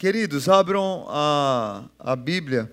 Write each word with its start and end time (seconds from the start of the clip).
Queridos, 0.00 0.48
abram 0.48 1.04
a, 1.10 1.84
a 1.98 2.16
Bíblia 2.16 2.72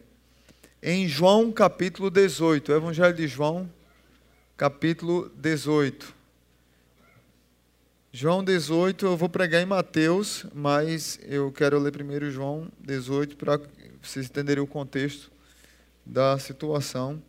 em 0.81 1.09
João 1.09 1.51
capítulo 1.51 2.09
18, 2.09 2.71
Evangelho 2.71 3.13
de 3.13 3.27
João, 3.27 3.69
capítulo 4.55 5.29
18. 5.35 6.15
João 8.13 8.41
18, 8.41 9.07
eu 9.07 9.17
vou 9.17 9.27
pregar 9.27 9.61
em 9.61 9.65
Mateus, 9.65 10.45
mas 10.53 11.19
eu 11.23 11.51
quero 11.51 11.77
ler 11.79 11.91
primeiro 11.91 12.31
João 12.31 12.71
18 12.79 13.35
para 13.35 13.59
vocês 14.01 14.27
entenderem 14.27 14.63
o 14.63 14.67
contexto 14.67 15.29
da 16.05 16.39
situação. 16.39 17.21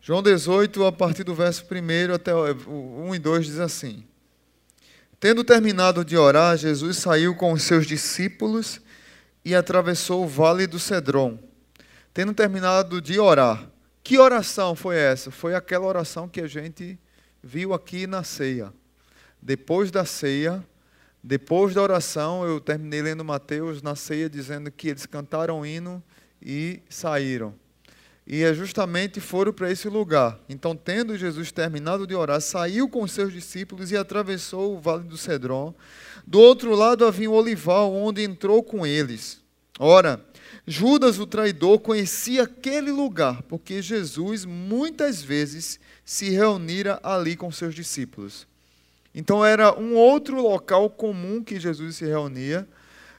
João 0.00 0.22
18, 0.22 0.82
a 0.86 0.92
partir 0.92 1.24
do 1.24 1.34
verso 1.34 1.62
1 1.70 2.14
até 2.14 2.34
o 2.34 3.04
1 3.10 3.14
e 3.14 3.18
2, 3.18 3.44
diz 3.44 3.60
assim: 3.60 4.02
Tendo 5.20 5.44
terminado 5.44 6.02
de 6.06 6.16
orar, 6.16 6.56
Jesus 6.56 6.96
saiu 6.96 7.34
com 7.34 7.52
os 7.52 7.64
seus 7.64 7.86
discípulos 7.86 8.80
e 9.46 9.54
atravessou 9.54 10.24
o 10.24 10.26
vale 10.26 10.66
do 10.66 10.76
Cedron. 10.76 11.38
Tendo 12.12 12.34
terminado 12.34 13.00
de 13.00 13.20
orar, 13.20 13.70
que 14.02 14.18
oração 14.18 14.74
foi 14.74 14.96
essa? 14.96 15.30
Foi 15.30 15.54
aquela 15.54 15.86
oração 15.86 16.28
que 16.28 16.40
a 16.40 16.48
gente 16.48 16.98
viu 17.40 17.72
aqui 17.72 18.08
na 18.08 18.24
ceia. 18.24 18.72
Depois 19.40 19.92
da 19.92 20.04
ceia, 20.04 20.66
depois 21.22 21.72
da 21.76 21.80
oração, 21.80 22.44
eu 22.44 22.60
terminei 22.60 23.00
lendo 23.00 23.24
Mateus 23.24 23.80
na 23.82 23.94
ceia 23.94 24.28
dizendo 24.28 24.68
que 24.68 24.88
eles 24.88 25.06
cantaram 25.06 25.60
o 25.60 25.66
hino 25.66 26.02
e 26.42 26.82
saíram. 26.90 27.54
E 28.26 28.42
é 28.42 28.52
justamente 28.52 29.20
foram 29.20 29.52
para 29.52 29.70
esse 29.70 29.88
lugar. 29.88 30.40
Então, 30.48 30.74
tendo 30.74 31.16
Jesus 31.16 31.52
terminado 31.52 32.04
de 32.04 32.14
orar, 32.16 32.40
saiu 32.40 32.88
com 32.88 33.06
seus 33.06 33.32
discípulos 33.32 33.92
e 33.92 33.96
atravessou 33.96 34.74
o 34.74 34.80
vale 34.80 35.04
do 35.04 35.16
Cedron. 35.16 35.72
Do 36.26 36.40
outro 36.40 36.74
lado 36.74 37.06
havia 37.06 37.30
um 37.30 37.34
olival, 37.34 37.94
onde 37.94 38.24
entrou 38.24 38.64
com 38.64 38.84
eles. 38.84 39.40
Ora, 39.78 40.24
Judas, 40.66 41.18
o 41.18 41.26
traidor, 41.26 41.78
conhecia 41.80 42.44
aquele 42.44 42.90
lugar, 42.90 43.42
porque 43.42 43.82
Jesus 43.82 44.44
muitas 44.44 45.22
vezes 45.22 45.78
se 46.04 46.30
reunira 46.30 46.98
ali 47.02 47.36
com 47.36 47.52
seus 47.52 47.74
discípulos. 47.74 48.46
Então, 49.14 49.44
era 49.44 49.78
um 49.78 49.94
outro 49.94 50.40
local 50.40 50.90
comum 50.90 51.42
que 51.42 51.60
Jesus 51.60 51.96
se 51.96 52.04
reunia 52.04 52.66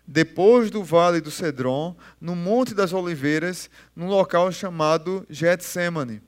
depois 0.08 0.72
do 0.72 0.84
vale 0.84 1.20
do 1.20 1.30
Cedron, 1.30 1.96
no 2.20 2.36
Monte 2.36 2.74
das 2.74 2.94
Oliveiras, 2.94 3.70
num 3.94 4.08
local 4.08 4.52
chamado 4.52 5.26
Getsemane, 5.30 6.22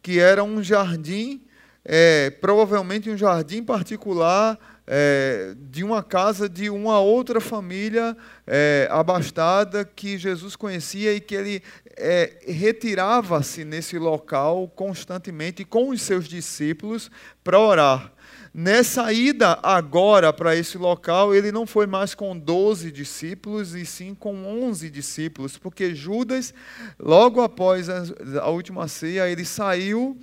que 0.00 0.20
era 0.20 0.44
um 0.44 0.62
jardim, 0.62 1.42
é, 1.84 2.30
provavelmente 2.30 3.10
um 3.10 3.16
jardim 3.16 3.64
particular 3.64 4.58
é, 4.86 5.54
de 5.58 5.82
uma 5.82 6.02
casa 6.02 6.48
de 6.48 6.70
uma 6.70 7.00
outra 7.00 7.40
família 7.40 8.16
é, 8.46 8.88
abastada 8.90 9.84
que 9.84 10.16
Jesus 10.16 10.54
conhecia 10.54 11.12
e 11.12 11.20
que 11.20 11.34
ele 11.34 11.62
é, 11.96 12.38
retirava-se 12.46 13.64
nesse 13.64 13.98
local 13.98 14.68
constantemente 14.68 15.64
com 15.64 15.90
os 15.90 16.02
seus 16.02 16.28
discípulos 16.28 17.10
para 17.42 17.58
orar. 17.58 18.12
Nessa 18.58 19.12
ida 19.12 19.58
agora 19.62 20.32
para 20.32 20.56
esse 20.56 20.78
local, 20.78 21.34
ele 21.34 21.52
não 21.52 21.66
foi 21.66 21.86
mais 21.86 22.14
com 22.14 22.34
12 22.34 22.90
discípulos, 22.90 23.74
e 23.74 23.84
sim 23.84 24.14
com 24.14 24.46
11 24.64 24.88
discípulos, 24.88 25.58
porque 25.58 25.94
Judas, 25.94 26.54
logo 26.98 27.42
após 27.42 27.86
a, 27.90 28.48
última 28.48 28.88
ceia, 28.88 29.28
ele 29.28 29.44
saiu 29.44 30.18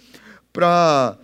para. 0.51 1.15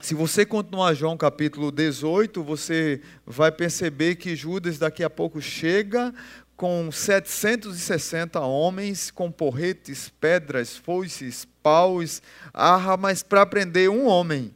Se 0.00 0.14
você 0.14 0.46
continuar 0.46 0.94
João 0.94 1.16
capítulo 1.16 1.70
18, 1.70 2.42
você 2.42 3.02
vai 3.26 3.52
perceber 3.52 4.16
que 4.16 4.34
Judas 4.34 4.78
daqui 4.78 5.04
a 5.04 5.10
pouco 5.10 5.40
chega 5.42 6.12
com 6.56 6.90
760 6.90 8.40
homens, 8.40 9.10
com 9.10 9.30
porretes, 9.30 10.08
pedras, 10.20 10.76
foices, 10.76 11.46
paus, 11.62 12.22
armas, 12.52 13.22
para 13.22 13.44
prender 13.44 13.90
um 13.90 14.06
homem 14.06 14.54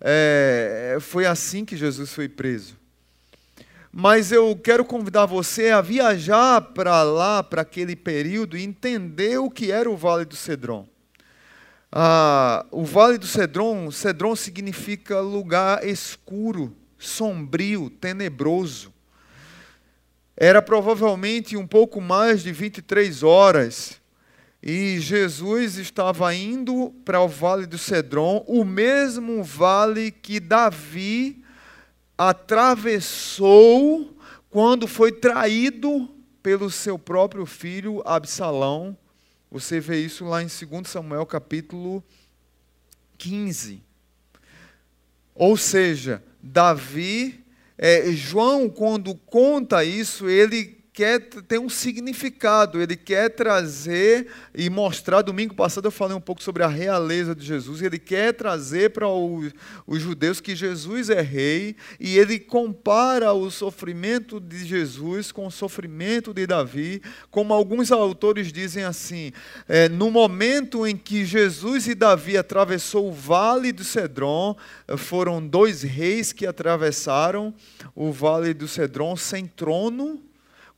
é, 0.00 0.98
foi 1.00 1.26
assim 1.26 1.64
que 1.64 1.76
Jesus 1.76 2.12
foi 2.12 2.28
preso. 2.28 2.76
Mas 3.90 4.30
eu 4.30 4.54
quero 4.56 4.84
convidar 4.84 5.26
você 5.26 5.70
a 5.70 5.80
viajar 5.80 6.60
para 6.60 7.02
lá, 7.02 7.42
para 7.42 7.62
aquele 7.62 7.96
período, 7.96 8.56
e 8.56 8.62
entender 8.62 9.38
o 9.38 9.50
que 9.50 9.72
era 9.72 9.90
o 9.90 9.96
Vale 9.96 10.24
do 10.24 10.36
Cedron. 10.36 10.86
Ah, 11.90 12.66
o 12.70 12.84
Vale 12.84 13.18
do 13.18 13.26
Cedron, 13.26 13.90
Cedron 13.90 14.34
significa 14.36 15.20
lugar 15.20 15.86
escuro, 15.86 16.76
sombrio, 16.98 17.88
tenebroso. 17.88 18.92
Era 20.36 20.60
provavelmente 20.60 21.56
um 21.56 21.66
pouco 21.66 22.00
mais 22.00 22.42
de 22.42 22.52
23 22.52 23.22
horas 23.22 24.00
e 24.62 24.98
Jesus 24.98 25.76
estava 25.76 26.34
indo 26.34 26.92
para 27.04 27.20
o 27.20 27.28
vale 27.28 27.66
do 27.66 27.78
Cedron, 27.78 28.44
o 28.48 28.64
mesmo 28.64 29.44
vale 29.44 30.10
que 30.10 30.40
Davi 30.40 31.44
atravessou 32.18 34.12
quando 34.50 34.88
foi 34.88 35.12
traído 35.12 36.10
pelo 36.42 36.70
seu 36.70 36.98
próprio 36.98 37.46
filho 37.46 38.02
Absalão. 38.04 38.98
Você 39.58 39.80
vê 39.80 39.98
isso 40.00 40.26
lá 40.26 40.42
em 40.42 40.48
2 40.48 40.86
Samuel 40.86 41.24
capítulo 41.24 42.04
15. 43.16 43.82
Ou 45.34 45.56
seja, 45.56 46.22
Davi, 46.42 47.42
é, 47.78 48.12
João, 48.12 48.68
quando 48.68 49.14
conta 49.14 49.82
isso, 49.82 50.28
ele 50.28 50.75
quer 50.96 51.20
ter 51.20 51.58
um 51.58 51.68
significado, 51.68 52.80
ele 52.80 52.96
quer 52.96 53.28
trazer 53.28 54.28
e 54.54 54.70
mostrar. 54.70 55.20
Domingo 55.20 55.54
passado 55.54 55.84
eu 55.84 55.90
falei 55.90 56.16
um 56.16 56.20
pouco 56.22 56.42
sobre 56.42 56.62
a 56.62 56.68
realeza 56.68 57.34
de 57.34 57.44
Jesus, 57.44 57.82
ele 57.82 57.98
quer 57.98 58.32
trazer 58.32 58.92
para 58.92 59.06
os, 59.06 59.52
judeus 60.00 60.40
que 60.40 60.56
Jesus 60.56 61.10
é 61.10 61.20
rei, 61.20 61.76
e 62.00 62.16
ele 62.16 62.38
compara 62.38 63.34
o 63.34 63.50
sofrimento 63.50 64.40
de 64.40 64.64
Jesus 64.64 65.30
com 65.30 65.46
o 65.46 65.50
sofrimento 65.50 66.32
de 66.32 66.46
Davi, 66.46 67.02
como 67.30 67.52
alguns 67.52 67.92
autores 67.92 68.50
dizem 68.50 68.84
assim: 68.84 69.32
é, 69.68 69.90
no 69.90 70.10
momento 70.10 70.86
em 70.86 70.96
que 70.96 71.26
Jesus 71.26 71.86
e 71.88 71.94
Davi 71.94 72.38
atravessou 72.38 73.10
o 73.10 73.12
vale 73.12 73.70
do 73.70 73.84
Cedron, 73.84 74.56
foram 74.96 75.46
dois 75.46 75.82
reis 75.82 76.32
que 76.32 76.46
atravessaram 76.46 77.52
o 77.94 78.10
vale 78.10 78.54
do 78.54 78.66
Cedron 78.66 79.14
sem 79.14 79.46
trono 79.46 80.25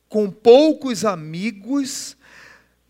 com 0.09 0.29
poucos 0.31 1.05
amigos, 1.05 2.17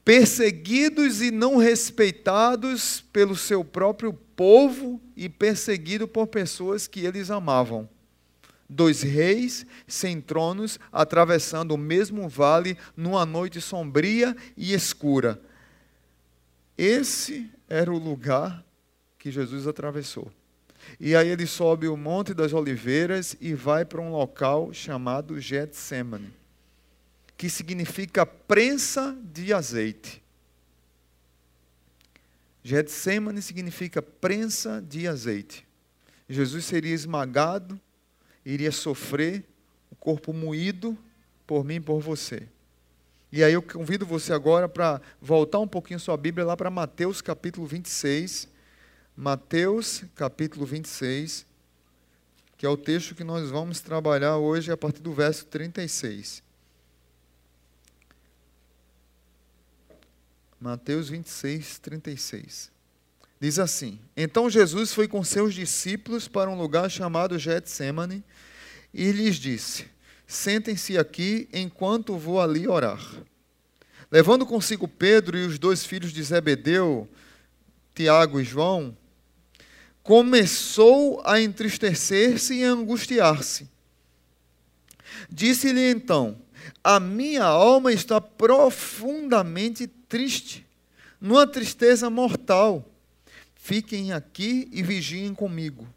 perseguidos 0.06 1.22
e 1.22 1.30
não 1.30 1.58
respeitados 1.58 3.02
pelo 3.12 3.36
seu 3.36 3.64
próprio 3.64 4.14
povo 4.14 5.00
e 5.16 5.28
perseguido 5.28 6.08
por 6.08 6.28
pessoas 6.28 6.88
que 6.88 7.02
eles 7.02 7.30
amavam. 7.30 7.88
Dois 8.68 9.02
reis 9.02 9.66
sem 9.86 10.22
tronos 10.22 10.80
atravessando 10.92 11.74
o 11.74 11.78
mesmo 11.78 12.30
vale 12.30 12.78
numa 12.96 13.26
noite 13.26 13.60
sombria 13.60 14.36
e 14.56 14.74
escura. 14.74 15.42
Esse 16.78 17.52
era 17.68 17.92
o 17.92 17.98
lugar 17.98 18.64
que 19.18 19.30
Jesus 19.30 19.68
atravessou. 19.68 20.32
E 21.00 21.16
aí 21.16 21.28
ele 21.28 21.46
sobe 21.46 21.88
o 21.88 21.98
Monte 21.98 22.34
das 22.34 22.54
Oliveiras 22.54 23.36
e 23.42 23.54
vai 23.54 23.84
para 23.84 24.00
um 24.00 24.12
local 24.12 24.72
chamado 24.72 25.40
Getsemane 25.40 26.39
que 27.40 27.50
significa 27.50 28.26
prensa 28.26 29.18
de 29.24 29.54
azeite. 29.54 30.22
Getsemane 32.62 33.42
significa 33.42 34.02
prensa 34.02 34.82
de 34.82 35.08
azeite. 35.08 35.66
Jesus 36.28 36.66
seria 36.66 36.94
esmagado, 36.94 37.80
iria 38.46 38.74
sofrer, 38.74 39.46
o 39.90 39.96
corpo 39.96 40.34
moído 40.34 40.98
por 41.48 41.64
mim 41.64 41.76
e 41.76 41.80
por 41.80 42.02
você. 42.02 42.46
E 43.32 43.42
aí 43.42 43.54
eu 43.54 43.62
convido 43.62 44.06
você 44.06 44.34
agora 44.34 44.68
para 44.68 45.02
voltar 45.22 45.60
um 45.60 45.68
pouquinho 45.68 45.98
sua 45.98 46.18
Bíblia 46.18 46.46
lá 46.46 46.58
para 46.58 46.70
Mateus 46.70 47.22
capítulo 47.22 47.66
26. 47.66 48.50
Mateus 49.16 50.04
capítulo 50.14 50.66
26, 50.66 51.46
que 52.58 52.66
é 52.66 52.70
o 52.70 52.76
texto 52.76 53.16
que 53.16 53.24
nós 53.24 53.50
vamos 53.50 53.80
trabalhar 53.80 54.36
hoje 54.36 54.74
a 54.74 54.76
partir 54.76 55.02
do 55.02 55.14
verso 55.14 55.46
36. 55.46 56.49
Mateus 60.60 61.08
26, 61.08 61.80
36. 61.80 62.72
Diz 63.40 63.58
assim: 63.58 64.00
Então 64.16 64.50
Jesus 64.50 64.94
foi 64.94 65.08
com 65.08 65.24
seus 65.24 65.54
discípulos 65.54 66.28
para 66.28 66.50
um 66.50 66.58
lugar 66.58 66.92
chamado 66.92 67.40
Getsemane 67.40 68.24
e 68.94 69.12
lhes 69.12 69.38
disse: 69.38 69.86
Sentem-se 70.28 70.98
aqui 70.98 71.48
enquanto 71.54 72.18
vou 72.18 72.42
ali 72.42 72.68
orar. 72.68 73.00
Levando 74.12 74.46
consigo 74.46 74.88
Pedro 74.88 75.38
e 75.38 75.46
os 75.46 75.58
dois 75.58 75.86
filhos 75.86 76.12
de 76.12 76.22
Zebedeu, 76.22 77.08
Tiago 77.96 78.42
e 78.42 78.44
João, 78.44 78.98
começou 80.04 81.22
a 81.26 81.40
entristecer-se 81.40 82.56
e 82.56 82.64
angustiar-se. 82.64 83.70
Disse-lhe 85.30 85.90
então: 85.90 86.42
A 86.84 87.00
minha 87.00 87.44
alma 87.44 87.92
está 87.92 88.20
profundamente 88.20 89.88
triste, 89.88 90.66
numa 91.20 91.46
tristeza 91.46 92.10
mortal. 92.10 92.86
Fiquem 93.56 94.12
aqui 94.12 94.68
e 94.72 94.82
vigiem 94.82 95.34
comigo. 95.34 95.88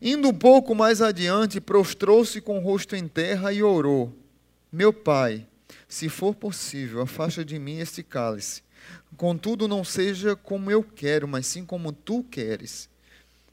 Indo 0.00 0.28
um 0.28 0.34
pouco 0.34 0.74
mais 0.74 1.00
adiante, 1.00 1.60
prostrou-se 1.60 2.40
com 2.40 2.58
o 2.58 2.62
rosto 2.62 2.94
em 2.96 3.08
terra 3.08 3.52
e 3.52 3.62
orou: 3.62 4.14
Meu 4.72 4.92
pai, 4.92 5.46
se 5.88 6.08
for 6.08 6.34
possível, 6.34 7.00
afasta 7.02 7.44
de 7.44 7.58
mim 7.58 7.78
este 7.78 8.02
cálice. 8.02 8.62
Contudo, 9.16 9.66
não 9.66 9.82
seja 9.82 10.36
como 10.36 10.70
eu 10.70 10.82
quero, 10.82 11.26
mas 11.26 11.46
sim 11.46 11.64
como 11.64 11.92
tu 11.92 12.22
queres. 12.24 12.88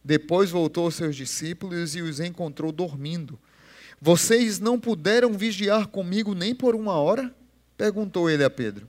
Depois 0.03 0.51
voltou 0.51 0.85
aos 0.85 0.95
seus 0.95 1.15
discípulos 1.15 1.95
e 1.95 2.01
os 2.01 2.19
encontrou 2.19 2.71
dormindo. 2.71 3.39
Vocês 4.05 4.59
não 4.59 4.77
puderam 4.77 5.31
vigiar 5.31 5.87
comigo 5.87 6.35
nem 6.35 6.53
por 6.53 6.75
uma 6.75 6.95
hora? 6.95 7.33
perguntou 7.77 8.29
ele 8.29 8.43
a 8.43 8.49
Pedro. 8.49 8.85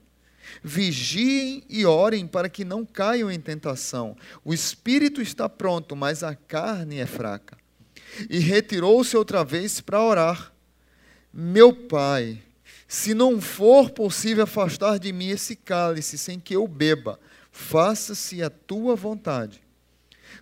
Vigiem 0.61 1.63
e 1.69 1.85
orem 1.85 2.27
para 2.27 2.49
que 2.49 2.65
não 2.65 2.85
caiam 2.85 3.31
em 3.31 3.39
tentação. 3.39 4.17
O 4.43 4.53
espírito 4.53 5.21
está 5.21 5.47
pronto, 5.47 5.95
mas 5.95 6.21
a 6.21 6.35
carne 6.35 6.99
é 6.99 7.05
fraca. 7.05 7.57
E 8.29 8.39
retirou-se 8.39 9.15
outra 9.15 9.41
vez 9.45 9.79
para 9.79 10.03
orar. 10.03 10.53
Meu 11.33 11.71
pai, 11.71 12.41
se 12.85 13.13
não 13.13 13.39
for 13.39 13.91
possível 13.91 14.43
afastar 14.43 14.99
de 14.99 15.13
mim 15.13 15.29
esse 15.29 15.55
cálice 15.55 16.17
sem 16.17 16.41
que 16.41 16.57
eu 16.57 16.67
beba, 16.67 17.17
faça-se 17.53 18.43
a 18.43 18.49
tua 18.49 18.97
vontade. 18.97 19.64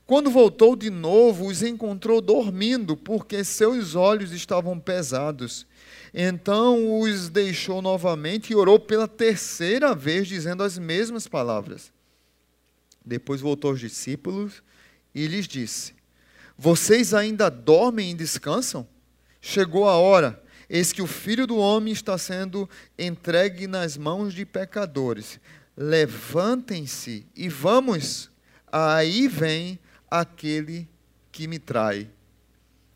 Quando 0.05 0.29
voltou 0.29 0.75
de 0.75 0.89
novo, 0.89 1.47
os 1.47 1.63
encontrou 1.63 2.19
dormindo, 2.19 2.97
porque 2.97 3.44
seus 3.44 3.95
olhos 3.95 4.33
estavam 4.33 4.77
pesados. 4.77 5.65
Então 6.13 7.00
os 7.00 7.29
deixou 7.29 7.81
novamente 7.81 8.51
e 8.51 8.55
orou 8.55 8.77
pela 8.77 9.07
terceira 9.07 9.95
vez, 9.95 10.27
dizendo 10.27 10.61
as 10.61 10.77
mesmas 10.77 11.27
palavras. 11.27 11.91
Depois 13.05 13.39
voltou 13.39 13.71
aos 13.71 13.79
discípulos 13.79 14.61
e 15.15 15.25
lhes 15.25 15.47
disse: 15.47 15.94
Vocês 16.57 17.13
ainda 17.13 17.50
dormem 17.50 18.11
e 18.11 18.15
descansam? 18.15 18.85
Chegou 19.41 19.88
a 19.88 19.95
hora, 19.95 20.41
eis 20.69 20.91
que 20.91 21.01
o 21.01 21.07
filho 21.07 21.47
do 21.47 21.57
homem 21.57 21.94
está 21.94 22.17
sendo 22.17 22.69
entregue 23.00 23.67
nas 23.67 23.97
mãos 23.97 24.33
de 24.33 24.45
pecadores. 24.45 25.39
Levantem-se 25.75 27.25
e 27.35 27.47
vamos. 27.47 28.29
Aí 28.71 29.27
vem 29.27 29.79
aquele 30.21 30.88
que 31.31 31.48
me 31.48 31.57
trai. 31.57 32.07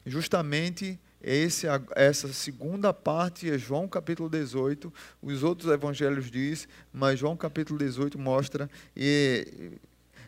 Justamente 0.06 1.00
esse, 1.20 1.66
essa 1.96 2.32
segunda 2.32 2.94
parte 2.94 3.50
é 3.50 3.58
João 3.58 3.88
capítulo 3.88 4.30
18, 4.30 4.94
os 5.20 5.42
outros 5.42 5.72
evangelhos 5.72 6.30
diz, 6.30 6.68
mas 6.94 7.18
João 7.18 7.36
capítulo 7.36 7.80
18 7.80 8.20
mostra 8.20 8.70
e, 8.96 9.72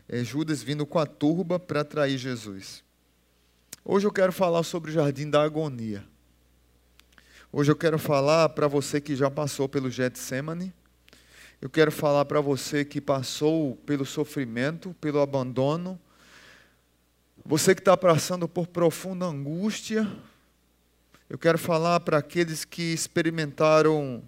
é 0.08 0.24
Judas 0.24 0.64
vindo 0.64 0.84
com 0.84 0.98
a 0.98 1.06
turba 1.06 1.60
para 1.60 1.84
trair 1.84 2.18
Jesus. 2.18 2.84
Hoje 3.86 4.08
eu 4.08 4.12
quero 4.12 4.34
falar 4.34 4.64
sobre 4.64 4.90
o 4.90 4.94
jardim 4.94 5.30
da 5.30 5.44
agonia. 5.44 6.04
Hoje 7.52 7.72
eu 7.72 7.76
quero 7.76 8.00
falar 8.00 8.50
para 8.50 8.68
você 8.68 9.00
que 9.00 9.16
já 9.16 9.30
passou 9.30 9.70
pelo 9.70 9.92
Getsemane. 9.92 10.74
Eu 11.62 11.70
quero 11.70 11.92
falar 11.92 12.26
para 12.26 12.42
você 12.42 12.84
que 12.84 13.00
passou 13.00 13.76
pelo 13.86 14.06
sofrimento, 14.06 14.96
pelo 15.00 15.22
abandono, 15.22 16.00
você 17.50 17.74
que 17.74 17.82
está 17.82 17.98
passando 17.98 18.48
por 18.48 18.68
profunda 18.68 19.26
angústia, 19.26 20.08
eu 21.28 21.36
quero 21.36 21.58
falar 21.58 22.00
para 22.02 22.20
aqueles 22.20 22.64
que 22.64 22.94
experimentaram 22.94 24.24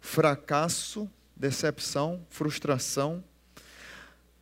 fracasso, 0.00 1.08
decepção, 1.36 2.26
frustração. 2.28 3.22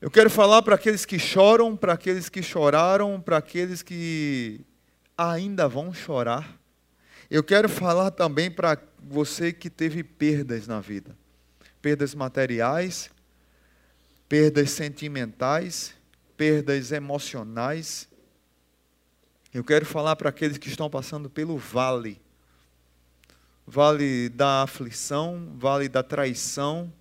Eu 0.00 0.10
quero 0.10 0.30
falar 0.30 0.62
para 0.62 0.76
aqueles 0.76 1.04
que 1.04 1.18
choram, 1.18 1.76
para 1.76 1.92
aqueles 1.92 2.30
que 2.30 2.42
choraram, 2.42 3.20
para 3.20 3.36
aqueles 3.36 3.82
que 3.82 4.62
ainda 5.14 5.68
vão 5.68 5.92
chorar. 5.92 6.58
Eu 7.30 7.44
quero 7.44 7.68
falar 7.68 8.10
também 8.10 8.50
para 8.50 8.78
você 8.98 9.52
que 9.52 9.68
teve 9.68 10.02
perdas 10.02 10.66
na 10.66 10.80
vida 10.80 11.14
perdas 11.82 12.14
materiais, 12.14 13.10
perdas 14.26 14.70
sentimentais, 14.70 15.94
perdas 16.36 16.92
emocionais. 16.92 18.08
Eu 19.52 19.64
quero 19.64 19.86
falar 19.86 20.16
para 20.16 20.28
aqueles 20.28 20.58
que 20.58 20.68
estão 20.68 20.90
passando 20.90 21.30
pelo 21.30 21.56
vale 21.56 22.20
vale 23.66 24.28
da 24.28 24.62
aflição, 24.62 25.52
vale 25.56 25.88
da 25.88 26.02
traição, 26.02 26.92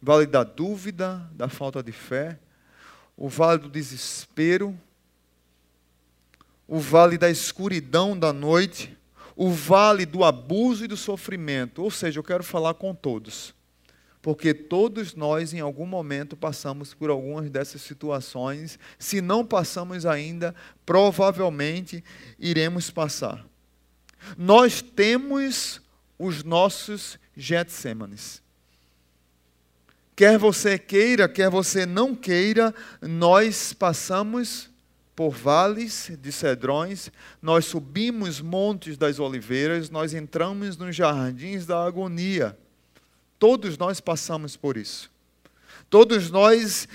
vale 0.00 0.26
da 0.26 0.44
dúvida, 0.44 1.26
da 1.32 1.48
falta 1.48 1.82
de 1.82 1.92
fé, 1.92 2.38
o 3.16 3.28
vale 3.28 3.60
do 3.60 3.70
desespero, 3.70 4.78
o 6.68 6.78
vale 6.78 7.16
da 7.16 7.30
escuridão 7.30 8.18
da 8.18 8.32
noite, 8.32 8.96
o 9.34 9.50
vale 9.50 10.04
do 10.04 10.24
abuso 10.24 10.84
e 10.84 10.88
do 10.88 10.96
sofrimento. 10.96 11.82
Ou 11.82 11.90
seja, 11.90 12.18
eu 12.18 12.24
quero 12.24 12.44
falar 12.44 12.74
com 12.74 12.94
todos 12.94 13.54
porque 14.22 14.54
todos 14.54 15.16
nós, 15.16 15.52
em 15.52 15.58
algum 15.58 15.84
momento, 15.84 16.36
passamos 16.36 16.94
por 16.94 17.10
algumas 17.10 17.50
dessas 17.50 17.82
situações. 17.82 18.78
Se 18.96 19.20
não 19.20 19.44
passamos 19.44 20.06
ainda, 20.06 20.54
provavelmente 20.86 22.04
iremos 22.38 22.88
passar. 22.88 23.44
Nós 24.38 24.80
temos 24.80 25.82
os 26.16 26.44
nossos 26.44 27.18
Getsêmanes. 27.36 28.40
Quer 30.14 30.38
você 30.38 30.78
queira, 30.78 31.28
quer 31.28 31.50
você 31.50 31.84
não 31.84 32.14
queira, 32.14 32.72
nós 33.00 33.72
passamos 33.72 34.70
por 35.16 35.30
vales 35.30 36.12
de 36.20 36.30
cedrões, 36.30 37.10
nós 37.40 37.64
subimos 37.64 38.40
montes 38.40 38.96
das 38.96 39.18
oliveiras, 39.18 39.90
nós 39.90 40.14
entramos 40.14 40.76
nos 40.76 40.94
jardins 40.94 41.66
da 41.66 41.84
agonia. 41.84 42.56
Todos 43.42 43.76
nós 43.76 44.00
passamos 44.00 44.56
por 44.56 44.76
isso. 44.76 45.10
Todos 45.90 46.30
nós, 46.30 46.86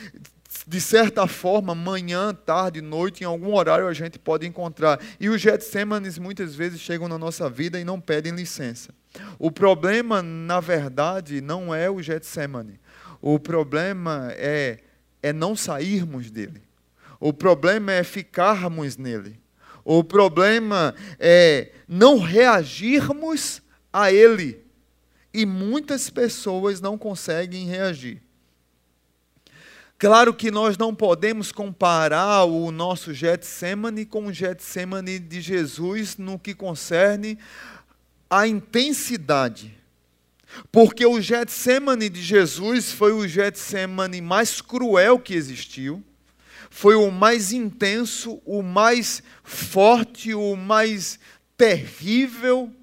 de 0.66 0.80
certa 0.80 1.28
forma, 1.28 1.76
manhã, 1.76 2.34
tarde, 2.34 2.80
noite, 2.80 3.22
em 3.22 3.26
algum 3.26 3.54
horário 3.54 3.86
a 3.86 3.94
gente 3.94 4.18
pode 4.18 4.48
encontrar. 4.48 4.98
E 5.20 5.28
os 5.28 5.42
Getsêmanes 5.42 6.18
muitas 6.18 6.56
vezes 6.56 6.80
chegam 6.80 7.10
na 7.10 7.18
nossa 7.18 7.50
vida 7.50 7.78
e 7.78 7.84
não 7.84 8.00
pedem 8.00 8.34
licença. 8.34 8.94
O 9.38 9.52
problema, 9.52 10.24
na 10.24 10.62
verdade, 10.62 11.42
não 11.42 11.76
é 11.76 11.90
o 11.90 12.02
Getsemane. 12.02 12.80
O 13.22 13.38
problema 13.38 14.30
é, 14.32 14.80
é 15.22 15.34
não 15.34 15.54
sairmos 15.54 16.32
dele. 16.32 16.62
O 17.20 17.34
problema 17.34 17.92
é 17.92 18.06
ficarmos 18.06 18.96
nele. 18.96 19.38
O 19.84 20.02
problema 20.02 20.96
é 21.20 21.74
não 21.90 22.20
reagirmos 22.20 23.62
a 23.92 24.14
ele 24.14 24.66
e 25.38 25.46
muitas 25.46 26.10
pessoas 26.10 26.82
não 26.82 26.98
conseguem 26.98 27.68
reagir. 27.68 28.24
Claro 30.00 30.34
que 30.34 30.50
nós 30.50 30.80
não 30.80 30.96
podemos 30.96 31.52
comparar 31.52 32.46
o 32.46 32.72
nosso 32.72 33.14
Getsemane 33.14 34.04
com 34.04 34.26
o 34.26 34.34
Getsemane 34.34 35.20
de 35.20 35.40
Jesus 35.40 36.18
no 36.18 36.40
que 36.40 36.56
concerne 36.56 37.38
a 38.28 38.48
intensidade. 38.48 39.78
Porque 40.72 41.06
o 41.06 41.22
Getsemane 41.22 42.10
de 42.10 42.24
Jesus 42.24 42.92
foi 42.92 43.12
o 43.12 43.28
Getsemane 43.28 44.22
mais 44.22 44.60
cruel 44.60 45.20
que 45.20 45.36
existiu, 45.36 46.04
foi 46.72 46.96
o 46.96 47.12
mais 47.12 47.54
intenso, 47.54 48.42
o 48.44 48.64
mais 48.64 49.22
forte, 49.44 50.34
o 50.34 50.56
mais 50.56 51.20
terrível 51.56 52.74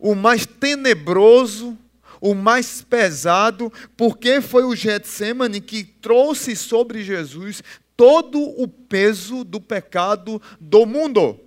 o 0.00 0.14
mais 0.14 0.46
tenebroso, 0.46 1.78
o 2.20 2.34
mais 2.34 2.82
pesado, 2.82 3.72
porque 3.96 4.40
foi 4.40 4.64
o 4.64 4.74
Getsemane 4.74 5.60
que 5.60 5.84
trouxe 5.84 6.56
sobre 6.56 7.02
Jesus 7.02 7.62
todo 7.96 8.40
o 8.40 8.66
peso 8.66 9.44
do 9.44 9.60
pecado 9.60 10.40
do 10.58 10.86
mundo. 10.86 11.38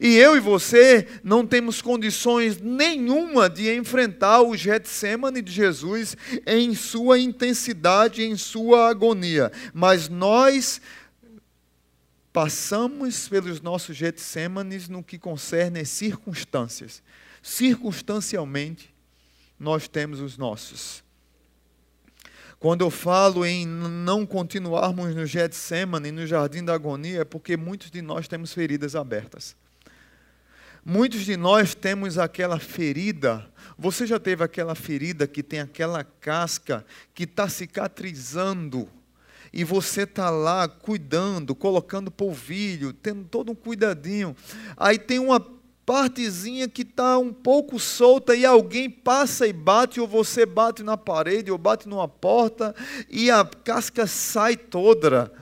E 0.00 0.16
eu 0.16 0.34
e 0.34 0.40
você 0.40 1.06
não 1.22 1.46
temos 1.46 1.82
condições 1.82 2.58
nenhuma 2.58 3.50
de 3.50 3.74
enfrentar 3.74 4.40
o 4.40 4.56
Getsemane 4.56 5.42
de 5.42 5.52
Jesus 5.52 6.16
em 6.46 6.74
sua 6.74 7.18
intensidade, 7.18 8.22
em 8.22 8.36
sua 8.36 8.88
agonia. 8.88 9.52
Mas 9.74 10.08
nós 10.08 10.80
passamos 12.32 13.28
pelos 13.28 13.60
nossos 13.60 13.94
Getsêmanes 13.94 14.88
no 14.88 15.02
que 15.02 15.18
concerne 15.18 15.80
as 15.80 15.90
circunstâncias 15.90 17.02
circunstancialmente, 17.44 18.92
nós 19.60 19.86
temos 19.86 20.18
os 20.18 20.38
nossos. 20.38 21.04
Quando 22.58 22.80
eu 22.80 22.90
falo 22.90 23.44
em 23.44 23.66
não 23.66 24.24
continuarmos 24.24 25.14
no 25.14 25.26
Getsemane, 25.26 26.10
no 26.10 26.26
jardim 26.26 26.64
da 26.64 26.72
agonia, 26.72 27.20
é 27.20 27.24
porque 27.24 27.54
muitos 27.54 27.90
de 27.90 28.00
nós 28.00 28.26
temos 28.26 28.54
feridas 28.54 28.96
abertas. 28.96 29.54
Muitos 30.82 31.20
de 31.20 31.36
nós 31.36 31.74
temos 31.74 32.16
aquela 32.16 32.58
ferida. 32.58 33.46
Você 33.76 34.06
já 34.06 34.18
teve 34.18 34.42
aquela 34.42 34.74
ferida 34.74 35.26
que 35.26 35.42
tem 35.42 35.60
aquela 35.60 36.02
casca 36.02 36.84
que 37.12 37.24
está 37.24 37.46
cicatrizando 37.46 38.88
e 39.52 39.64
você 39.64 40.02
está 40.02 40.30
lá 40.30 40.66
cuidando, 40.66 41.54
colocando 41.54 42.10
polvilho, 42.10 42.94
tendo 42.94 43.24
todo 43.24 43.52
um 43.52 43.54
cuidadinho. 43.54 44.34
Aí 44.76 44.98
tem 44.98 45.18
uma 45.18 45.38
partezinha 45.86 46.68
que 46.68 46.82
está 46.82 47.18
um 47.18 47.32
pouco 47.32 47.78
solta 47.78 48.34
e 48.34 48.44
alguém 48.44 48.88
passa 48.88 49.46
e 49.46 49.52
bate, 49.52 50.00
ou 50.00 50.08
você 50.08 50.46
bate 50.46 50.82
na 50.82 50.96
parede, 50.96 51.50
ou 51.50 51.58
bate 51.58 51.88
numa 51.88 52.08
porta, 52.08 52.74
e 53.08 53.30
a 53.30 53.44
casca 53.44 54.06
sai 54.06 54.56
toda. 54.56 55.32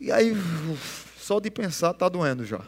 E 0.00 0.10
aí, 0.10 0.32
só 1.18 1.38
de 1.38 1.50
pensar, 1.50 1.92
está 1.92 2.08
doendo 2.08 2.44
já. 2.44 2.60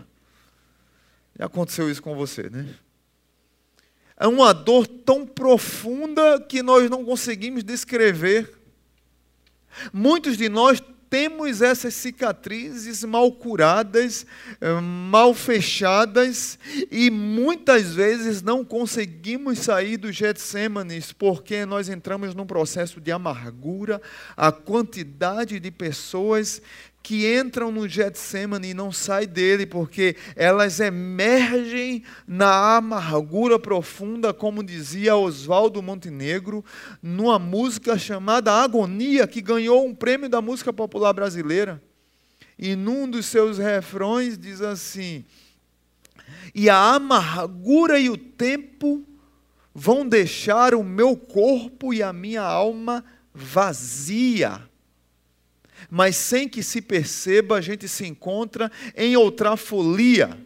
Já 1.38 1.47
aconteceu 1.47 1.90
isso 1.90 2.02
com 2.02 2.14
você, 2.14 2.49
né? 2.49 2.69
É 4.16 4.28
uma 4.28 4.52
dor 4.52 4.87
tão 4.87 5.26
profunda 5.26 6.40
que 6.40 6.62
nós 6.62 6.88
não 6.88 7.04
conseguimos 7.04 7.64
descrever. 7.64 8.57
Muitos 9.93 10.37
de 10.37 10.49
nós 10.49 10.81
temos 11.14 11.62
essas 11.62 11.94
cicatrizes 11.94 13.04
mal 13.04 13.30
curadas, 13.30 14.26
eh, 14.61 14.80
mal 14.80 15.33
fechadas, 15.33 16.59
e 16.90 17.09
muitas 17.09 17.94
vezes 17.94 18.42
não 18.42 18.64
conseguimos 18.64 19.61
sair 19.61 19.97
do 19.97 20.11
Getsêmanes 20.11 21.12
porque 21.12 21.64
nós 21.64 21.88
entramos 21.88 22.35
num 22.35 22.44
processo 22.44 23.00
de 23.00 23.12
amargura, 23.12 24.02
a 24.37 24.50
quantidade 24.50 25.61
de 25.61 25.71
pessoas 25.71 26.61
que 27.05 27.31
entram 27.39 27.71
no 27.71 27.87
Getsemane 27.87 28.71
e 28.71 28.75
não 28.75 28.91
saem 28.91 29.29
dele, 29.29 29.67
porque 29.67 30.17
elas 30.35 30.81
emergem 30.81 32.03
na 32.27 32.77
amargura 32.77 33.59
profunda, 33.59 34.33
como 34.33 34.65
dizia 34.65 35.15
Oswaldo 35.15 35.83
Montenegro, 35.83 36.65
numa 37.03 37.39
música 37.39 37.99
chamada 37.99 38.51
Agonia, 38.51 39.27
que 39.27 39.43
ganhou 39.43 39.87
um 39.87 39.95
prêmio 39.95 40.31
da 40.31 40.41
música 40.41 40.73
popular 40.73 41.13
brasileira. 41.13 41.81
E 42.59 42.75
num 42.75 43.07
dos 43.07 43.27
seus 43.27 43.59
refrões 43.59 44.39
diz 44.39 44.63
assim: 44.63 45.27
E 46.55 46.71
a 46.71 46.95
amargura 46.95 47.99
e 47.99 48.09
o 48.09 48.17
tempo 48.17 49.07
vão 49.75 50.09
deixar 50.09 50.75
o 50.75 50.83
meu 50.83 51.15
corpo 51.15 51.93
e 51.93 52.03
a 52.03 52.15
minha 52.15 52.43
alma 52.43 53.05
vazia 53.35 54.63
mas 55.95 56.17
sem 56.17 56.49
que 56.49 56.61
se 56.61 56.83
perceba, 56.83 57.57
a 57.57 57.61
gente 57.61 57.87
se 57.87 58.05
encontra 58.05 58.69
em 58.97 59.17
outra 59.17 59.57
folia. 59.57 60.37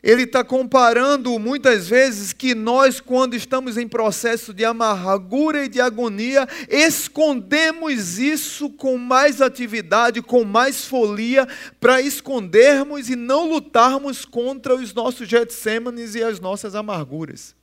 Ele 0.00 0.22
está 0.22 0.44
comparando 0.44 1.36
muitas 1.40 1.88
vezes 1.88 2.32
que 2.32 2.54
nós, 2.54 3.00
quando 3.00 3.34
estamos 3.34 3.76
em 3.76 3.88
processo 3.88 4.54
de 4.54 4.64
amargura 4.64 5.64
e 5.64 5.68
de 5.68 5.80
agonia, 5.80 6.46
escondemos 6.68 8.20
isso 8.20 8.70
com 8.70 8.96
mais 8.96 9.42
atividade, 9.42 10.22
com 10.22 10.44
mais 10.44 10.84
folia, 10.84 11.44
para 11.80 12.00
escondermos 12.00 13.10
e 13.10 13.16
não 13.16 13.48
lutarmos 13.48 14.24
contra 14.24 14.76
os 14.76 14.94
nossos 14.94 15.28
Getsêmanes 15.28 16.14
e 16.14 16.22
as 16.22 16.38
nossas 16.38 16.76
amarguras. 16.76 17.57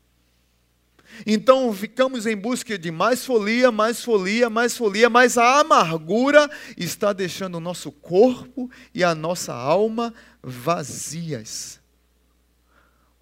Então 1.25 1.73
ficamos 1.73 2.25
em 2.25 2.35
busca 2.35 2.77
de 2.77 2.91
mais 2.91 3.25
folia, 3.25 3.71
mais 3.71 4.03
folia, 4.03 4.49
mais 4.49 4.75
folia, 4.75 5.09
mas 5.09 5.37
a 5.37 5.59
amargura 5.59 6.49
está 6.77 7.13
deixando 7.13 7.55
o 7.55 7.61
nosso 7.61 7.91
corpo 7.91 8.69
e 8.93 9.03
a 9.03 9.13
nossa 9.13 9.53
alma 9.53 10.13
vazias. 10.41 11.79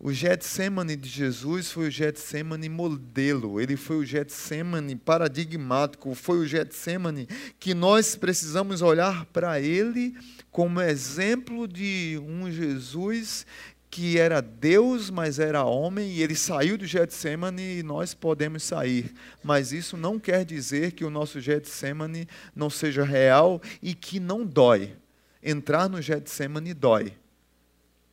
O 0.05 0.11
Getsemane 0.11 0.97
de 0.97 1.07
Jesus 1.07 1.71
foi 1.71 1.87
o 1.87 1.89
Getsemane 1.89 2.67
modelo, 2.67 3.61
ele 3.61 3.77
foi 3.77 3.95
o 3.95 4.05
Getsemane 4.05 4.97
paradigmático, 4.97 6.13
foi 6.13 6.39
o 6.39 6.45
Getsemane 6.45 7.25
que 7.57 7.73
nós 7.73 8.13
precisamos 8.13 8.81
olhar 8.81 9.25
para 9.27 9.61
ele 9.61 10.13
como 10.51 10.81
exemplo 10.81 11.65
de 11.69 12.21
um 12.21 12.51
Jesus 12.51 13.45
que 13.93 14.17
era 14.17 14.41
Deus, 14.41 15.11
mas 15.11 15.37
era 15.37 15.63
homem, 15.63 16.13
e 16.13 16.23
ele 16.23 16.33
saiu 16.33 16.79
do 16.79 16.83
Getsemane 16.83 17.77
e 17.77 17.83
nós 17.83 18.15
podemos 18.15 18.63
sair. 18.63 19.13
Mas 19.43 19.71
isso 19.71 19.95
não 19.95 20.19
quer 20.19 20.43
dizer 20.43 20.93
que 20.93 21.05
o 21.05 21.11
nosso 21.11 21.39
Getsemane 21.39 22.27
não 22.55 22.71
seja 22.71 23.03
real 23.03 23.61
e 23.83 23.93
que 23.93 24.19
não 24.19 24.47
dói. 24.47 24.95
Entrar 25.43 25.87
no 25.87 26.01
Getsemane 26.01 26.73
dói. 26.73 27.13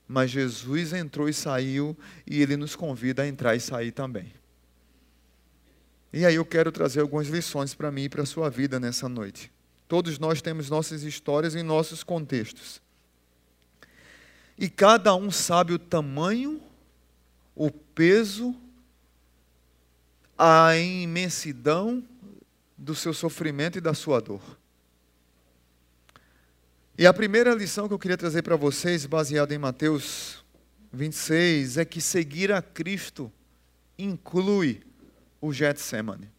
Mas 0.07 0.31
Jesus 0.31 0.93
entrou 0.93 1.31
e 1.31 1.33
saiu, 1.33 1.97
e 2.27 2.43
ele 2.43 2.59
nos 2.59 2.77
convida 2.77 3.23
a 3.23 3.27
entrar 3.27 3.57
e 3.57 3.61
sair 3.61 3.91
também. 3.91 4.35
E 6.13 6.27
aí 6.27 6.35
eu 6.35 6.45
quero 6.45 6.71
trazer 6.71 7.01
algumas 7.01 7.29
lições 7.29 7.73
para 7.73 7.91
mim 7.91 8.03
e 8.03 8.09
para 8.11 8.25
a 8.25 8.27
sua 8.27 8.51
vida 8.51 8.79
nessa 8.79 9.09
noite. 9.09 9.51
Todos 9.89 10.19
nós 10.19 10.43
temos 10.43 10.69
nossas 10.69 11.05
histórias 11.05 11.55
e 11.55 11.63
nossos 11.63 12.05
contextos. 12.05 12.83
E 14.61 14.69
cada 14.69 15.15
um 15.15 15.31
sabe 15.31 15.73
o 15.73 15.79
tamanho, 15.79 16.61
o 17.57 17.71
peso, 17.71 18.55
a 20.37 20.77
imensidão 20.77 22.05
do 22.77 22.95
seu 22.95 23.15
sofrimento 23.15 23.79
e 23.79 23.81
da 23.81 23.95
sua 23.95 24.21
dor. 24.21 24.43
E 26.99 27.07
a 27.07 27.15
primeira 27.15 27.55
lição 27.55 27.89
que 27.89 27.95
eu 27.95 27.99
queria 27.99 28.19
trazer 28.19 28.43
para 28.43 28.55
vocês, 28.55 29.07
baseada 29.07 29.55
em 29.55 29.59
Mateus 29.59 30.45
26, 30.93 31.79
é 31.79 31.85
que 31.87 31.99
seguir 31.99 32.53
a 32.53 32.61
Cristo 32.61 33.33
inclui 33.99 34.83
o 35.41 35.55
Getsemane. 35.55 36.31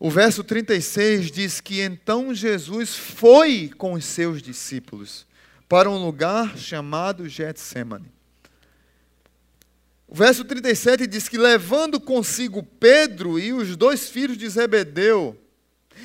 O 0.00 0.10
verso 0.10 0.42
36 0.42 1.30
diz 1.30 1.60
que 1.60 1.80
então 1.80 2.34
Jesus 2.34 2.96
foi 2.96 3.70
com 3.78 3.92
os 3.92 4.04
seus 4.04 4.42
discípulos 4.42 5.30
para 5.72 5.88
um 5.88 6.04
lugar 6.04 6.58
chamado 6.58 7.26
Getsemane. 7.26 8.12
O 10.06 10.14
verso 10.14 10.44
37 10.44 11.06
diz 11.06 11.30
que 11.30 11.38
levando 11.38 11.98
consigo 11.98 12.62
Pedro 12.62 13.38
e 13.38 13.54
os 13.54 13.74
dois 13.74 14.10
filhos 14.10 14.36
de 14.36 14.46
Zebedeu. 14.50 15.34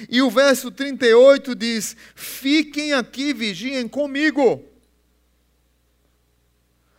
E 0.09 0.21
o 0.21 0.29
verso 0.29 0.71
38 0.71 1.53
diz: 1.53 1.97
Fiquem 2.15 2.93
aqui, 2.93 3.33
vigiem 3.33 3.89
comigo. 3.89 4.63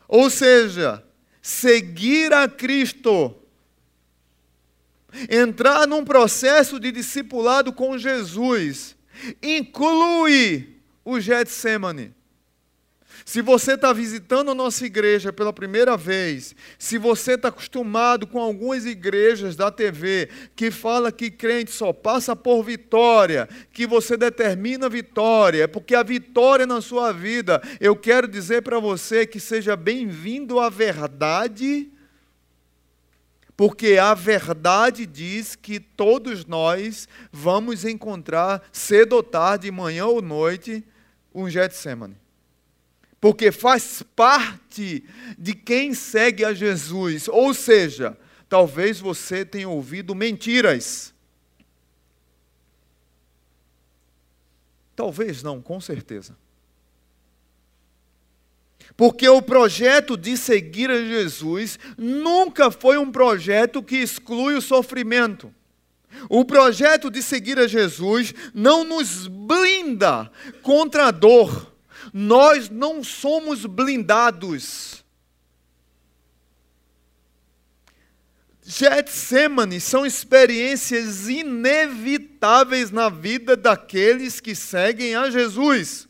Ou 0.06 0.28
seja, 0.28 1.02
seguir 1.40 2.34
a 2.34 2.46
Cristo, 2.46 3.34
entrar 5.30 5.86
num 5.86 6.04
processo 6.04 6.78
de 6.78 6.92
discipulado 6.92 7.72
com 7.72 7.96
Jesus, 7.96 8.94
inclui 9.42 10.76
o 11.02 11.18
Getsemane. 11.18 12.17
Se 13.28 13.42
você 13.42 13.74
está 13.74 13.92
visitando 13.92 14.52
a 14.52 14.54
nossa 14.54 14.86
igreja 14.86 15.30
pela 15.30 15.52
primeira 15.52 15.98
vez, 15.98 16.56
se 16.78 16.96
você 16.96 17.34
está 17.34 17.48
acostumado 17.48 18.26
com 18.26 18.40
algumas 18.40 18.86
igrejas 18.86 19.54
da 19.54 19.70
TV 19.70 20.30
que 20.56 20.70
fala 20.70 21.12
que 21.12 21.30
crente 21.30 21.70
só 21.70 21.92
passa 21.92 22.34
por 22.34 22.62
vitória, 22.62 23.46
que 23.70 23.86
você 23.86 24.16
determina 24.16 24.88
vitória, 24.88 25.64
é 25.64 25.66
porque 25.66 25.94
a 25.94 26.02
vitória 26.02 26.64
na 26.66 26.80
sua 26.80 27.12
vida, 27.12 27.60
eu 27.78 27.94
quero 27.94 28.26
dizer 28.26 28.62
para 28.62 28.80
você 28.80 29.26
que 29.26 29.38
seja 29.38 29.76
bem-vindo 29.76 30.58
à 30.58 30.70
verdade, 30.70 31.86
porque 33.54 33.98
a 33.98 34.14
verdade 34.14 35.04
diz 35.04 35.54
que 35.54 35.78
todos 35.78 36.46
nós 36.46 37.06
vamos 37.30 37.84
encontrar 37.84 38.66
cedo 38.72 39.16
ou 39.16 39.22
tarde, 39.22 39.70
manhã 39.70 40.06
ou 40.06 40.22
noite, 40.22 40.82
um 41.34 41.46
Getsemane 41.50 42.16
porque 43.20 43.50
faz 43.50 44.02
parte 44.14 45.04
de 45.36 45.54
quem 45.54 45.94
segue 45.94 46.44
a 46.44 46.54
Jesus. 46.54 47.28
Ou 47.28 47.52
seja, 47.52 48.16
talvez 48.48 49.00
você 49.00 49.44
tenha 49.44 49.68
ouvido 49.68 50.14
mentiras. 50.14 51.12
Talvez 54.94 55.42
não, 55.42 55.60
com 55.60 55.80
certeza. 55.80 56.36
Porque 58.96 59.28
o 59.28 59.42
projeto 59.42 60.16
de 60.16 60.36
seguir 60.36 60.90
a 60.90 61.04
Jesus 61.04 61.78
nunca 61.96 62.70
foi 62.70 62.98
um 62.98 63.10
projeto 63.10 63.82
que 63.82 63.96
exclui 63.96 64.54
o 64.54 64.62
sofrimento. 64.62 65.54
O 66.28 66.44
projeto 66.44 67.10
de 67.10 67.22
seguir 67.22 67.58
a 67.58 67.66
Jesus 67.66 68.34
não 68.54 68.82
nos 68.82 69.28
blinda 69.28 70.30
contra 70.62 71.08
a 71.08 71.10
dor 71.10 71.77
nós 72.20 72.68
não 72.68 73.04
somos 73.04 73.64
blindados. 73.66 75.04
Getsemane 78.64 79.80
são 79.80 80.04
experiências 80.04 81.28
inevitáveis 81.28 82.90
na 82.90 83.08
vida 83.08 83.56
daqueles 83.56 84.40
que 84.40 84.54
seguem 84.54 85.14
a 85.14 85.30
Jesus. 85.30 86.08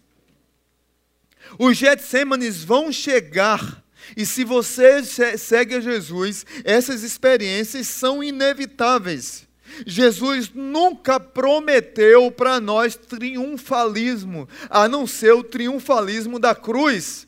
Os 1.58 1.76
Getsemanes 1.76 2.62
vão 2.64 2.90
chegar 2.90 3.84
E 4.16 4.24
se 4.24 4.44
você 4.44 5.02
segue 5.36 5.74
a 5.74 5.80
Jesus, 5.80 6.46
essas 6.64 7.02
experiências 7.02 7.86
são 7.88 8.22
inevitáveis. 8.22 9.47
Jesus 9.86 10.50
nunca 10.54 11.18
prometeu 11.18 12.30
para 12.30 12.60
nós 12.60 12.96
triunfalismo, 12.96 14.48
a 14.68 14.88
não 14.88 15.06
ser 15.06 15.32
o 15.32 15.44
triunfalismo 15.44 16.38
da 16.38 16.54
cruz. 16.54 17.26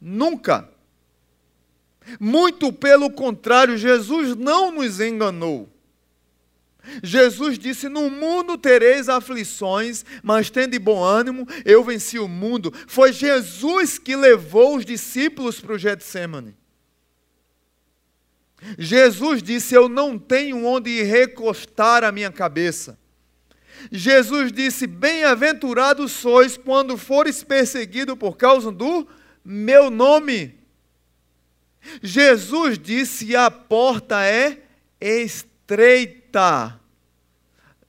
Nunca. 0.00 0.68
Muito 2.18 2.72
pelo 2.72 3.10
contrário, 3.10 3.76
Jesus 3.76 4.36
não 4.36 4.72
nos 4.72 5.00
enganou. 5.00 5.68
Jesus 7.02 7.58
disse: 7.58 7.88
No 7.88 8.08
mundo 8.08 8.56
tereis 8.56 9.08
aflições, 9.08 10.04
mas 10.22 10.48
tende 10.50 10.78
bom 10.78 11.02
ânimo, 11.02 11.46
eu 11.64 11.84
venci 11.84 12.18
o 12.18 12.28
mundo. 12.28 12.72
Foi 12.86 13.12
Jesus 13.12 13.98
que 13.98 14.16
levou 14.16 14.76
os 14.76 14.84
discípulos 14.84 15.60
para 15.60 15.74
o 15.74 15.78
Getsemane. 15.78 16.56
Jesus 18.78 19.42
disse: 19.42 19.74
Eu 19.74 19.88
não 19.88 20.18
tenho 20.18 20.64
onde 20.64 21.02
recostar 21.02 22.02
a 22.04 22.12
minha 22.12 22.30
cabeça. 22.30 22.98
Jesus 23.90 24.52
disse: 24.52 24.86
Bem-aventurados 24.86 26.12
sois 26.12 26.56
quando 26.56 26.96
fores 26.96 27.42
perseguido 27.44 28.16
por 28.16 28.36
causa 28.36 28.72
do 28.72 29.06
meu 29.44 29.90
nome. 29.90 30.58
Jesus 32.02 32.78
disse: 32.78 33.36
A 33.36 33.50
porta 33.50 34.24
é 34.24 34.62
estreita. 35.00 36.80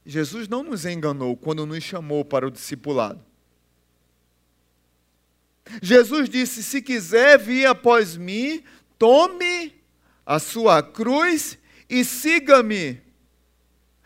Jesus 0.05 0.47
não 0.47 0.63
nos 0.63 0.85
enganou 0.85 1.35
quando 1.35 1.65
nos 1.65 1.83
chamou 1.83 2.23
para 2.23 2.47
o 2.47 2.51
discipulado. 2.51 3.23
Jesus 5.81 6.29
disse: 6.29 6.63
Se 6.63 6.81
quiser 6.81 7.39
vir 7.39 7.65
após 7.65 8.15
mim, 8.15 8.63
tome 8.97 9.78
a 10.29 10.37
sua 10.37 10.83
cruz 10.83 11.57
e 11.89 12.05
siga-me. 12.05 13.01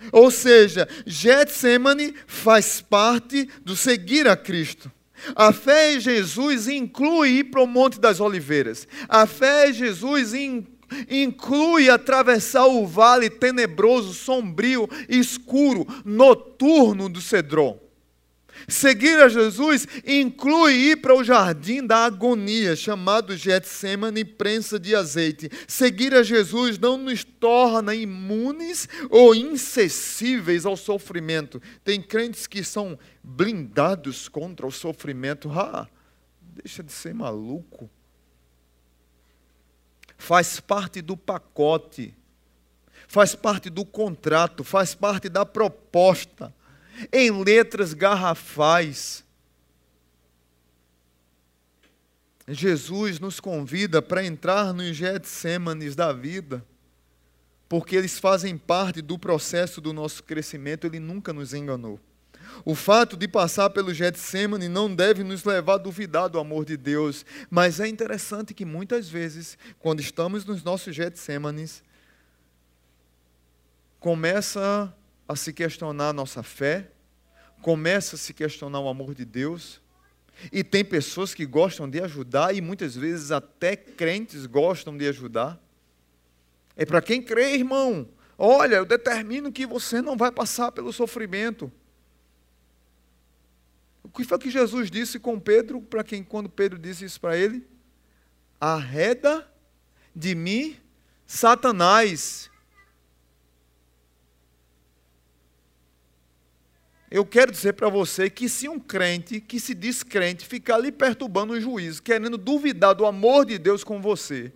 Ou 0.10 0.32
seja, 0.32 0.88
Getsemane 1.06 2.15
faz 2.25 2.80
parte 2.80 3.50
do 3.62 3.75
seguir 3.75 4.25
a 4.25 4.38
Cristo. 4.38 4.89
A 5.36 5.51
fé 5.51 5.94
em 5.94 6.00
Jesus 6.00 6.70
inclui 6.70 7.39
ir 7.39 7.44
para 7.46 7.62
o 7.62 7.68
Monte 7.68 8.00
das 8.00 8.22
Oliveiras. 8.22 8.88
A 9.10 9.27
fé 9.27 9.70
em 9.70 9.74
Jesus 9.74 10.32
inclui 11.10 11.89
atravessar 11.89 12.68
o 12.68 12.88
vale 12.88 13.30
tenebroso, 13.30 14.13
sombrio, 14.13 14.89
escuro, 15.10 15.86
noturno 16.06 17.10
do 17.10 17.20
Cedron. 17.20 17.77
Seguir 18.67 19.20
a 19.20 19.27
Jesus 19.27 19.88
inclui 20.05 20.74
ir 20.74 20.98
para 20.98 21.15
o 21.15 21.24
jardim 21.24 21.86
da 21.86 22.05
agonia, 22.05 22.75
chamado 22.75 23.36
Getsemane 23.36 24.24
prensa 24.24 24.79
de 24.79 24.96
azeite. 24.96 25.50
Seguir 25.67 26.13
a 26.13 26.24
Jesus 26.24 26.77
não 26.77 26.98
nos 26.98 27.24
torna 27.24 27.93
imunes 27.93 28.88
ou 29.10 29.36
incessíveis 29.36 30.65
ao 30.65 30.77
sofrimento. 30.77 31.62
Tem 31.84 32.01
crentes 32.01 32.48
que 32.48 32.63
são 32.63 32.98
blindados 33.22 34.27
contra 34.29 34.65
o 34.65 34.72
sofrimento. 34.72 35.51
Ah, 35.51 35.88
deixa 36.41 36.82
de 36.82 36.91
ser 36.91 37.13
maluco. 37.13 37.89
Faz 40.17 40.60
parte 40.62 41.01
do 41.01 41.17
pacote, 41.17 42.15
faz 43.10 43.36
parte 43.36 43.70
do 43.70 43.84
contrato, 43.84 44.63
faz 44.63 44.96
parte 44.96 45.27
da 45.27 45.46
proposta 45.46 46.53
em 47.12 47.31
letras 47.43 47.93
garrafais. 47.93 49.23
Jesus 52.47 53.19
nos 53.19 53.39
convida 53.39 54.01
para 54.01 54.25
entrar 54.25 54.73
nos 54.73 54.95
Getsêmanes 54.95 55.95
da 55.95 56.12
vida, 56.12 56.65
porque 57.69 57.95
eles 57.95 58.19
fazem 58.19 58.57
parte 58.57 59.01
do 59.01 59.17
processo 59.17 59.79
do 59.79 59.93
nosso 59.93 60.23
crescimento, 60.23 60.85
ele 60.85 61.00
nunca 61.00 61.31
nos 61.31 61.53
enganou. 61.53 62.00
O 62.65 62.75
fato 62.75 63.18
de 63.18 63.27
passar 63.27 63.70
pelo 63.70 63.94
Getsemane 63.94 64.68
não 64.68 64.94
deve 64.94 65.24
nos 65.24 65.44
levar 65.44 65.75
a 65.75 65.77
duvidar 65.77 66.27
do 66.29 66.37
amor 66.37 66.65
de 66.65 66.77
Deus, 66.77 67.25
mas 67.50 67.79
é 67.79 67.87
interessante 67.87 68.53
que 68.53 68.65
muitas 68.65 69.09
vezes, 69.09 69.57
quando 69.79 70.01
estamos 70.01 70.46
nos 70.46 70.63
nossos 70.63 70.96
Getsêmanes, 70.96 71.81
começa 74.00 74.94
a 75.27 75.36
se 75.36 75.53
questionar 75.53 76.09
a 76.09 76.14
nossa 76.14 76.44
fé, 76.44 76.92
começa 77.62 78.16
a 78.16 78.20
se 78.20 78.33
questionar 78.33 78.79
o 78.79 78.90
amor 78.90 79.16
de 79.16 79.25
Deus. 79.25 79.81
E 80.51 80.64
tem 80.64 80.83
pessoas 80.83 81.33
que 81.33 81.46
gostam 81.46 81.90
de 81.90 82.01
ajudar, 82.01 82.55
e 82.55 82.62
muitas 82.62 82.96
vezes 82.96 83.31
até 83.31 83.75
crentes 83.75 84.46
gostam 84.46 84.98
de 84.98 85.07
ajudar. 85.07 85.62
É 86.75 86.86
para 86.86 87.01
quem 87.01 87.22
crê, 87.22 87.53
irmão. 87.55 88.09
Olha, 88.38 88.75
eu 88.75 88.86
determino 88.86 89.51
que 89.51 89.66
você 89.66 90.01
não 90.01 90.18
vai 90.18 90.31
passar 90.31 90.72
pelo 90.72 90.92
sofrimento. 90.92 91.72
O 94.03 94.09
que 94.09 94.24
foi 94.24 94.38
que 94.38 94.50
Jesus 94.50 94.92
disse 94.92 95.20
com 95.20 95.40
Pedro, 95.40 95.81
para 95.81 96.03
quem 96.03 96.24
quando 96.24 96.50
Pedro 96.50 96.77
disse 96.77 97.05
isso 97.05 97.22
para 97.22 97.38
ele? 97.38 97.66
Arreda 98.59 99.48
de 100.16 100.36
mim, 100.36 100.77
Satanás. 101.25 102.50
Eu 107.13 107.23
quero 107.23 107.51
dizer 107.51 107.73
para 107.73 107.89
você 107.89 108.27
que 108.27 108.49
se 108.49 108.67
um 108.67 108.79
crente 108.79 109.39
que 109.39 109.59
se 109.59 109.75
diz 109.75 110.01
crente 110.01 110.47
ficar 110.47 110.77
ali 110.77 110.91
perturbando 110.91 111.53
o 111.53 111.61
juízo, 111.61 112.01
querendo 112.01 112.39
duvidar 112.39 112.95
do 112.95 113.05
amor 113.05 113.45
de 113.45 113.59
Deus 113.59 113.83
com 113.83 114.01
você, 114.01 114.51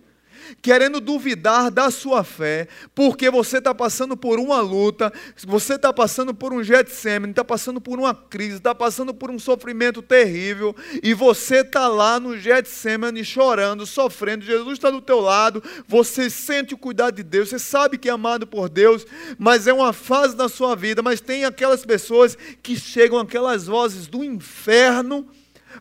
querendo 0.62 1.00
duvidar 1.00 1.70
da 1.70 1.90
sua 1.90 2.24
fé, 2.24 2.68
porque 2.94 3.30
você 3.30 3.58
está 3.58 3.74
passando 3.74 4.16
por 4.16 4.38
uma 4.38 4.60
luta, 4.60 5.12
você 5.46 5.74
está 5.74 5.92
passando 5.92 6.34
por 6.34 6.52
um 6.52 6.62
Getsemane, 6.62 7.30
está 7.30 7.44
passando 7.44 7.80
por 7.80 7.98
uma 7.98 8.14
crise, 8.14 8.56
está 8.56 8.74
passando 8.74 9.14
por 9.14 9.30
um 9.30 9.38
sofrimento 9.38 10.02
terrível, 10.02 10.74
e 11.02 11.14
você 11.14 11.60
está 11.60 11.88
lá 11.88 12.18
no 12.20 12.38
Getsemane 12.38 13.24
chorando, 13.24 13.86
sofrendo, 13.86 14.44
Jesus 14.44 14.74
está 14.74 14.90
do 14.90 15.00
teu 15.00 15.20
lado, 15.20 15.62
você 15.86 16.30
sente 16.30 16.74
o 16.74 16.78
cuidado 16.78 17.16
de 17.16 17.22
Deus, 17.22 17.48
você 17.48 17.58
sabe 17.58 17.98
que 17.98 18.08
é 18.08 18.12
amado 18.12 18.46
por 18.46 18.68
Deus, 18.68 19.06
mas 19.38 19.66
é 19.66 19.72
uma 19.72 19.92
fase 19.92 20.36
da 20.36 20.48
sua 20.48 20.74
vida, 20.74 21.02
mas 21.02 21.20
tem 21.20 21.44
aquelas 21.44 21.84
pessoas 21.84 22.36
que 22.62 22.76
chegam, 22.76 23.18
aquelas 23.18 23.66
vozes 23.66 24.06
do 24.06 24.24
inferno, 24.24 25.26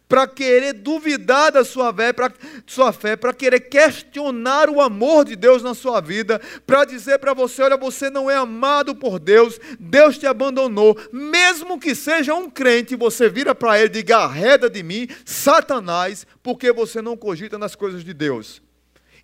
para 0.08 0.26
querer 0.26 0.74
duvidar 0.74 1.52
da 1.52 1.66
sua 1.66 1.94
fé, 1.94 2.14
para 2.14 2.34
sua 2.66 2.94
fé, 2.94 3.16
para 3.16 3.34
querer 3.34 3.62
questionar 3.62 4.70
o 4.70 4.82
amor 4.82 5.26
de 5.26 5.36
Deus 5.36 5.62
na 5.62 5.74
sua 5.74 6.00
vida, 6.00 6.42
para 6.66 6.86
dizer 6.86 7.20
para 7.20 7.34
você, 7.34 7.62
olha, 7.62 7.78
você 7.78 8.10
não 8.10 8.32
é 8.32 8.36
amado 8.36 8.96
por 8.96 9.20
Deus, 9.20 9.60
Deus 9.80 10.18
te 10.18 10.26
abandonou, 10.26 10.98
mesmo 11.12 11.80
que 11.80 11.94
seja 11.94 12.34
um 12.34 12.50
crente, 12.50 12.96
você 12.96 13.28
vira 13.30 13.54
para 13.54 13.78
ele 13.78 13.88
e 13.88 13.94
diga, 13.94 14.18
arreda 14.18 14.70
de 14.70 14.82
mim, 14.82 15.08
Satanás, 15.26 16.26
porque 16.42 16.72
você 16.72 17.02
não 17.02 17.18
cogita 17.18 17.58
nas 17.58 17.76
coisas 17.76 18.04
de 18.04 18.14
Deus. 18.14 18.62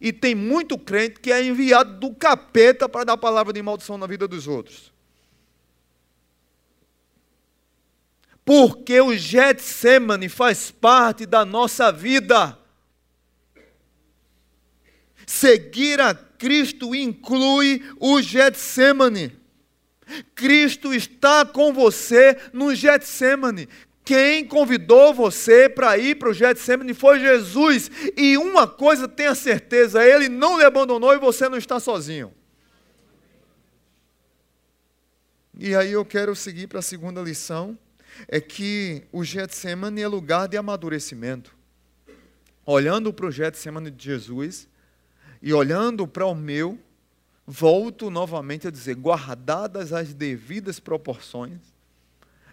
E 0.01 0.11
tem 0.11 0.35
muito 0.35 0.77
crente 0.77 1.19
que 1.21 1.31
é 1.31 1.43
enviado 1.45 1.97
do 1.97 2.13
capeta 2.13 2.89
para 2.89 3.05
dar 3.05 3.17
palavra 3.17 3.53
de 3.53 3.61
maldição 3.61 3.97
na 3.97 4.05
vida 4.05 4.27
dos 4.27 4.47
outros. 4.47 4.92
Porque 8.45 8.99
o 8.99 9.15
Getsemane 9.15 10.27
faz 10.27 10.69
parte 10.69 11.25
da 11.25 11.45
nossa 11.45 11.91
vida. 11.91 12.57
Seguir 15.25 16.01
a 16.01 16.13
Cristo 16.13 16.93
inclui 16.93 17.81
o 17.99 18.21
Getsemane. 18.21 19.37
Cristo 20.35 20.93
está 20.93 21.45
com 21.45 21.71
você 21.71 22.37
no 22.51 22.75
Getsemane. 22.75 23.69
Quem 24.03 24.45
convidou 24.45 25.13
você 25.13 25.69
para 25.69 25.97
ir 25.97 26.15
para 26.15 26.29
o 26.29 26.33
Getsemane 26.33 26.93
foi 26.93 27.21
Jesus. 27.21 27.89
E 28.17 28.37
uma 28.37 28.67
coisa 28.67 29.07
tenha 29.07 29.33
certeza, 29.33 30.05
ele 30.05 30.27
não 30.27 30.57
lhe 30.57 30.65
abandonou 30.65 31.13
e 31.13 31.19
você 31.19 31.47
não 31.47 31.57
está 31.57 31.79
sozinho. 31.79 32.33
E 35.57 35.73
aí 35.73 35.93
eu 35.93 36.03
quero 36.03 36.35
seguir 36.35 36.67
para 36.67 36.79
a 36.79 36.81
segunda 36.81 37.21
lição 37.21 37.77
é 38.27 38.39
que 38.39 39.03
o 39.11 39.23
Getsemane 39.23 40.01
é 40.01 40.07
lugar 40.07 40.47
de 40.47 40.57
amadurecimento. 40.57 41.55
Olhando 42.65 43.13
para 43.13 43.25
o 43.25 43.31
Getsemane 43.31 43.91
de 43.91 44.05
Jesus 44.05 44.67
e 45.41 45.53
olhando 45.53 46.07
para 46.07 46.25
o 46.25 46.33
meu, 46.33 46.79
volto 47.45 48.09
novamente 48.09 48.67
a 48.67 48.71
dizer, 48.71 48.95
guardadas 48.95 49.91
as 49.91 50.13
devidas 50.13 50.79
proporções, 50.79 51.59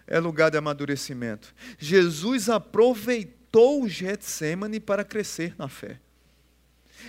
é 0.05 0.19
lugar 0.19 0.51
de 0.51 0.57
amadurecimento. 0.57 1.53
Jesus 1.79 2.49
aproveitou 2.49 3.83
o 3.83 3.87
Getsemane 3.87 4.79
para 4.79 5.05
crescer 5.05 5.55
na 5.57 5.69
fé. 5.69 5.99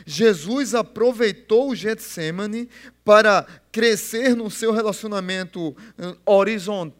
Jesus 0.07 0.74
aproveitou 0.74 1.70
o 1.70 1.74
Getsemane 1.74 2.68
para 3.05 3.46
crescer 3.70 4.37
no 4.37 4.50
seu 4.50 4.72
relacionamento 4.72 5.76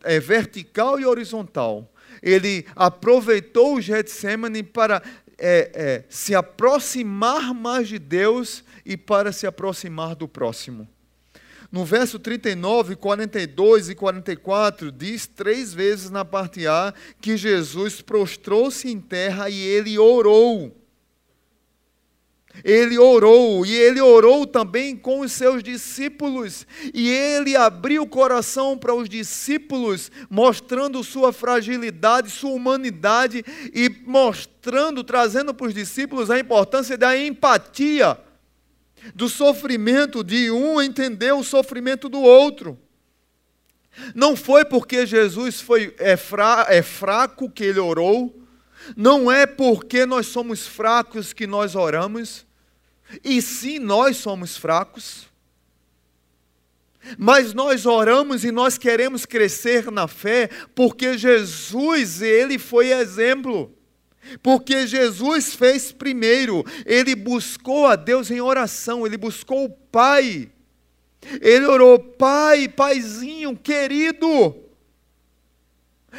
é, 0.05 0.21
vertical 0.21 0.99
e 0.99 1.07
horizontal. 1.07 1.93
Ele 2.23 2.67
aproveitou 2.77 3.77
o 3.77 3.81
Getsemane 3.81 4.63
para 4.63 5.03
é, 5.39 5.71
é, 5.75 6.05
se 6.09 6.35
aproximar 6.35 7.53
mais 7.53 7.89
de 7.89 7.99
Deus 7.99 8.63
e 8.85 8.97
para 8.97 9.33
se 9.33 9.47
aproximar 9.47 10.15
do 10.15 10.29
próximo. 10.29 10.89
No 11.73 11.87
verso 11.87 12.19
39, 12.19 12.97
42 12.97 13.89
e 13.89 13.95
44, 13.95 14.93
diz 14.93 15.27
três 15.27 15.73
vezes 15.73 16.11
na 16.11 16.23
parte 16.23 16.67
A 16.67 16.93
que 17.19 17.35
Jesus 17.35 18.03
prostrou-se 18.03 18.87
em 18.87 19.01
terra 19.01 19.49
e 19.49 19.59
ele 19.59 19.99
orou. 19.99 20.77
Ele 22.65 22.99
orou, 22.99 23.65
e 23.65 23.75
ele 23.75 24.01
orou 24.01 24.47
também 24.47 24.97
com 24.97 25.21
os 25.21 25.33
seus 25.33 25.63
discípulos, 25.63 26.67
e 26.93 27.09
ele 27.09 27.57
abriu 27.57 28.03
o 28.03 28.09
coração 28.09 28.77
para 28.77 28.95
os 28.95 29.09
discípulos, 29.09 30.11
mostrando 30.29 31.03
sua 31.03 31.33
fragilidade, 31.33 32.31
sua 32.31 32.51
humanidade, 32.51 33.45
e 33.75 33.91
mostrando, 34.07 35.03
trazendo 35.03 35.55
para 35.55 35.67
os 35.67 35.75
discípulos 35.75 36.31
a 36.31 36.39
importância 36.39 36.97
da 36.97 37.17
empatia, 37.17 38.19
do 39.15 39.29
sofrimento 39.29 40.23
de 40.23 40.51
um 40.51 40.81
entender 40.81 41.33
o 41.33 41.43
sofrimento 41.43 42.09
do 42.09 42.21
outro. 42.21 42.79
Não 44.15 44.37
foi 44.37 44.65
porque 44.65 45.07
Jesus 45.07 45.61
foi, 45.61 45.95
é, 45.99 46.17
fra, 46.17 46.67
é 46.69 46.83
fraco 46.83 47.51
que 47.51 47.65
ele 47.65 47.81
orou, 47.81 48.42
não 48.97 49.31
é 49.31 49.47
porque 49.47 50.05
nós 50.07 50.27
somos 50.27 50.67
fracos 50.67 51.33
que 51.33 51.47
nós 51.47 51.75
oramos, 51.75 52.47
e 53.25 53.41
sim 53.43 53.79
nós 53.79 54.17
somos 54.17 54.57
fracos. 54.57 55.31
Mas 57.19 57.53
nós 57.53 57.85
oramos 57.85 58.45
e 58.45 58.53
nós 58.53 58.79
queremos 58.79 59.27
crescer 59.27 59.91
na 59.91 60.07
fé, 60.07 60.49
porque 60.75 61.19
Jesus, 61.19 62.23
ele 62.23 62.59
foi 62.59 62.93
exemplo. 62.93 63.73
Porque 64.41 64.87
Jesus 64.87 65.55
fez 65.55 65.91
primeiro, 65.91 66.65
ele 66.87 67.15
buscou 67.17 67.87
a 67.87 67.97
Deus 67.97 68.31
em 68.31 68.41
oração, 68.41 69.05
ele 69.05 69.17
buscou 69.17 69.65
o 69.65 69.71
Pai. 69.71 70.49
Ele 71.41 71.67
orou, 71.67 71.99
Pai, 71.99 72.69
Paizinho 72.69 73.57
querido, 73.57 74.57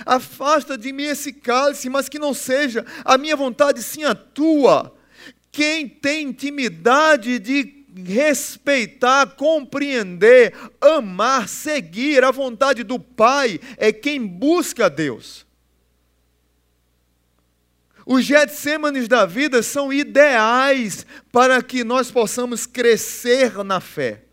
Afasta 0.06 0.77
de 0.77 0.91
mim 0.91 1.03
esse 1.03 1.32
cálice, 1.32 1.89
mas 1.89 2.10
que 2.10 2.19
não 2.19 2.34
seja 2.34 2.86
a 3.06 3.17
minha 3.17 3.36
vontade, 3.36 3.82
sim 3.82 4.03
a 4.03 4.15
tua. 4.15 4.95
Quem 5.51 5.88
tem 5.88 6.29
intimidade 6.29 7.39
de 7.39 7.86
respeitar, 7.95 9.36
compreender, 9.36 10.53
amar, 10.82 11.47
seguir 11.47 12.23
a 12.23 12.32
vontade 12.32 12.84
do 12.84 12.99
Pai 12.99 13.60
é 13.77 13.91
quem 13.91 14.25
busca 14.25 14.89
Deus. 14.89 15.45
Os 18.06 18.25
Getsêmanes 18.25 19.08
da 19.08 19.25
vida 19.25 19.63
são 19.63 19.93
ideais 19.93 21.06
para 21.32 21.62
que 21.62 21.84
nós 21.84 22.12
possamos 22.12 22.65
crescer 22.65 23.63
na 23.63 23.79
fé 23.79 24.23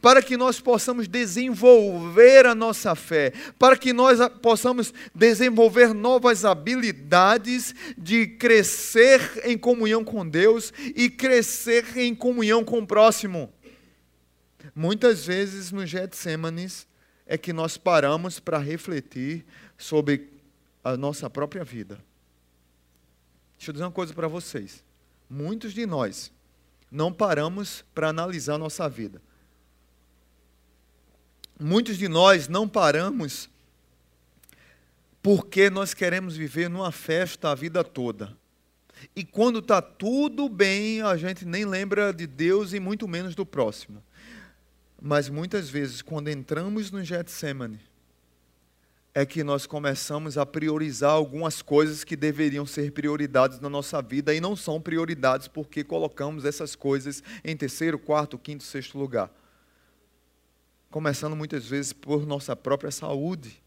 para 0.00 0.22
que 0.22 0.36
nós 0.36 0.60
possamos 0.60 1.08
desenvolver 1.08 2.46
a 2.46 2.54
nossa 2.54 2.94
fé, 2.94 3.32
para 3.58 3.76
que 3.76 3.92
nós 3.92 4.18
possamos 4.40 4.92
desenvolver 5.14 5.92
novas 5.92 6.44
habilidades 6.44 7.74
de 7.96 8.26
crescer 8.26 9.42
em 9.44 9.58
comunhão 9.58 10.04
com 10.04 10.28
Deus 10.28 10.72
e 10.94 11.10
crescer 11.10 11.96
em 11.96 12.14
comunhão 12.14 12.64
com 12.64 12.78
o 12.78 12.86
próximo. 12.86 13.52
Muitas 14.74 15.26
vezes 15.26 15.72
no 15.72 15.84
Getsêmanes 15.84 16.86
é 17.26 17.36
que 17.36 17.52
nós 17.52 17.76
paramos 17.76 18.38
para 18.38 18.58
refletir 18.58 19.44
sobre 19.76 20.28
a 20.82 20.96
nossa 20.96 21.28
própria 21.28 21.64
vida. 21.64 21.98
Deixa 23.58 23.70
eu 23.70 23.72
dizer 23.72 23.84
uma 23.84 23.90
coisa 23.90 24.14
para 24.14 24.28
vocês. 24.28 24.84
Muitos 25.28 25.74
de 25.74 25.84
nós 25.84 26.32
não 26.90 27.12
paramos 27.12 27.84
para 27.94 28.08
analisar 28.08 28.54
a 28.54 28.58
nossa 28.58 28.88
vida. 28.88 29.20
Muitos 31.60 31.98
de 31.98 32.06
nós 32.06 32.46
não 32.46 32.68
paramos 32.68 33.50
porque 35.20 35.68
nós 35.68 35.92
queremos 35.92 36.36
viver 36.36 36.70
numa 36.70 36.92
festa 36.92 37.50
a 37.50 37.54
vida 37.54 37.82
toda. 37.82 38.36
E 39.14 39.24
quando 39.24 39.58
está 39.58 39.82
tudo 39.82 40.48
bem, 40.48 41.02
a 41.02 41.16
gente 41.16 41.44
nem 41.44 41.64
lembra 41.64 42.12
de 42.12 42.26
Deus 42.26 42.72
e 42.72 42.80
muito 42.80 43.08
menos 43.08 43.34
do 43.34 43.44
próximo. 43.44 44.02
Mas 45.00 45.28
muitas 45.28 45.68
vezes, 45.68 46.00
quando 46.00 46.28
entramos 46.28 46.90
no 46.90 47.02
Getsemane, 47.02 47.80
é 49.12 49.26
que 49.26 49.42
nós 49.42 49.66
começamos 49.66 50.38
a 50.38 50.46
priorizar 50.46 51.10
algumas 51.10 51.60
coisas 51.60 52.04
que 52.04 52.14
deveriam 52.14 52.64
ser 52.64 52.92
prioridades 52.92 53.58
na 53.58 53.68
nossa 53.68 54.00
vida 54.00 54.32
e 54.32 54.40
não 54.40 54.54
são 54.54 54.80
prioridades 54.80 55.48
porque 55.48 55.82
colocamos 55.82 56.44
essas 56.44 56.76
coisas 56.76 57.22
em 57.44 57.56
terceiro, 57.56 57.98
quarto, 57.98 58.38
quinto, 58.38 58.62
sexto 58.62 58.96
lugar 58.96 59.28
começando 60.90 61.36
muitas 61.36 61.66
vezes 61.66 61.92
por 61.92 62.26
nossa 62.26 62.56
própria 62.56 62.90
saúde, 62.90 63.62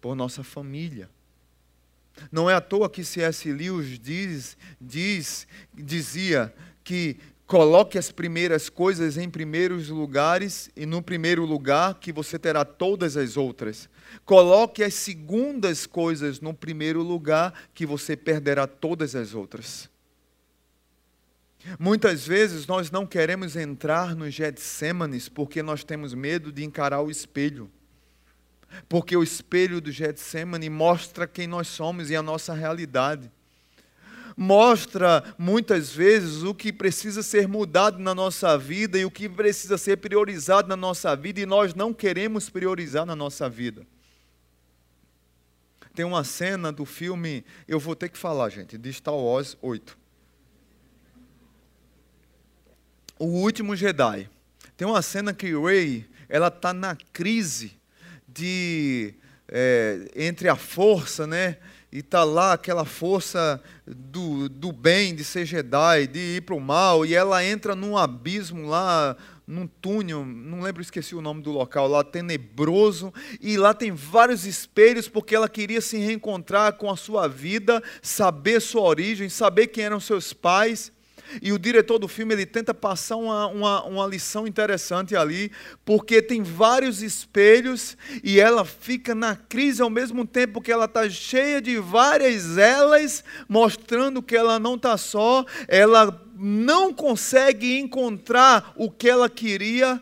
por 0.00 0.14
nossa 0.14 0.42
família. 0.42 1.08
Não 2.32 2.50
é 2.50 2.54
à 2.54 2.60
toa 2.60 2.90
que 2.90 3.04
C.S. 3.04 3.50
Lewis 3.52 3.98
diz, 3.98 4.56
diz, 4.80 5.46
dizia 5.72 6.52
que 6.82 7.16
coloque 7.46 7.96
as 7.96 8.10
primeiras 8.10 8.68
coisas 8.68 9.16
em 9.16 9.30
primeiros 9.30 9.88
lugares 9.88 10.70
e 10.76 10.84
no 10.84 11.00
primeiro 11.00 11.44
lugar 11.44 11.94
que 11.94 12.12
você 12.12 12.38
terá 12.38 12.64
todas 12.64 13.16
as 13.16 13.36
outras. 13.36 13.88
Coloque 14.24 14.82
as 14.82 14.94
segundas 14.94 15.86
coisas 15.86 16.40
no 16.40 16.52
primeiro 16.52 17.02
lugar 17.02 17.54
que 17.72 17.86
você 17.86 18.16
perderá 18.16 18.66
todas 18.66 19.14
as 19.14 19.34
outras. 19.34 19.88
Muitas 21.78 22.26
vezes 22.26 22.66
nós 22.66 22.90
não 22.90 23.06
queremos 23.06 23.56
entrar 23.56 24.14
nos 24.14 24.32
Getsêmanes 24.32 25.28
porque 25.28 25.62
nós 25.62 25.82
temos 25.82 26.14
medo 26.14 26.52
de 26.52 26.64
encarar 26.64 27.00
o 27.00 27.10
espelho. 27.10 27.70
Porque 28.88 29.16
o 29.16 29.22
espelho 29.22 29.80
do 29.80 29.90
Getsemane 29.90 30.68
mostra 30.68 31.26
quem 31.26 31.46
nós 31.46 31.68
somos 31.68 32.10
e 32.10 32.16
a 32.16 32.22
nossa 32.22 32.54
realidade. 32.54 33.30
Mostra 34.36 35.34
muitas 35.36 35.90
vezes 35.90 36.44
o 36.44 36.54
que 36.54 36.72
precisa 36.72 37.24
ser 37.24 37.48
mudado 37.48 37.98
na 37.98 38.14
nossa 38.14 38.56
vida 38.56 38.96
e 38.96 39.04
o 39.04 39.10
que 39.10 39.28
precisa 39.28 39.76
ser 39.76 39.96
priorizado 39.96 40.68
na 40.68 40.76
nossa 40.76 41.16
vida 41.16 41.40
e 41.40 41.46
nós 41.46 41.74
não 41.74 41.92
queremos 41.92 42.48
priorizar 42.48 43.04
na 43.04 43.16
nossa 43.16 43.48
vida. 43.48 43.84
Tem 45.92 46.04
uma 46.04 46.22
cena 46.22 46.70
do 46.70 46.84
filme, 46.84 47.44
eu 47.66 47.80
vou 47.80 47.96
ter 47.96 48.08
que 48.08 48.16
falar, 48.16 48.48
gente, 48.50 48.78
de 48.78 48.92
Star 48.92 49.16
Wars 49.16 49.56
8. 49.60 49.97
O 53.18 53.26
Último 53.26 53.74
Jedi. 53.74 54.28
Tem 54.76 54.86
uma 54.86 55.02
cena 55.02 55.34
que 55.34 55.52
Rey, 55.58 56.06
ela 56.28 56.46
está 56.48 56.72
na 56.72 56.96
crise 57.12 57.72
de 58.28 59.12
é, 59.48 60.08
entre 60.14 60.48
a 60.48 60.54
força, 60.54 61.26
né? 61.26 61.56
E 61.90 62.00
tá 62.00 62.22
lá 62.22 62.52
aquela 62.52 62.84
força 62.84 63.60
do, 63.84 64.48
do 64.48 64.70
bem 64.70 65.16
de 65.16 65.24
ser 65.24 65.46
Jedi, 65.46 66.06
de 66.06 66.36
ir 66.36 66.42
para 66.42 66.54
o 66.54 66.60
mal, 66.60 67.04
e 67.04 67.12
ela 67.12 67.42
entra 67.42 67.74
num 67.74 67.96
abismo 67.96 68.68
lá, 68.68 69.16
num 69.44 69.66
túnel, 69.66 70.24
não 70.24 70.60
lembro, 70.60 70.82
esqueci 70.82 71.14
o 71.14 71.22
nome 71.22 71.42
do 71.42 71.50
local, 71.50 71.88
lá 71.88 72.04
tenebroso, 72.04 73.12
e 73.40 73.56
lá 73.56 73.74
tem 73.74 73.90
vários 73.90 74.44
espelhos, 74.44 75.08
porque 75.08 75.34
ela 75.34 75.48
queria 75.48 75.80
se 75.80 75.96
reencontrar 75.96 76.74
com 76.74 76.90
a 76.90 76.96
sua 76.96 77.26
vida, 77.26 77.82
saber 78.02 78.60
sua 78.60 78.82
origem, 78.82 79.28
saber 79.28 79.68
quem 79.68 79.84
eram 79.84 79.98
seus 79.98 80.32
pais. 80.34 80.92
E 81.42 81.52
o 81.52 81.58
diretor 81.58 81.98
do 81.98 82.08
filme 82.08 82.34
ele 82.34 82.46
tenta 82.46 82.72
passar 82.72 83.16
uma, 83.16 83.46
uma, 83.46 83.84
uma 83.84 84.06
lição 84.06 84.46
interessante 84.46 85.16
ali, 85.16 85.50
porque 85.84 86.22
tem 86.22 86.42
vários 86.42 87.02
espelhos 87.02 87.96
e 88.22 88.40
ela 88.40 88.64
fica 88.64 89.14
na 89.14 89.36
crise 89.36 89.82
ao 89.82 89.90
mesmo 89.90 90.26
tempo 90.26 90.60
que 90.60 90.72
ela 90.72 90.86
está 90.86 91.08
cheia 91.08 91.60
de 91.60 91.78
várias 91.78 92.58
elas, 92.58 93.24
mostrando 93.48 94.22
que 94.22 94.36
ela 94.36 94.58
não 94.58 94.74
está 94.74 94.96
só, 94.96 95.44
ela 95.66 96.24
não 96.36 96.92
consegue 96.92 97.78
encontrar 97.78 98.72
o 98.76 98.90
que 98.90 99.08
ela 99.08 99.28
queria 99.28 100.00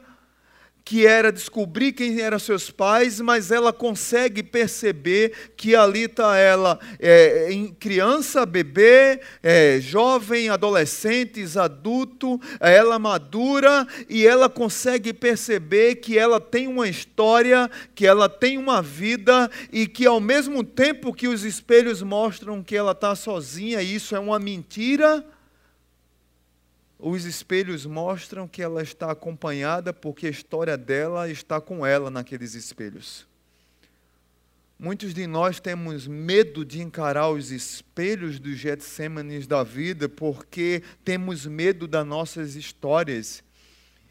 que 0.87 1.05
era 1.05 1.33
descobrir 1.33 1.91
quem 1.91 2.21
eram 2.21 2.39
seus 2.39 2.71
pais, 2.71 3.21
mas 3.21 3.51
ela 3.51 3.73
consegue 3.73 4.41
perceber 4.41 5.51
que 5.57 5.75
ali 5.75 6.05
está 6.05 6.37
ela, 6.37 6.79
é, 7.01 7.51
em 7.51 7.75
criança, 7.75 8.47
bebê, 8.47 9.21
é, 9.43 9.81
jovem, 9.81 10.49
adolescentes, 10.49 11.57
adulto, 11.57 12.41
ela 12.61 13.01
madura 13.01 13.85
e 14.09 14.25
ela 14.25 14.49
consegue 14.49 15.13
perceber 15.13 15.97
que 15.97 16.17
ela 16.17 16.41
tem 16.41 16.69
uma 16.69 16.89
história, 16.89 17.69
que 17.93 18.07
ela 18.07 18.29
tem 18.29 18.57
uma 18.57 18.81
vida 18.81 19.51
e 19.73 19.89
que 19.89 20.07
ao 20.07 20.21
mesmo 20.21 20.63
tempo 20.63 21.13
que 21.13 21.27
os 21.27 21.43
espelhos 21.43 22.01
mostram 22.01 22.63
que 22.63 22.77
ela 22.77 22.93
está 22.93 23.17
sozinha, 23.17 23.83
isso 23.83 24.15
é 24.15 24.21
uma 24.21 24.39
mentira 24.39 25.27
os 26.99 27.25
espelhos 27.25 27.85
mostram 27.85 28.49
que 28.49 28.63
ela 28.63 28.83
está 28.83 29.11
acompanhada 29.11 29.93
porque 29.93 30.27
a 30.27 30.31
história 30.31 30.77
dela 30.77 31.29
está 31.29 31.61
com 31.61 31.85
ela 31.85 32.11
naqueles 32.11 32.55
espelhos. 32.55 33.27
Muitos 34.79 35.15
de 35.15 35.27
nós 35.27 35.59
temos 35.59 36.07
medo 36.07 36.65
de 36.65 36.83
encarar 36.83 37.31
os 37.31 37.51
espelhos 37.51 38.39
dos 38.39 38.59
Getsêmanes 38.59 39.47
da 39.47 39.63
vida 39.63 40.09
porque 40.09 40.83
temos 41.03 41.47
medo 41.47 41.87
das 41.89 42.07
nossas 42.07 42.57
histórias. 42.57 43.43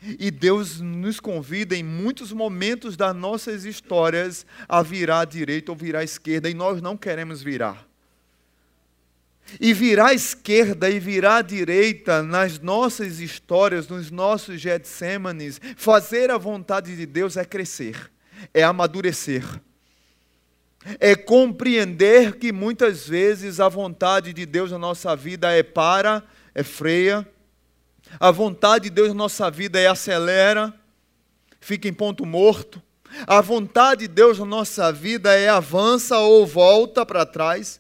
E 0.02 0.30
Deus 0.30 0.80
nos 0.80 1.20
convida 1.20 1.76
em 1.76 1.84
muitos 1.84 2.32
momentos 2.32 2.98
das 2.98 3.16
nossas 3.16 3.64
histórias 3.64 4.46
a 4.68 4.82
virar 4.82 5.22
à 5.22 5.26
direita 5.26 5.72
ou 5.72 5.78
virar 5.78 6.00
à 6.00 6.04
esquerda, 6.04 6.50
e 6.50 6.54
nós 6.54 6.82
não 6.82 6.98
queremos 6.98 7.42
virar. 7.42 7.88
E 9.60 9.74
virar 9.74 10.08
à 10.08 10.14
esquerda 10.14 10.90
e 10.90 11.00
virar 11.00 11.38
à 11.38 11.42
direita 11.42 12.24
nas 12.24 12.60
nossas 12.60 13.20
histórias, 13.20 13.88
nos 13.88 14.10
nossos 14.10 14.60
Getsêmanes, 14.60 15.62
fazer 15.76 16.32
a 16.32 16.38
vontade 16.38 16.96
de 16.96 17.06
Deus 17.06 17.38
é 17.38 17.46
crescer, 17.46 18.12
é 18.54 18.64
amadurecer 18.64 19.44
é 21.00 21.16
compreender 21.16 22.38
que 22.38 22.52
muitas 22.52 23.08
vezes 23.08 23.60
a 23.60 23.68
vontade 23.68 24.32
de 24.34 24.46
Deus 24.46 24.72
na 24.72 24.78
nossa 24.78 25.16
vida 25.16 25.52
é 25.52 25.64
para, 25.64 26.24
é 26.54 26.62
freia, 26.62 27.28
a 28.20 28.30
vontade 28.30 28.86
de 28.86 28.90
Deus 28.92 29.10
na 29.10 29.16
nossa 29.16 29.50
vida 29.50 29.80
é 29.80 29.88
acelera, 29.88 30.74
fica 31.60 31.88
em 31.88 31.94
ponto 31.94 32.26
morto, 32.26 32.82
a 33.26 33.42
vontade 33.42 34.02
de 34.02 34.14
Deus 34.14 34.38
na 34.38 34.46
nossa 34.46 34.92
vida 34.92 35.34
é 35.34 35.50
avança 35.50 36.20
ou 36.20 36.46
volta 36.46 37.06
para 37.06 37.26
trás. 37.26 37.80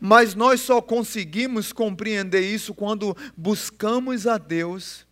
Mas 0.00 0.34
nós 0.34 0.60
só 0.60 0.80
conseguimos 0.80 1.72
compreender 1.72 2.40
isso 2.40 2.74
quando 2.74 3.16
buscamos 3.36 4.26
a 4.26 4.38
Deus 4.38 5.06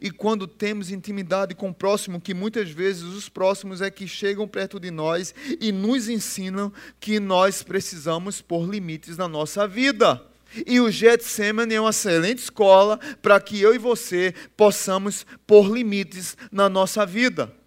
e 0.00 0.10
quando 0.10 0.46
temos 0.46 0.90
intimidade 0.90 1.54
com 1.54 1.70
o 1.70 1.74
próximo, 1.74 2.20
que 2.20 2.34
muitas 2.34 2.70
vezes 2.70 3.02
os 3.02 3.28
próximos 3.28 3.80
é 3.80 3.90
que 3.90 4.06
chegam 4.06 4.46
perto 4.46 4.78
de 4.78 4.90
nós 4.90 5.34
e 5.60 5.72
nos 5.72 6.08
ensinam 6.08 6.72
que 7.00 7.18
nós 7.18 7.62
precisamos 7.62 8.40
pôr 8.40 8.68
limites 8.68 9.16
na 9.16 9.26
nossa 9.26 9.66
vida. 9.66 10.22
E 10.66 10.80
o 10.80 10.90
Getsemane 10.90 11.74
é 11.74 11.80
uma 11.80 11.90
excelente 11.90 12.38
escola 12.38 12.98
para 13.22 13.40
que 13.40 13.60
eu 13.60 13.74
e 13.74 13.78
você 13.78 14.34
possamos 14.56 15.24
pôr 15.46 15.72
limites 15.72 16.36
na 16.50 16.68
nossa 16.68 17.06
vida. 17.06 17.59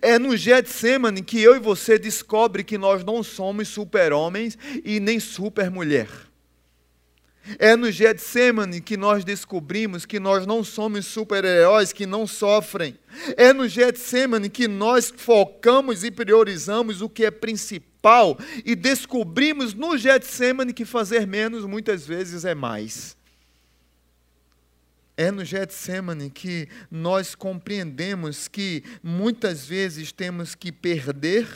É 0.00 0.18
no 0.18 0.36
Getsemane 0.36 1.22
que 1.22 1.40
eu 1.40 1.56
e 1.56 1.58
você 1.58 1.98
descobre 1.98 2.64
que 2.64 2.78
nós 2.78 3.04
não 3.04 3.22
somos 3.22 3.68
super-homens 3.68 4.56
e 4.84 5.00
nem 5.00 5.18
super-mulher. 5.18 6.08
É 7.58 7.74
no 7.74 7.90
Getsemane 7.90 8.80
que 8.80 8.96
nós 8.96 9.24
descobrimos 9.24 10.06
que 10.06 10.20
nós 10.20 10.46
não 10.46 10.62
somos 10.62 11.06
super-heróis 11.06 11.92
que 11.92 12.06
não 12.06 12.26
sofrem. 12.26 12.96
É 13.36 13.52
no 13.52 13.68
Getsemane 13.68 14.48
que 14.48 14.68
nós 14.68 15.12
focamos 15.14 16.04
e 16.04 16.10
priorizamos 16.10 17.02
o 17.02 17.08
que 17.08 17.24
é 17.24 17.30
principal 17.30 18.38
e 18.64 18.76
descobrimos 18.76 19.74
no 19.74 19.98
Getsemane 19.98 20.72
que 20.72 20.84
fazer 20.84 21.26
menos 21.26 21.64
muitas 21.64 22.06
vezes 22.06 22.44
é 22.44 22.54
mais. 22.54 23.16
É 25.22 25.30
no 25.30 25.44
Getsemane 25.44 26.28
que 26.28 26.68
nós 26.90 27.36
compreendemos 27.36 28.48
que 28.48 28.82
muitas 29.00 29.64
vezes 29.64 30.10
temos 30.10 30.56
que 30.56 30.72
perder 30.72 31.46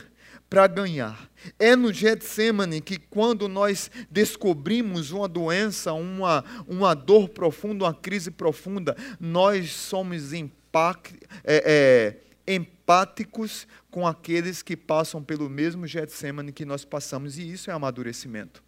para 0.49 0.69
ganhar. 0.69 1.29
É 1.59 1.75
no 1.75 1.93
Getsemane 1.93 2.81
que, 2.81 2.97
quando 2.97 3.49
nós 3.49 3.91
descobrimos 4.09 5.11
uma 5.11 5.27
doença, 5.27 5.93
uma, 5.95 6.45
uma 6.69 6.95
dor 6.95 7.29
profunda, 7.29 7.87
uma 7.87 7.93
crise 7.93 8.31
profunda, 8.31 8.97
nós 9.19 9.73
somos 9.73 10.33
impact, 10.33 11.19
é, 11.43 12.21
é, 12.47 12.55
empáticos 12.55 13.67
com 13.91 14.07
aqueles 14.07 14.63
que 14.63 14.77
passam 14.77 15.21
pelo 15.25 15.51
mesmo 15.51 15.89
Getsemane 15.89 16.53
que 16.53 16.65
nós 16.65 16.85
passamos, 16.85 17.37
e 17.37 17.51
isso 17.51 17.69
é 17.69 17.75
amadurecimento. 17.75 18.63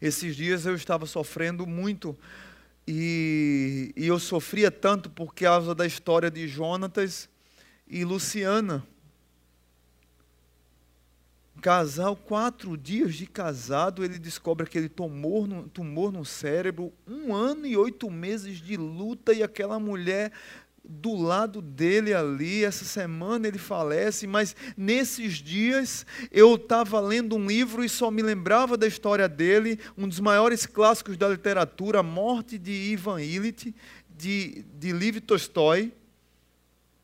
Esses 0.00 0.36
dias 0.36 0.66
eu 0.66 0.76
estava 0.76 1.04
sofrendo 1.04 1.66
muito 1.66 2.16
e, 2.86 3.92
e 3.96 4.06
eu 4.06 4.18
sofria 4.18 4.70
tanto 4.70 5.10
por 5.10 5.34
causa 5.34 5.74
da 5.74 5.86
história 5.86 6.30
de 6.30 6.46
Jonatas 6.46 7.28
e 7.88 8.04
Luciana. 8.04 8.86
Casal, 11.60 12.14
quatro 12.14 12.76
dias 12.76 13.14
de 13.14 13.26
casado, 13.26 14.04
ele 14.04 14.18
descobre 14.18 14.66
aquele 14.66 14.88
tumor 14.88 15.48
no, 15.48 15.68
tumor 15.68 16.12
no 16.12 16.24
cérebro, 16.24 16.92
um 17.08 17.34
ano 17.34 17.66
e 17.66 17.76
oito 17.76 18.10
meses 18.10 18.58
de 18.58 18.76
luta, 18.76 19.32
e 19.32 19.42
aquela 19.42 19.80
mulher 19.80 20.30
do 20.88 21.14
lado 21.14 21.60
dele 21.60 22.14
ali, 22.14 22.64
essa 22.64 22.84
semana 22.84 23.48
ele 23.48 23.58
falece, 23.58 24.26
mas 24.26 24.54
nesses 24.76 25.34
dias 25.34 26.06
eu 26.30 26.54
estava 26.54 27.00
lendo 27.00 27.36
um 27.36 27.46
livro 27.46 27.84
e 27.84 27.88
só 27.88 28.10
me 28.10 28.22
lembrava 28.22 28.76
da 28.76 28.86
história 28.86 29.28
dele, 29.28 29.78
um 29.96 30.08
dos 30.08 30.20
maiores 30.20 30.66
clássicos 30.66 31.16
da 31.16 31.28
literatura, 31.28 32.00
A 32.00 32.02
Morte 32.02 32.58
de 32.58 32.72
Ivan 32.72 33.20
Illich, 33.20 33.74
de, 34.16 34.64
de 34.78 34.92
Liv 34.92 35.20
Tolstói. 35.20 35.92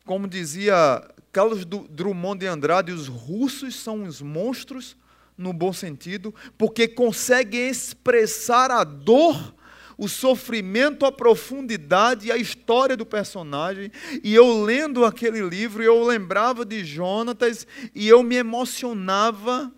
Como 0.05 0.27
dizia 0.27 1.03
Carlos 1.31 1.65
Drummond 1.65 2.41
de 2.41 2.47
Andrade, 2.47 2.93
os 2.93 3.09
russos 3.09 3.77
são 3.77 4.05
os 4.05 4.21
monstros, 4.21 4.97
no 5.37 5.53
bom 5.53 5.73
sentido, 5.73 6.35
porque 6.59 6.87
conseguem 6.87 7.69
expressar 7.69 8.71
a 8.71 8.85
dor, 8.85 9.55
o 10.03 10.09
sofrimento, 10.09 11.07
a 11.07 11.13
profundidade 11.13 12.27
e 12.27 12.33
a 12.33 12.37
história 12.37 12.97
do 12.97 13.07
personagem. 13.07 13.89
E 14.25 14.35
eu 14.35 14.65
lendo 14.65 15.05
aquele 15.05 15.41
livro, 15.49 15.81
eu 15.81 16.03
lembrava 16.03 16.65
de 16.65 16.85
Jonatas 16.85 17.65
e 17.95 18.09
eu 18.09 18.21
me 18.25 18.35
emocionava 18.35 19.73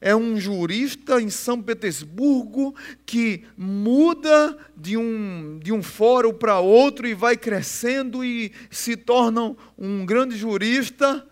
é 0.00 0.16
um 0.16 0.40
jurista 0.40 1.20
em 1.20 1.28
São 1.28 1.60
Petersburgo 1.60 2.74
que 3.04 3.44
muda 3.54 4.56
de 4.74 4.96
um, 4.96 5.58
de 5.62 5.74
um 5.74 5.82
fórum 5.82 6.32
para 6.32 6.58
outro 6.58 7.06
e 7.06 7.12
vai 7.12 7.36
crescendo 7.36 8.24
e 8.24 8.50
se 8.70 8.96
torna 8.96 9.54
um 9.76 10.06
grande 10.06 10.38
jurista 10.38 11.28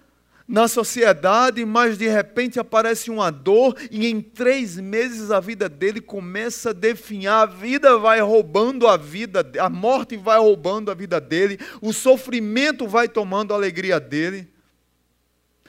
na 0.49 0.67
sociedade, 0.67 1.63
mas 1.67 1.99
de 1.99 2.09
repente 2.09 2.59
aparece 2.59 3.11
uma 3.11 3.31
dor 3.31 3.77
e 3.91 4.07
em 4.07 4.19
três 4.19 4.79
meses 4.79 5.31
a 5.31 5.39
vida 5.39 5.69
dele 5.69 6.01
começa 6.01 6.71
a 6.71 6.73
definhar, 6.73 7.43
a 7.43 7.47
vida 7.47 7.99
vai 7.99 8.19
roubando 8.23 8.89
a 8.89 8.97
vida, 8.97 9.47
a 9.61 9.69
morte 9.69 10.17
vai 10.17 10.39
roubando 10.39 10.91
a 10.91 10.95
vida 10.95 11.21
dele, 11.21 11.61
o 11.83 11.93
sofrimento 11.93 12.89
vai 12.89 13.07
tomando 13.07 13.53
a 13.53 13.57
alegria 13.57 14.01
dele. 14.01 14.49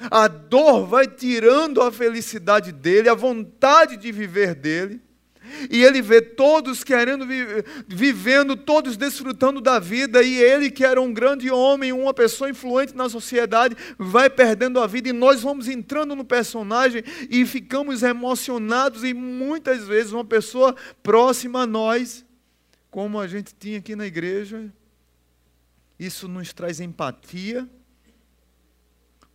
A 0.10 0.30
dor 0.30 0.88
vai 0.88 1.06
tirando 1.06 1.82
a 1.82 1.92
felicidade 1.92 2.72
dele, 2.72 3.10
a 3.10 3.14
vontade 3.14 3.98
de 3.98 4.14
viver 4.14 4.56
dele. 4.56 5.02
E 5.70 5.84
ele 5.84 6.02
vê 6.02 6.22
todos 6.22 6.84
querendo, 6.84 7.26
vivendo, 7.88 8.56
todos 8.56 8.98
desfrutando 8.98 9.62
da 9.62 9.80
vida, 9.80 10.22
e 10.22 10.42
ele, 10.42 10.70
que 10.70 10.84
era 10.84 11.02
um 11.02 11.14
grande 11.14 11.50
homem, 11.50 11.92
uma 11.92 12.14
pessoa 12.14 12.50
influente 12.50 12.96
na 12.96 13.10
sociedade, 13.10 13.76
vai 13.98 14.30
perdendo 14.30 14.80
a 14.80 14.88
vida, 14.88 15.10
e 15.10 15.14
nós 15.14 15.42
vamos 15.42 15.68
entrando 15.68 16.16
no 16.16 16.26
personagem 16.26 17.04
e 17.30 17.46
ficamos 17.46 18.04
emocionados, 18.04 19.04
e 19.04 19.14
muitas 19.14 19.88
vezes 19.88 20.12
uma 20.12 20.26
pessoa 20.26 20.76
próxima 21.02 21.64
a 21.64 21.68
nós, 21.68 22.26
como 22.90 23.20
a 23.20 23.28
gente 23.28 23.54
tinha 23.54 23.80
aqui 23.80 23.96
na 23.96 24.06
igreja, 24.06 24.72
isso 26.00 26.28
nos 26.28 26.54
traz 26.54 26.80
empatia 26.80 27.70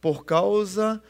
por 0.00 0.24
causa 0.24 1.02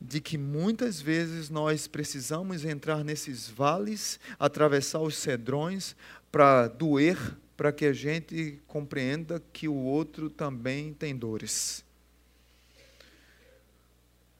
de 0.00 0.20
que 0.20 0.38
muitas 0.38 1.00
vezes 1.00 1.50
nós 1.50 1.86
precisamos 1.86 2.64
entrar 2.64 3.04
nesses 3.04 3.48
vales, 3.48 4.18
atravessar 4.38 5.00
os 5.00 5.16
cedrões 5.16 5.94
para 6.32 6.68
doer, 6.68 7.18
para 7.56 7.70
que 7.70 7.84
a 7.84 7.92
gente 7.92 8.58
compreenda 8.66 9.42
que 9.52 9.68
o 9.68 9.74
outro 9.74 10.30
também 10.30 10.94
tem 10.94 11.14
dores. 11.14 11.84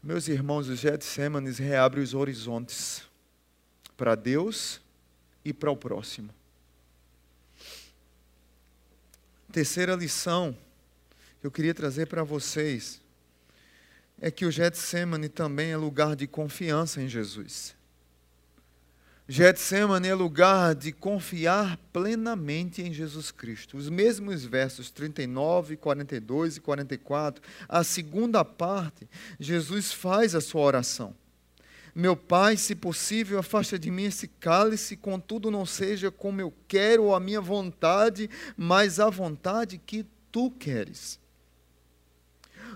Meus 0.03 0.29
irmãos, 0.29 0.66
os 0.68 0.79
Getsêmanes 0.79 1.59
reabre 1.59 2.01
os 2.01 2.14
horizontes 2.14 3.03
para 3.99 4.14
Deus 4.14 4.81
e 5.44 5.53
para 5.53 5.70
o 5.70 5.77
próximo. 5.77 6.31
Terceira 9.53 9.94
lição 9.94 10.57
que 11.38 11.46
eu 11.46 11.51
queria 11.51 11.75
trazer 11.75 12.07
para 12.07 12.23
vocês 12.23 13.03
é 14.21 14.31
que 14.31 14.45
o 14.45 14.51
Getsemane 14.51 15.29
também 15.29 15.71
é 15.71 15.77
lugar 15.77 16.15
de 16.15 16.27
confiança 16.27 17.01
em 17.01 17.09
Jesus. 17.09 17.75
Getsemane 19.27 20.09
é 20.09 20.15
lugar 20.15 20.75
de 20.75 20.91
confiar 20.91 21.79
plenamente 21.93 22.83
em 22.83 22.93
Jesus 22.93 23.31
Cristo. 23.31 23.77
Os 23.77 23.89
mesmos 23.89 24.45
versos 24.45 24.91
39, 24.91 25.77
42 25.77 26.57
e 26.57 26.61
44, 26.61 27.41
a 27.69 27.85
segunda 27.85 28.45
parte, 28.45 29.09
Jesus 29.39 29.93
faz 29.93 30.35
a 30.35 30.41
sua 30.41 30.63
oração. 30.63 31.15
Meu 31.95 32.17
Pai, 32.17 32.57
se 32.57 32.75
possível, 32.75 33.39
afasta 33.39 33.79
de 33.79 33.91
mim 33.91 34.05
esse 34.05 34.27
cálice, 34.27 34.97
contudo 34.97 35.51
não 35.51 35.65
seja 35.65 36.11
como 36.11 36.41
eu 36.41 36.53
quero 36.67 37.05
ou 37.05 37.15
a 37.15 37.21
minha 37.21 37.41
vontade, 37.41 38.29
mas 38.57 38.99
a 38.99 39.09
vontade 39.11 39.79
que 39.79 40.05
tu 40.33 40.51
queres. 40.51 41.21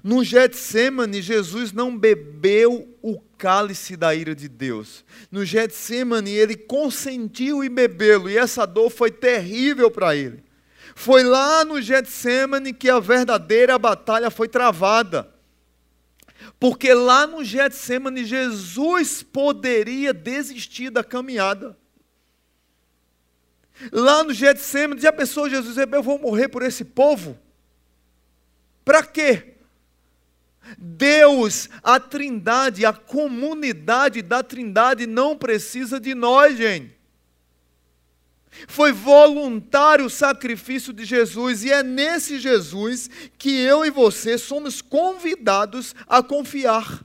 No 0.05 0.23
Getsemane, 0.23 1.23
Jesus 1.23 1.73
não 1.73 1.97
bebeu 1.97 2.95
o 3.01 3.19
cálice 3.39 3.97
da 3.97 4.15
ira 4.15 4.35
de 4.35 4.51
Deus. 4.51 5.03
No 5.31 5.47
Getsemane, 5.47 6.31
ele 6.31 6.55
consentiu 6.55 7.65
em 7.65 7.71
bebê-lo, 7.71 8.29
e 8.29 8.37
essa 8.37 8.67
dor 8.67 8.91
foi 8.91 9.11
terrível 9.11 9.91
para 9.91 10.15
ele. 10.15 10.45
Foi 10.95 11.23
lá 11.23 11.65
no 11.65 11.81
Getsemane 11.81 12.75
que 12.75 12.91
a 12.91 13.01
verdadeira 13.01 13.79
batalha 13.79 14.31
foi 14.31 14.47
travada. 14.47 15.33
Porque 16.61 16.93
lá 16.93 17.27
no 17.27 17.43
Getsemane, 17.43 18.27
Jesus 18.27 19.23
poderia 19.23 20.13
desistir 20.13 20.91
da 20.91 21.03
caminhada. 21.03 21.79
Lá 23.91 24.23
no 24.23 24.35
Getsemane, 24.35 25.01
já 25.01 25.11
pensou 25.11 25.49
Jesus, 25.49 25.79
eu 25.79 26.03
vou 26.03 26.19
morrer 26.19 26.49
por 26.49 26.63
esse 26.63 26.85
povo? 26.85 27.39
Para 28.85 29.03
quê? 29.03 29.54
Deus, 30.79 31.69
a 31.83 32.01
Trindade, 32.01 32.87
a 32.87 32.93
comunidade 32.93 34.23
da 34.23 34.43
Trindade 34.43 35.07
não 35.07 35.37
precisa 35.37 36.01
de 36.01 36.15
nós, 36.15 36.57
gente. 36.57 36.95
Foi 38.69 38.93
voluntário 38.93 40.07
o 40.07 40.11
sacrifício 40.11 40.93
de 40.93 41.05
Jesus 41.05 41.65
e 41.65 41.73
é 41.73 41.83
nesse 41.83 42.39
Jesus 42.39 43.11
que 43.37 43.51
eu 43.51 43.85
e 43.85 43.91
você 43.91 44.39
somos 44.39 44.81
convidados 44.81 45.95
a 46.07 46.23
confiar. 46.23 47.05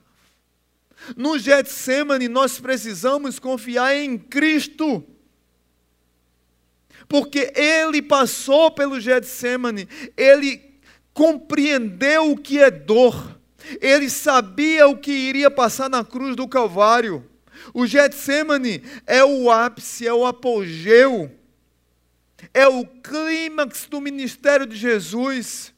No 1.17 1.39
Getsemane 1.39 2.27
nós 2.27 2.59
precisamos 2.59 3.39
confiar 3.39 3.95
em 3.95 4.17
Cristo. 4.17 5.03
Porque 7.07 7.51
ele 7.55 8.03
passou 8.03 8.69
pelo 8.69 8.99
Getsemane, 8.99 9.87
ele 10.15 10.79
compreendeu 11.13 12.31
o 12.31 12.37
que 12.37 12.59
é 12.59 12.69
dor. 12.69 13.38
Ele 13.81 14.09
sabia 14.09 14.87
o 14.87 14.97
que 14.97 15.11
iria 15.11 15.51
passar 15.51 15.89
na 15.89 16.03
cruz 16.03 16.35
do 16.35 16.47
Calvário. 16.47 17.25
O 17.73 17.85
Getsemane 17.85 18.83
é 19.05 19.23
o 19.23 19.51
ápice, 19.51 20.07
é 20.07 20.13
o 20.13 20.25
apogeu, 20.25 21.31
é 22.53 22.67
o 22.67 22.85
clímax 22.85 23.87
do 23.89 23.99
ministério 23.99 24.65
de 24.65 24.75
Jesus. 24.75 25.73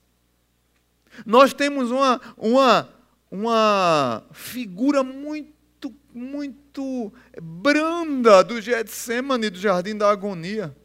Nós 1.25 1.53
temos 1.53 1.91
uma, 1.91 2.21
uma, 2.37 2.89
uma 3.29 4.23
figura 4.31 5.03
muito, 5.03 5.93
muito 6.13 7.11
branda 7.41 8.43
do 8.43 8.61
Getsemane, 8.61 9.49
do 9.49 9.59
Jardim 9.59 9.97
da 9.97 10.09
Agonia. 10.09 10.75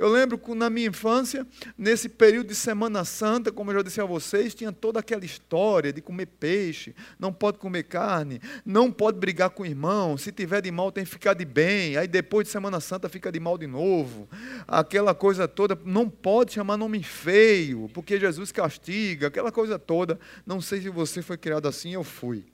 Eu 0.00 0.08
lembro 0.08 0.38
que 0.38 0.54
na 0.54 0.70
minha 0.70 0.88
infância, 0.88 1.46
nesse 1.76 2.08
período 2.08 2.46
de 2.46 2.54
Semana 2.54 3.04
Santa, 3.04 3.52
como 3.52 3.70
eu 3.70 3.74
já 3.74 3.82
disse 3.82 4.00
a 4.00 4.04
vocês, 4.06 4.54
tinha 4.54 4.72
toda 4.72 4.98
aquela 4.98 5.26
história 5.26 5.92
de 5.92 6.00
comer 6.00 6.24
peixe, 6.24 6.94
não 7.18 7.34
pode 7.34 7.58
comer 7.58 7.82
carne, 7.82 8.40
não 8.64 8.90
pode 8.90 9.18
brigar 9.18 9.50
com 9.50 9.62
o 9.62 9.66
irmão, 9.66 10.16
se 10.16 10.32
tiver 10.32 10.62
de 10.62 10.70
mal 10.70 10.90
tem 10.90 11.04
que 11.04 11.10
ficar 11.10 11.34
de 11.34 11.44
bem, 11.44 11.98
aí 11.98 12.08
depois 12.08 12.46
de 12.46 12.50
Semana 12.50 12.80
Santa 12.80 13.10
fica 13.10 13.30
de 13.30 13.38
mal 13.38 13.58
de 13.58 13.66
novo. 13.66 14.26
Aquela 14.66 15.14
coisa 15.14 15.46
toda, 15.46 15.78
não 15.84 16.08
pode 16.08 16.54
chamar 16.54 16.78
nome 16.78 17.02
feio, 17.02 17.90
porque 17.92 18.18
Jesus 18.18 18.50
castiga, 18.50 19.26
aquela 19.26 19.52
coisa 19.52 19.78
toda. 19.78 20.18
Não 20.46 20.62
sei 20.62 20.80
se 20.80 20.88
você 20.88 21.20
foi 21.20 21.36
criado 21.36 21.68
assim, 21.68 21.92
eu 21.92 22.02
fui. 22.02 22.46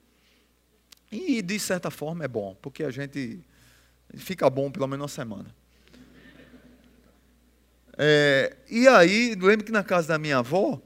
E 1.13 1.41
de 1.41 1.61
certa 1.61 1.93
forma 1.93 2.25
é 2.25 2.29
bom, 2.29 2.57
porque 2.61 2.83
a 2.83 2.91
gente 2.91 3.39
fica 4.17 4.51
bom 4.51 4.69
pelo 4.69 4.89
menos 4.89 5.03
uma 5.05 5.09
semana. 5.09 5.55
É, 7.99 8.57
e 8.71 8.87
aí, 8.87 9.35
lembro 9.35 9.65
que 9.65 9.73
na 9.73 9.83
casa 9.83 10.09
da 10.09 10.19
minha 10.19 10.39
avó 10.39 10.81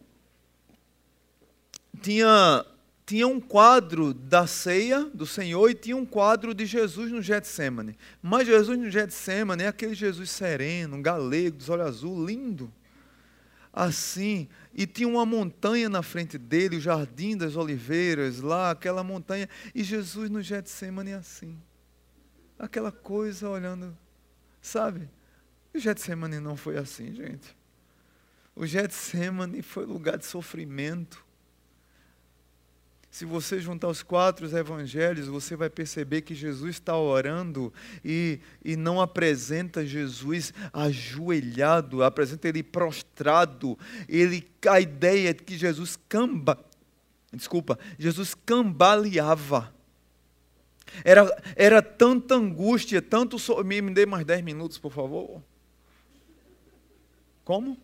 tinha, 2.01 2.65
tinha 3.05 3.27
um 3.27 3.41
quadro 3.41 4.15
da 4.15 4.47
ceia 4.47 5.05
do 5.13 5.27
Senhor 5.27 5.69
e 5.71 5.75
tinha 5.75 5.97
um 5.97 6.07
quadro 6.07 6.55
de 6.55 6.65
Jesus 6.65 7.11
no 7.11 7.21
Getsemane. 7.21 7.99
Mas 8.23 8.47
Jesus 8.47 8.79
no 8.79 8.89
Getsemane 8.89 9.65
é 9.65 9.67
aquele 9.67 9.95
Jesus 9.95 10.31
sereno, 10.31 11.03
galego, 11.03 11.57
dos 11.57 11.69
olhos 11.69 11.87
azul, 11.87 12.25
lindo. 12.25 12.73
Assim, 13.73 14.49
e 14.75 14.87
tinha 14.87 15.09
uma 15.09 15.25
montanha 15.25 15.89
na 15.89 16.03
frente 16.03 16.37
dele, 16.37 16.77
o 16.77 16.81
Jardim 16.81 17.37
das 17.37 17.57
Oliveiras, 17.57 18.41
lá, 18.41 18.71
aquela 18.71 19.05
montanha, 19.05 19.49
e 19.75 19.83
Jesus 19.83 20.29
no 20.31 20.43
Getsemane 20.43 21.13
assim. 21.13 21.57
Aquela 22.59 22.93
coisa 22.93 23.49
olhando, 23.49 23.97
sabe? 24.61 25.09
O 25.75 25.79
Getsemane 25.79 26.41
não 26.41 26.57
foi 26.57 26.77
assim, 26.77 27.15
gente. 27.15 27.57
O 28.55 28.67
Getsemane 28.67 29.63
foi 29.63 29.87
lugar 29.87 30.19
de 30.19 30.27
sofrimento. 30.27 31.25
Se 33.11 33.25
você 33.25 33.59
juntar 33.59 33.89
os 33.89 34.05
quatro 34.05 34.47
evangelhos, 34.57 35.27
você 35.27 35.57
vai 35.57 35.69
perceber 35.69 36.23
que 36.23 36.33
Jesus 36.33 36.77
está 36.77 36.97
orando 36.97 37.73
e, 38.05 38.39
e 38.65 38.77
não 38.77 39.01
apresenta 39.01 39.85
Jesus 39.85 40.55
ajoelhado, 40.73 42.05
apresenta 42.05 42.49
ele 42.49 42.63
prostrado. 42.63 43.77
Ele, 44.09 44.49
a 44.69 44.81
ideia 44.81 45.35
de 45.35 45.43
que 45.43 45.59
Jesus 45.59 45.99
camba, 46.09 46.65
desculpa, 47.33 47.77
Jesus 47.99 48.35
cambaleava. 48.47 49.75
Era, 51.05 51.43
era 51.57 51.83
tanta 51.83 52.35
angústia, 52.35 53.03
tanto. 53.03 53.39
So... 53.39 53.63
Me, 53.65 53.81
me 53.83 53.93
dê 53.93 54.07
mais 54.07 54.25
dez 54.25 54.43
minutos, 54.43 54.79
por 54.79 54.93
favor. 54.93 55.43
Como? 57.51 57.77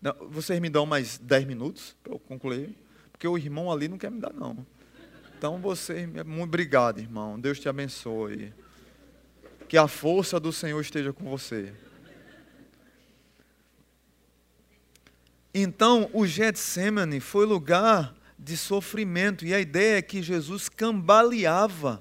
Não, 0.00 0.14
vocês 0.30 0.60
me 0.60 0.70
dão 0.70 0.86
mais 0.86 1.18
10 1.18 1.46
minutos 1.46 1.96
para 2.00 2.12
eu 2.12 2.18
concluir? 2.20 2.72
Porque 3.10 3.26
o 3.26 3.36
irmão 3.36 3.72
ali 3.72 3.88
não 3.88 3.98
quer 3.98 4.08
me 4.08 4.20
dar, 4.20 4.32
não. 4.32 4.64
Então 5.36 5.58
você, 5.58 6.06
muito 6.06 6.44
obrigado, 6.44 7.00
irmão. 7.00 7.40
Deus 7.40 7.58
te 7.58 7.68
abençoe. 7.68 8.54
Que 9.68 9.76
a 9.76 9.88
força 9.88 10.38
do 10.38 10.52
Senhor 10.52 10.80
esteja 10.80 11.12
com 11.12 11.24
você. 11.28 11.74
Então, 15.52 16.08
o 16.12 16.24
Getsemane 16.24 17.18
foi 17.18 17.46
lugar 17.46 18.14
de 18.38 18.56
sofrimento, 18.56 19.44
e 19.44 19.52
a 19.52 19.58
ideia 19.58 19.98
é 19.98 20.02
que 20.02 20.22
Jesus 20.22 20.68
cambaleava 20.68 22.00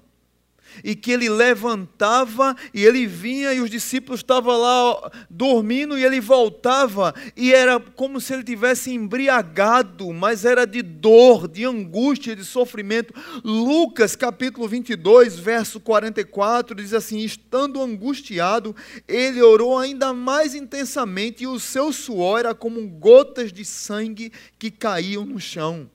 e 0.83 0.95
que 0.95 1.11
ele 1.11 1.29
levantava 1.29 2.55
e 2.73 2.85
ele 2.85 3.05
vinha 3.05 3.53
e 3.53 3.59
os 3.59 3.69
discípulos 3.69 4.19
estavam 4.19 4.57
lá 4.57 5.11
dormindo 5.29 5.97
e 5.97 6.03
ele 6.03 6.19
voltava 6.19 7.13
e 7.35 7.53
era 7.53 7.79
como 7.79 8.21
se 8.21 8.33
ele 8.33 8.43
tivesse 8.43 8.91
embriagado, 8.91 10.13
mas 10.13 10.45
era 10.45 10.65
de 10.65 10.81
dor, 10.81 11.47
de 11.47 11.65
angústia, 11.65 12.35
de 12.35 12.45
sofrimento. 12.45 13.13
Lucas 13.43 14.15
capítulo 14.15 14.67
22, 14.67 15.37
verso 15.37 15.79
44 15.79 16.75
diz 16.75 16.93
assim: 16.93 17.19
estando 17.19 17.81
angustiado, 17.81 18.75
ele 19.07 19.41
orou 19.41 19.77
ainda 19.77 20.13
mais 20.13 20.55
intensamente 20.55 21.43
e 21.43 21.47
o 21.47 21.59
seu 21.59 21.91
suor 21.91 22.39
era 22.39 22.55
como 22.55 22.87
gotas 22.87 23.51
de 23.51 23.65
sangue 23.65 24.31
que 24.57 24.71
caíam 24.71 25.25
no 25.25 25.39
chão 25.39 25.89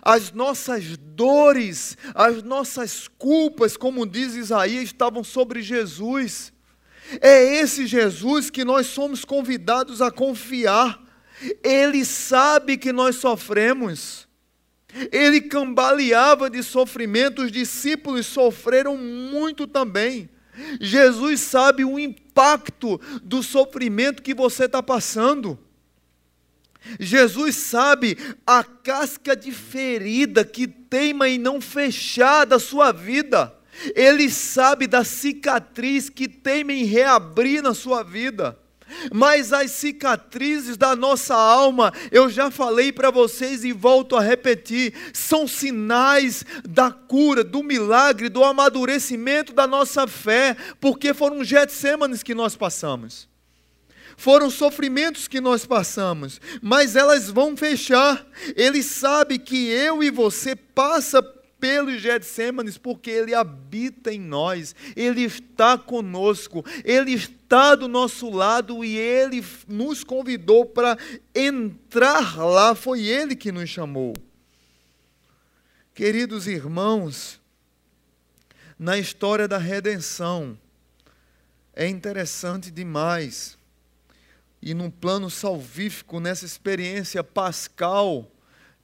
as 0.00 0.32
nossas 0.32 0.96
dores, 0.96 1.96
as 2.14 2.42
nossas 2.42 3.08
culpas, 3.18 3.76
como 3.76 4.06
diz 4.06 4.34
Isaías, 4.34 4.84
estavam 4.84 5.22
sobre 5.22 5.60
Jesus. 5.60 6.52
É 7.20 7.60
esse 7.60 7.86
Jesus 7.86 8.48
que 8.48 8.64
nós 8.64 8.86
somos 8.86 9.24
convidados 9.24 10.00
a 10.00 10.10
confiar. 10.10 11.02
Ele 11.62 12.04
sabe 12.04 12.76
que 12.76 12.92
nós 12.92 13.16
sofremos. 13.16 14.28
Ele 15.10 15.40
cambaleava 15.40 16.50
de 16.50 16.62
sofrimento, 16.62 17.42
os 17.42 17.52
discípulos 17.52 18.26
sofreram 18.26 18.96
muito 18.96 19.66
também. 19.66 20.28
Jesus 20.80 21.40
sabe 21.40 21.84
o 21.84 21.98
impacto 21.98 23.00
do 23.22 23.42
sofrimento 23.42 24.22
que 24.22 24.34
você 24.34 24.66
está 24.66 24.82
passando. 24.82 25.58
Jesus 26.98 27.56
sabe 27.56 28.16
a 28.46 28.62
casca 28.64 29.36
de 29.36 29.52
ferida 29.52 30.44
que 30.44 30.66
teima 30.66 31.28
em 31.28 31.38
não 31.38 31.60
fechar 31.60 32.44
da 32.44 32.58
sua 32.58 32.92
vida. 32.92 33.54
Ele 33.94 34.30
sabe 34.30 34.86
da 34.86 35.04
cicatriz 35.04 36.08
que 36.08 36.28
teima 36.28 36.72
em 36.72 36.84
reabrir 36.84 37.62
na 37.62 37.74
sua 37.74 38.02
vida. 38.02 38.58
Mas 39.10 39.54
as 39.54 39.70
cicatrizes 39.70 40.76
da 40.76 40.94
nossa 40.94 41.34
alma, 41.34 41.92
eu 42.10 42.28
já 42.28 42.50
falei 42.50 42.92
para 42.92 43.10
vocês 43.10 43.64
e 43.64 43.72
volto 43.72 44.16
a 44.16 44.20
repetir, 44.20 44.92
são 45.14 45.48
sinais 45.48 46.44
da 46.68 46.90
cura, 46.90 47.42
do 47.42 47.62
milagre, 47.62 48.28
do 48.28 48.44
amadurecimento 48.44 49.54
da 49.54 49.66
nossa 49.66 50.06
fé, 50.06 50.54
porque 50.78 51.14
foram 51.14 51.42
Getsêmanes 51.42 52.22
que 52.22 52.34
nós 52.34 52.54
passamos 52.54 53.31
foram 54.16 54.50
sofrimentos 54.50 55.28
que 55.28 55.40
nós 55.40 55.66
passamos, 55.66 56.40
mas 56.60 56.96
elas 56.96 57.28
vão 57.28 57.56
fechar. 57.56 58.26
Ele 58.56 58.82
sabe 58.82 59.38
que 59.38 59.68
eu 59.68 60.02
e 60.02 60.10
você 60.10 60.54
passa 60.54 61.22
pelos 61.62 62.00
Getsêmanes, 62.00 62.76
porque 62.76 63.08
Ele 63.08 63.32
habita 63.32 64.12
em 64.12 64.18
nós, 64.18 64.74
Ele 64.96 65.22
está 65.22 65.78
conosco, 65.78 66.64
Ele 66.84 67.12
está 67.12 67.76
do 67.76 67.86
nosso 67.86 68.28
lado 68.30 68.84
e 68.84 68.98
Ele 68.98 69.44
nos 69.68 70.02
convidou 70.02 70.66
para 70.66 70.98
entrar 71.32 72.36
lá, 72.36 72.74
foi 72.74 73.02
Ele 73.02 73.36
que 73.36 73.52
nos 73.52 73.70
chamou. 73.70 74.12
Queridos 75.94 76.48
irmãos, 76.48 77.40
na 78.76 78.98
história 78.98 79.46
da 79.46 79.58
redenção, 79.58 80.58
é 81.72 81.86
interessante 81.86 82.72
demais. 82.72 83.56
E 84.62 84.74
num 84.74 84.88
plano 84.88 85.28
salvífico, 85.28 86.20
nessa 86.20 86.46
experiência 86.46 87.24
pascal 87.24 88.30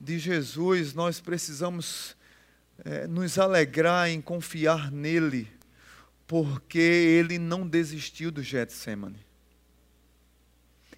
de 0.00 0.18
Jesus, 0.18 0.92
nós 0.92 1.20
precisamos 1.20 2.16
é, 2.84 3.06
nos 3.06 3.38
alegrar 3.38 4.10
em 4.10 4.20
confiar 4.20 4.90
nele, 4.90 5.48
porque 6.26 6.78
ele 6.78 7.38
não 7.38 7.66
desistiu 7.66 8.32
do 8.32 8.42
Getsemane. 8.42 9.24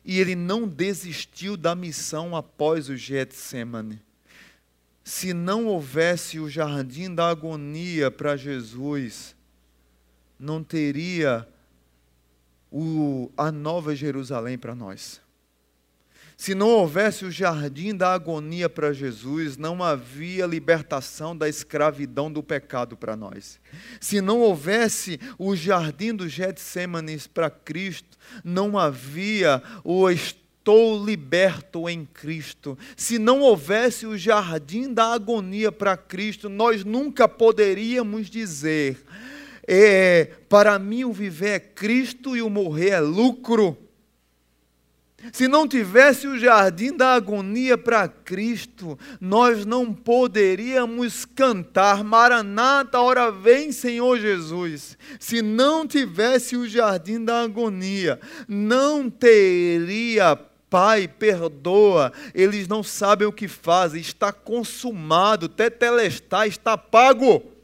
E 0.03 0.19
ele 0.19 0.35
não 0.35 0.67
desistiu 0.67 1.59
da 1.59 1.75
missão 1.75 2.35
após 2.35 2.89
o 2.89 2.97
Getsemane. 2.97 4.03
Se 5.05 5.35
não 5.35 5.67
houvesse 5.67 6.41
o 6.41 6.49
jardim 6.49 7.15
da 7.15 7.29
agonia 7.29 8.11
para 8.11 8.35
Jesus, 8.35 9.37
não 10.39 10.65
teria 10.65 11.47
o, 12.71 13.31
a 13.37 13.51
nova 13.51 13.95
Jerusalém 13.95 14.57
para 14.57 14.75
nós. 14.75 15.21
Se 16.41 16.55
não 16.55 16.69
houvesse 16.69 17.27
o 17.27 17.31
jardim 17.31 17.95
da 17.95 18.15
agonia 18.15 18.67
para 18.67 18.95
Jesus, 18.95 19.59
não 19.59 19.83
havia 19.83 20.47
libertação 20.47 21.37
da 21.37 21.47
escravidão 21.47 22.33
do 22.33 22.43
pecado 22.43 22.97
para 22.97 23.15
nós. 23.15 23.61
Se 24.01 24.23
não 24.23 24.41
houvesse 24.41 25.21
o 25.39 25.55
jardim 25.55 26.15
do 26.15 26.27
Getsêmanes 26.27 27.27
para 27.27 27.51
Cristo, 27.51 28.17
não 28.43 28.79
havia 28.79 29.63
o 29.85 30.09
estou 30.09 31.05
liberto 31.05 31.89
em 31.89 32.07
Cristo. 32.07 32.79
Se 32.97 33.19
não 33.19 33.41
houvesse 33.41 34.07
o 34.07 34.17
jardim 34.17 34.95
da 34.95 35.13
agonia 35.13 35.73
para 35.73 35.97
Cristo, 35.97 36.49
nós 36.49 36.85
nunca 36.85 37.29
poderíamos 37.29 38.31
dizer: 38.31 39.05
é, 39.73 40.25
para 40.49 40.81
mim 40.81 41.05
o 41.05 41.13
viver 41.13 41.51
é 41.51 41.61
Cristo 41.61 42.37
e 42.37 42.43
o 42.43 42.51
morrer 42.51 42.89
é 42.89 43.01
lucro. 43.01 43.79
Se 45.33 45.47
não 45.47 45.69
tivesse 45.69 46.27
o 46.27 46.37
jardim 46.37 46.97
da 46.97 47.15
agonia 47.15 47.79
para 47.79 48.09
Cristo, 48.09 48.99
nós 49.21 49.65
não 49.65 49.95
poderíamos 49.95 51.25
cantar 51.25 52.03
Maranata, 52.03 52.99
hora 52.99 53.31
vem 53.31 53.71
Senhor 53.71 54.19
Jesus. 54.19 54.99
Se 55.21 55.41
não 55.41 55.87
tivesse 55.87 56.57
o 56.57 56.67
jardim 56.67 57.25
da 57.25 57.43
agonia, 57.43 58.19
não 58.49 59.09
teria 59.09 60.37
Pai, 60.69 61.09
perdoa, 61.09 62.13
eles 62.33 62.69
não 62.69 62.83
sabem 62.83 63.27
o 63.27 63.33
que 63.33 63.49
fazem, 63.49 64.01
está 64.01 64.33
consumado, 64.33 65.49
tetelestai, 65.49 66.47
está 66.47 66.79
pago. 66.79 67.60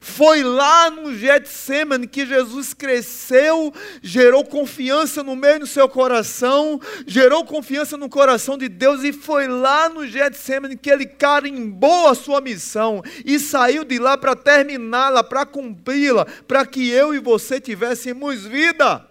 Foi 0.00 0.42
lá 0.42 0.90
no 0.90 1.14
Getsemane 1.14 2.06
que 2.06 2.24
Jesus 2.24 2.72
cresceu, 2.74 3.72
gerou 4.02 4.44
confiança 4.44 5.22
no 5.22 5.34
meio 5.34 5.60
do 5.60 5.66
seu 5.66 5.88
coração, 5.88 6.80
gerou 7.06 7.44
confiança 7.44 7.96
no 7.96 8.08
coração 8.08 8.56
de 8.56 8.68
Deus 8.68 9.02
e 9.02 9.12
foi 9.12 9.48
lá 9.48 9.88
no 9.88 10.06
Getsemane 10.06 10.76
que 10.76 10.90
ele 10.90 11.06
carimbou 11.06 12.08
a 12.08 12.14
sua 12.14 12.40
missão 12.40 13.02
e 13.24 13.38
saiu 13.38 13.84
de 13.84 13.98
lá 13.98 14.16
para 14.16 14.36
terminá-la, 14.36 15.24
para 15.24 15.44
cumpri-la, 15.44 16.26
para 16.46 16.64
que 16.64 16.88
eu 16.88 17.14
e 17.14 17.18
você 17.18 17.60
tivéssemos 17.60 18.44
vida. 18.44 19.07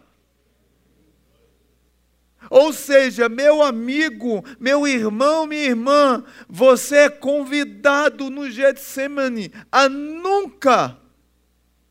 Ou 2.49 2.71
seja, 2.71 3.27
meu 3.27 3.61
amigo, 3.61 4.43
meu 4.59 4.87
irmão, 4.87 5.45
minha 5.45 5.65
irmã, 5.65 6.23
você 6.47 6.95
é 6.97 7.09
convidado 7.09 8.29
no 8.29 8.49
Getsemane 8.49 9.51
a 9.71 9.89
nunca, 9.89 10.97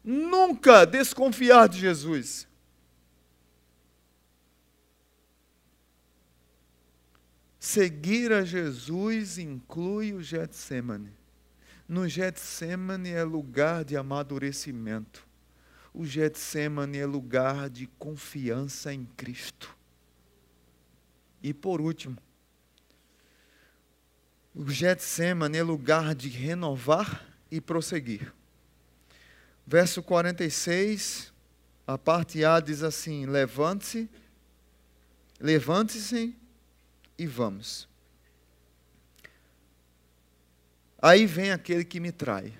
nunca 0.02 0.84
desconfiar 0.84 1.68
de 1.68 1.78
Jesus. 1.78 2.46
Seguir 7.59 8.32
a 8.32 8.44
Jesus 8.44 9.38
inclui 9.38 10.12
o 10.12 10.22
Getsemane. 10.22 11.12
No 11.88 12.09
Getsemane 12.09 13.11
é 13.11 13.24
lugar 13.24 13.84
de 13.84 13.96
amadurecimento. 13.96 15.26
O 15.92 16.04
Getsemane 16.07 16.98
é 16.98 17.07
lugar 17.07 17.68
de 17.68 17.86
confiança 17.98 18.94
em 18.94 19.04
Cristo. 19.04 19.76
E 21.47 21.55
por 21.55 21.80
último, 21.80 22.18
o 24.53 24.68
Getsemane 24.68 25.59
é 25.59 25.62
lugar 25.62 26.12
de 26.12 26.28
renovar 26.28 27.24
e 27.49 27.61
prosseguir. 27.61 28.34
Verso 29.64 30.03
46, 30.03 31.32
a 31.86 31.97
parte 31.97 32.44
A 32.44 32.59
diz 32.59 32.82
assim: 32.82 33.26
Levante-se, 33.26 34.11
levante-se 35.38 36.34
e 37.16 37.26
vamos. 37.28 37.88
Aí 41.01 41.26
vem 41.26 41.53
aquele 41.53 41.84
que 41.84 42.01
me 42.01 42.11
trai. 42.11 42.53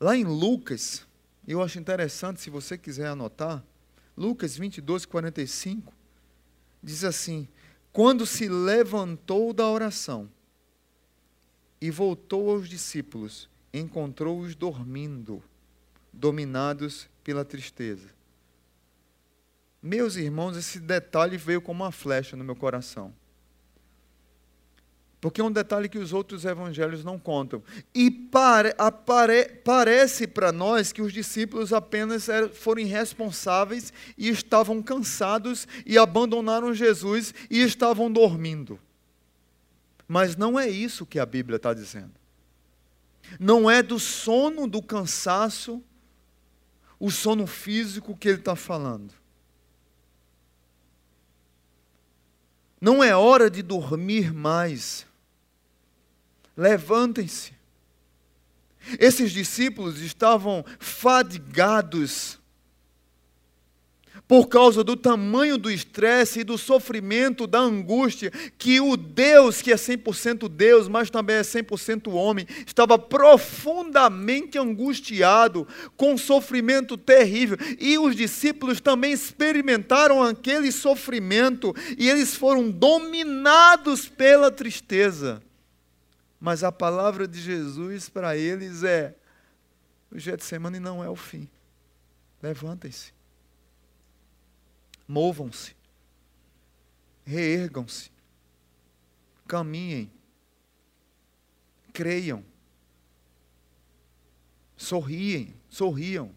Lá 0.00 0.16
em 0.16 0.24
Lucas, 0.24 1.06
eu 1.46 1.62
acho 1.62 1.78
interessante, 1.78 2.40
se 2.40 2.48
você 2.48 2.78
quiser 2.78 3.08
anotar, 3.08 3.62
Lucas 4.16 4.56
22, 4.56 5.04
45, 5.04 5.91
diz 6.82 7.04
assim: 7.04 7.48
Quando 7.92 8.26
se 8.26 8.48
levantou 8.48 9.52
da 9.52 9.68
oração 9.68 10.30
e 11.80 11.90
voltou 11.90 12.50
aos 12.50 12.68
discípulos, 12.68 13.48
encontrou-os 13.72 14.54
dormindo, 14.54 15.42
dominados 16.12 17.08
pela 17.22 17.44
tristeza. 17.44 18.08
Meus 19.82 20.16
irmãos, 20.16 20.56
esse 20.56 20.78
detalhe 20.78 21.36
veio 21.36 21.60
como 21.60 21.82
uma 21.82 21.90
flecha 21.90 22.36
no 22.36 22.44
meu 22.44 22.54
coração. 22.54 23.12
Porque 25.22 25.40
é 25.40 25.44
um 25.44 25.52
detalhe 25.52 25.88
que 25.88 26.00
os 26.00 26.12
outros 26.12 26.44
evangelhos 26.44 27.04
não 27.04 27.16
contam. 27.16 27.62
E 27.94 28.10
pare, 28.10 28.74
apare, 28.76 29.44
parece 29.64 30.26
para 30.26 30.50
nós 30.50 30.90
que 30.90 31.00
os 31.00 31.12
discípulos 31.12 31.72
apenas 31.72 32.26
foram 32.54 32.82
irresponsáveis 32.82 33.92
e 34.18 34.28
estavam 34.28 34.82
cansados 34.82 35.68
e 35.86 35.96
abandonaram 35.96 36.74
Jesus 36.74 37.32
e 37.48 37.62
estavam 37.62 38.10
dormindo. 38.10 38.80
Mas 40.08 40.34
não 40.34 40.58
é 40.58 40.68
isso 40.68 41.06
que 41.06 41.20
a 41.20 41.24
Bíblia 41.24 41.54
está 41.54 41.72
dizendo. 41.72 42.14
Não 43.38 43.70
é 43.70 43.80
do 43.80 44.00
sono, 44.00 44.66
do 44.66 44.82
cansaço, 44.82 45.80
o 46.98 47.12
sono 47.12 47.46
físico 47.46 48.16
que 48.16 48.26
ele 48.26 48.38
está 48.38 48.56
falando. 48.56 49.14
Não 52.80 53.04
é 53.04 53.14
hora 53.14 53.48
de 53.48 53.62
dormir 53.62 54.34
mais 54.34 55.06
levantem-se. 56.56 57.52
Esses 58.98 59.30
discípulos 59.30 60.00
estavam 60.00 60.64
fadigados 60.78 62.40
por 64.32 64.48
causa 64.48 64.82
do 64.82 64.96
tamanho 64.96 65.58
do 65.58 65.70
estresse 65.70 66.40
e 66.40 66.44
do 66.44 66.56
sofrimento, 66.56 67.46
da 67.46 67.58
angústia, 67.58 68.30
que 68.56 68.80
o 68.80 68.96
Deus, 68.96 69.60
que 69.60 69.70
é 69.70 69.76
100% 69.76 70.48
Deus, 70.48 70.88
mas 70.88 71.10
também 71.10 71.36
é 71.36 71.42
100% 71.42 72.10
homem, 72.10 72.46
estava 72.66 72.98
profundamente 72.98 74.56
angustiado, 74.58 75.68
com 75.98 76.16
sofrimento 76.16 76.96
terrível. 76.96 77.58
E 77.78 77.98
os 77.98 78.16
discípulos 78.16 78.80
também 78.80 79.12
experimentaram 79.12 80.22
aquele 80.22 80.72
sofrimento 80.72 81.74
e 81.98 82.08
eles 82.08 82.34
foram 82.34 82.70
dominados 82.70 84.08
pela 84.08 84.50
tristeza. 84.50 85.42
Mas 86.42 86.64
a 86.64 86.72
palavra 86.72 87.28
de 87.28 87.40
Jesus 87.40 88.08
para 88.08 88.36
eles 88.36 88.82
é: 88.82 89.14
o 90.10 90.18
Getsemane 90.18 90.80
não 90.80 91.02
é 91.02 91.08
o 91.08 91.14
fim. 91.14 91.48
Levantem-se. 92.42 93.14
Movam-se. 95.06 95.76
Reergam-se. 97.24 98.10
Caminhem. 99.46 100.10
Creiam. 101.92 102.44
Sorriem, 104.76 105.54
sorriam. 105.70 106.34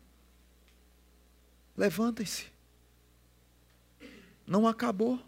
Levantem-se. 1.76 2.46
Não 4.46 4.68
acabou. 4.68 5.20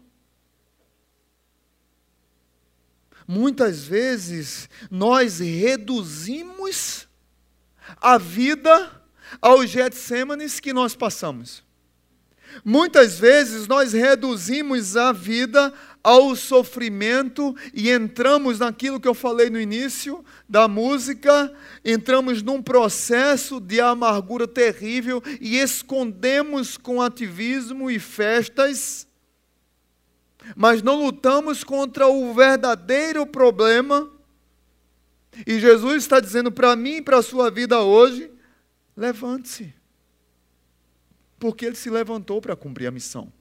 Muitas 3.30 3.84
vezes 3.84 4.70
nós 4.90 5.38
reduzimos 5.38 7.06
a 7.98 8.16
vida 8.16 9.02
aos 9.42 9.68
Getsêmanes 9.68 10.58
que 10.58 10.72
nós 10.72 10.96
passamos. 10.96 11.62
Muitas 12.64 13.18
vezes 13.18 13.68
nós 13.68 13.92
reduzimos 13.92 14.96
a 14.96 15.12
vida 15.12 15.70
ao 16.02 16.34
sofrimento 16.34 17.54
e 17.74 17.90
entramos 17.90 18.60
naquilo 18.60 18.98
que 18.98 19.06
eu 19.06 19.12
falei 19.12 19.50
no 19.50 19.60
início 19.60 20.24
da 20.48 20.66
música, 20.66 21.52
entramos 21.84 22.42
num 22.42 22.62
processo 22.62 23.60
de 23.60 23.78
amargura 23.78 24.48
terrível 24.48 25.22
e 25.38 25.58
escondemos 25.58 26.78
com 26.78 27.02
ativismo 27.02 27.90
e 27.90 27.98
festas 27.98 29.07
mas 30.56 30.82
não 30.82 31.02
lutamos 31.02 31.64
contra 31.64 32.06
o 32.06 32.32
verdadeiro 32.34 33.26
problema. 33.26 34.10
E 35.46 35.60
Jesus 35.60 36.02
está 36.02 36.20
dizendo 36.20 36.50
para 36.50 36.74
mim 36.74 36.96
e 36.96 37.02
para 37.02 37.18
a 37.18 37.22
sua 37.22 37.50
vida 37.50 37.80
hoje: 37.80 38.30
levante-se. 38.96 39.74
Porque 41.38 41.66
ele 41.66 41.76
se 41.76 41.90
levantou 41.90 42.40
para 42.40 42.56
cumprir 42.56 42.86
a 42.86 42.90
missão. 42.90 43.32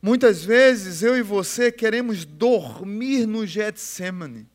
Muitas 0.00 0.44
vezes 0.44 1.02
eu 1.02 1.16
e 1.16 1.22
você 1.22 1.72
queremos 1.72 2.24
dormir 2.24 3.26
no 3.26 3.46
Getsemane. 3.46 4.46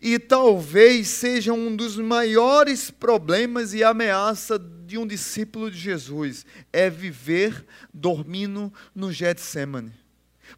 E 0.00 0.18
talvez 0.18 1.08
seja 1.08 1.52
um 1.52 1.74
dos 1.74 1.96
maiores 1.96 2.90
problemas 2.90 3.74
e 3.74 3.84
ameaça 3.84 4.58
de 4.86 4.98
um 4.98 5.06
discípulo 5.06 5.70
de 5.70 5.78
Jesus 5.78 6.44
é 6.72 6.88
viver 6.90 7.64
dormindo 7.92 8.72
no 8.94 9.12
Getsemane. 9.12 9.92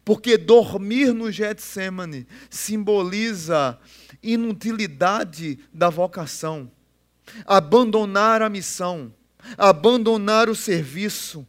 Porque 0.03 0.37
dormir 0.37 1.13
no 1.13 1.31
Getsemane 1.31 2.27
simboliza 2.49 3.79
inutilidade 4.21 5.59
da 5.73 5.89
vocação, 5.89 6.71
abandonar 7.45 8.41
a 8.41 8.49
missão, 8.49 9.13
abandonar 9.57 10.49
o 10.49 10.55
serviço. 10.55 11.47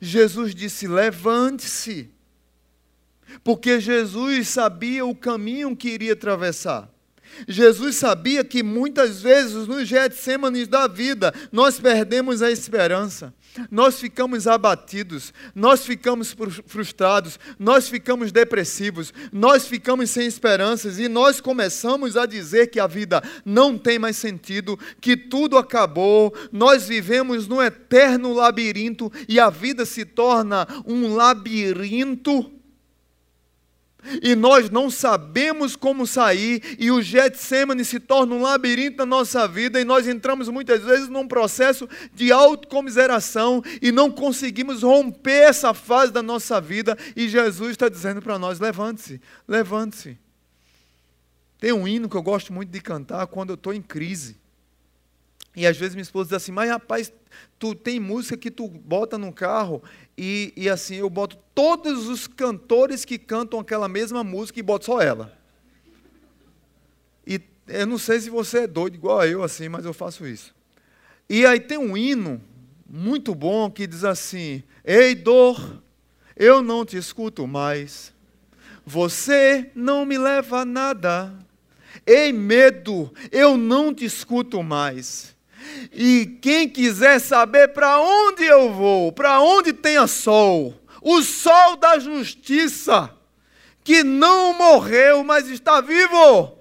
Jesus 0.00 0.54
disse: 0.54 0.86
levante-se, 0.86 2.10
porque 3.42 3.80
Jesus 3.80 4.48
sabia 4.48 5.04
o 5.04 5.14
caminho 5.14 5.76
que 5.76 5.88
iria 5.88 6.12
atravessar. 6.12 6.88
Jesus 7.46 7.96
sabia 7.96 8.44
que 8.44 8.62
muitas 8.62 9.22
vezes 9.22 9.66
nos 9.66 9.88
Getsêmanes 9.88 10.68
da 10.68 10.86
vida 10.86 11.32
nós 11.50 11.78
perdemos 11.78 12.42
a 12.42 12.50
esperança, 12.50 13.32
nós 13.70 13.98
ficamos 13.98 14.46
abatidos, 14.46 15.32
nós 15.54 15.84
ficamos 15.84 16.36
frustrados, 16.66 17.38
nós 17.58 17.88
ficamos 17.88 18.30
depressivos, 18.30 19.12
nós 19.32 19.66
ficamos 19.66 20.10
sem 20.10 20.26
esperanças 20.26 20.98
e 20.98 21.08
nós 21.08 21.40
começamos 21.40 22.16
a 22.16 22.26
dizer 22.26 22.68
que 22.68 22.78
a 22.78 22.86
vida 22.86 23.22
não 23.44 23.76
tem 23.76 23.98
mais 23.98 24.16
sentido, 24.16 24.78
que 25.00 25.16
tudo 25.16 25.58
acabou, 25.58 26.34
nós 26.52 26.86
vivemos 26.86 27.48
num 27.48 27.62
eterno 27.62 28.32
labirinto 28.32 29.10
e 29.28 29.40
a 29.40 29.50
vida 29.50 29.84
se 29.84 30.04
torna 30.04 30.66
um 30.86 31.14
labirinto 31.14 32.59
e 34.22 34.34
nós 34.34 34.70
não 34.70 34.90
sabemos 34.90 35.76
como 35.76 36.06
sair, 36.06 36.76
e 36.78 36.90
o 36.90 37.02
Getsemane 37.02 37.84
se 37.84 38.00
torna 38.00 38.34
um 38.34 38.42
labirinto 38.42 38.98
na 38.98 39.06
nossa 39.06 39.46
vida, 39.46 39.80
e 39.80 39.84
nós 39.84 40.06
entramos 40.06 40.48
muitas 40.48 40.82
vezes 40.82 41.08
num 41.08 41.26
processo 41.26 41.88
de 42.14 42.32
autocomiseração 42.32 43.62
e 43.80 43.92
não 43.92 44.10
conseguimos 44.10 44.82
romper 44.82 45.48
essa 45.48 45.74
fase 45.74 46.12
da 46.12 46.22
nossa 46.22 46.60
vida, 46.60 46.96
e 47.14 47.28
Jesus 47.28 47.72
está 47.72 47.88
dizendo 47.88 48.22
para 48.22 48.38
nós: 48.38 48.58
levante-se, 48.60 49.20
levante-se. 49.46 50.18
Tem 51.58 51.72
um 51.72 51.86
hino 51.86 52.08
que 52.08 52.16
eu 52.16 52.22
gosto 52.22 52.52
muito 52.52 52.70
de 52.70 52.80
cantar 52.80 53.26
quando 53.26 53.50
eu 53.50 53.54
estou 53.54 53.74
em 53.74 53.82
crise. 53.82 54.40
E 55.54 55.66
às 55.66 55.76
vezes 55.76 55.94
minha 55.94 56.02
esposa 56.02 56.28
diz 56.28 56.36
assim, 56.36 56.52
mas 56.52 56.70
rapaz, 56.70 57.12
tu 57.58 57.74
tem 57.74 58.00
música 58.00 58.36
que 58.36 58.50
tu 58.50 58.68
bota 58.68 59.18
no 59.18 59.32
carro 59.32 59.82
e, 60.22 60.52
e 60.54 60.68
assim 60.68 60.96
eu 60.96 61.08
boto 61.08 61.38
todos 61.54 62.06
os 62.06 62.26
cantores 62.26 63.06
que 63.06 63.16
cantam 63.16 63.58
aquela 63.58 63.88
mesma 63.88 64.22
música 64.22 64.60
e 64.60 64.62
boto 64.62 64.84
só 64.84 65.00
ela. 65.00 65.34
E 67.26 67.40
eu 67.66 67.86
não 67.86 67.96
sei 67.96 68.20
se 68.20 68.28
você 68.28 68.58
é 68.58 68.66
doido 68.66 68.96
igual 68.96 69.24
eu 69.24 69.42
assim, 69.42 69.70
mas 69.70 69.86
eu 69.86 69.94
faço 69.94 70.26
isso. 70.26 70.54
E 71.26 71.46
aí 71.46 71.58
tem 71.58 71.78
um 71.78 71.96
hino 71.96 72.38
muito 72.86 73.34
bom 73.34 73.70
que 73.70 73.86
diz 73.86 74.04
assim: 74.04 74.62
Ei 74.84 75.14
dor, 75.14 75.82
eu 76.36 76.62
não 76.62 76.84
te 76.84 76.98
escuto 76.98 77.46
mais. 77.46 78.12
Você 78.84 79.70
não 79.74 80.04
me 80.04 80.18
leva 80.18 80.60
a 80.60 80.64
nada. 80.66 81.32
Ei 82.06 82.30
medo, 82.30 83.10
eu 83.32 83.56
não 83.56 83.94
te 83.94 84.04
escuto 84.04 84.62
mais. 84.62 85.34
E 85.92 86.38
quem 86.40 86.68
quiser 86.68 87.18
saber 87.18 87.68
para 87.68 88.00
onde 88.00 88.44
eu 88.44 88.72
vou, 88.72 89.12
para 89.12 89.40
onde 89.40 89.72
tenha 89.72 90.06
sol, 90.06 90.74
o 91.02 91.22
sol 91.22 91.76
da 91.76 91.98
justiça, 91.98 93.14
que 93.82 94.02
não 94.02 94.52
morreu, 94.54 95.24
mas 95.24 95.48
está 95.48 95.80
vivo, 95.80 96.58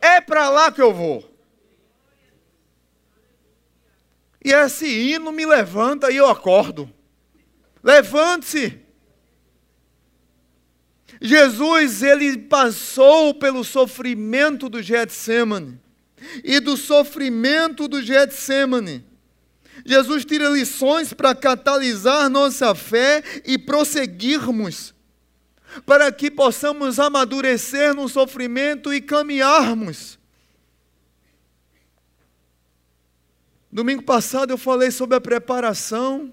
é 0.00 0.20
para 0.20 0.48
lá 0.48 0.72
que 0.72 0.80
eu 0.80 0.92
vou. 0.92 1.24
E 4.44 4.52
esse 4.52 4.86
hino 4.86 5.32
me 5.32 5.44
levanta 5.44 6.10
e 6.10 6.16
eu 6.16 6.28
acordo. 6.28 6.90
Levante-se. 7.82 8.80
Jesus, 11.20 12.02
ele 12.02 12.38
passou 12.38 13.34
pelo 13.34 13.64
sofrimento 13.64 14.68
do 14.68 14.82
Getsemane 14.82 15.80
e 16.42 16.60
do 16.60 16.76
sofrimento 16.76 17.88
do 17.88 18.02
Getsemane. 18.02 19.04
Jesus 19.84 20.24
tira 20.24 20.48
lições 20.48 21.12
para 21.12 21.34
catalisar 21.34 22.28
nossa 22.28 22.74
fé 22.74 23.22
e 23.44 23.58
prosseguirmos, 23.58 24.94
para 25.84 26.10
que 26.10 26.30
possamos 26.30 26.98
amadurecer 26.98 27.94
no 27.94 28.08
sofrimento 28.08 28.92
e 28.92 29.00
caminharmos. 29.00 30.18
Domingo 33.70 34.02
passado 34.02 34.52
eu 34.52 34.58
falei 34.58 34.90
sobre 34.90 35.16
a 35.16 35.20
preparação, 35.20 36.32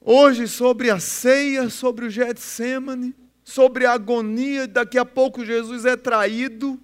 hoje 0.00 0.48
sobre 0.48 0.90
a 0.90 0.98
ceia, 0.98 1.70
sobre 1.70 2.06
o 2.06 2.10
Getsemane, 2.10 3.14
sobre 3.44 3.86
a 3.86 3.92
agonia, 3.92 4.66
daqui 4.66 4.98
a 4.98 5.04
pouco 5.04 5.44
Jesus 5.44 5.84
é 5.84 5.96
traído. 5.96 6.80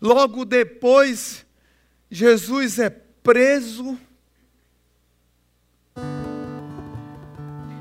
Logo 0.00 0.44
depois, 0.44 1.46
Jesus 2.10 2.78
é 2.78 2.90
preso, 2.90 3.98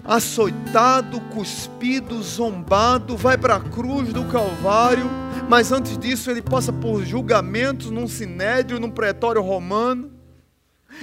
açoitado, 0.03 1.19
cuspido, 1.21 2.21
zombado, 2.21 3.17
vai 3.17 3.37
para 3.37 3.55
a 3.55 3.59
cruz 3.59 4.13
do 4.13 4.23
Calvário, 4.25 5.09
mas 5.49 5.71
antes 5.71 5.97
disso 5.97 6.29
ele 6.29 6.41
passa 6.41 6.71
por 6.71 7.03
julgamentos 7.03 7.89
num 7.89 8.07
sinédrio, 8.07 8.79
num 8.79 8.91
pretório 8.91 9.41
romano. 9.41 10.13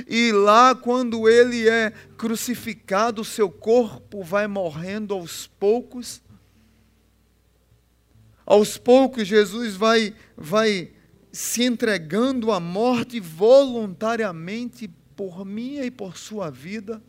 E 0.08 0.32
lá, 0.32 0.74
quando 0.74 1.28
ele 1.28 1.68
é 1.68 1.92
crucificado, 2.16 3.24
seu 3.24 3.50
corpo 3.50 4.22
vai 4.22 4.46
morrendo 4.46 5.12
aos 5.12 5.46
poucos. 5.46 6.21
Aos 8.44 8.76
poucos, 8.76 9.26
Jesus 9.26 9.76
vai, 9.76 10.14
vai 10.36 10.92
se 11.32 11.64
entregando 11.64 12.52
à 12.52 12.60
morte 12.60 13.20
voluntariamente 13.20 14.88
por 15.16 15.44
minha 15.44 15.84
e 15.84 15.90
por 15.90 16.16
sua 16.16 16.50
vida. 16.50 17.02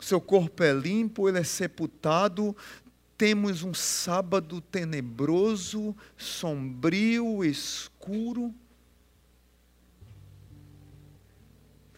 Seu 0.00 0.20
corpo 0.20 0.62
é 0.62 0.72
limpo, 0.72 1.28
ele 1.28 1.38
é 1.38 1.44
sepultado. 1.44 2.54
Temos 3.16 3.62
um 3.62 3.72
sábado 3.72 4.60
tenebroso, 4.60 5.96
sombrio, 6.16 7.44
escuro. 7.44 8.54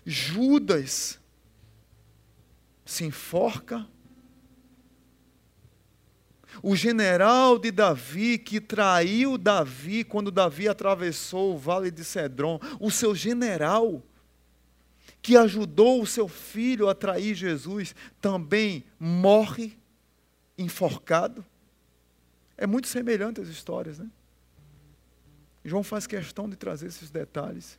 Judas 0.05 1.19
se 2.85 3.05
enforca 3.05 3.89
o 6.63 6.77
general 6.77 7.59
de 7.59 7.71
Davi 7.71 8.39
que 8.39 8.61
traiu 8.61 9.39
Davi 9.39 10.05
quando 10.05 10.31
Davi 10.31 10.69
atravessou 10.69 11.55
o 11.55 11.59
vale 11.59 11.91
de 11.91 12.05
Cedron, 12.05 12.61
o 12.81 12.91
seu 12.91 13.15
general 13.15 14.03
que 15.27 15.37
ajudou 15.37 16.01
o 16.01 16.07
seu 16.07 16.29
filho 16.29 16.89
a 16.89 16.95
trair 16.95 17.35
Jesus, 17.35 17.97
também 18.21 18.85
morre 18.97 19.77
enforcado. 20.57 21.45
É 22.57 22.65
muito 22.65 22.87
semelhante 22.87 23.41
as 23.41 23.49
histórias, 23.49 23.99
né? 23.99 24.09
João 25.65 25.83
faz 25.83 26.07
questão 26.07 26.49
de 26.49 26.55
trazer 26.55 26.87
esses 26.87 27.11
detalhes. 27.11 27.77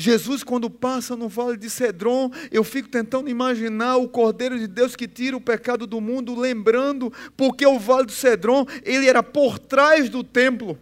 Jesus, 0.00 0.44
quando 0.44 0.70
passa 0.70 1.16
no 1.16 1.28
vale 1.28 1.56
de 1.56 1.68
Cedron, 1.68 2.30
eu 2.52 2.62
fico 2.62 2.88
tentando 2.88 3.28
imaginar 3.28 3.96
o 3.96 4.08
Cordeiro 4.08 4.56
de 4.56 4.68
Deus 4.68 4.94
que 4.94 5.08
tira 5.08 5.36
o 5.36 5.40
pecado 5.40 5.88
do 5.88 6.00
mundo, 6.00 6.38
lembrando, 6.38 7.12
porque 7.36 7.66
o 7.66 7.80
vale 7.80 8.06
de 8.06 8.12
Cedron, 8.12 8.64
ele 8.84 9.08
era 9.08 9.24
por 9.24 9.58
trás 9.58 10.08
do 10.08 10.22
templo. 10.22 10.78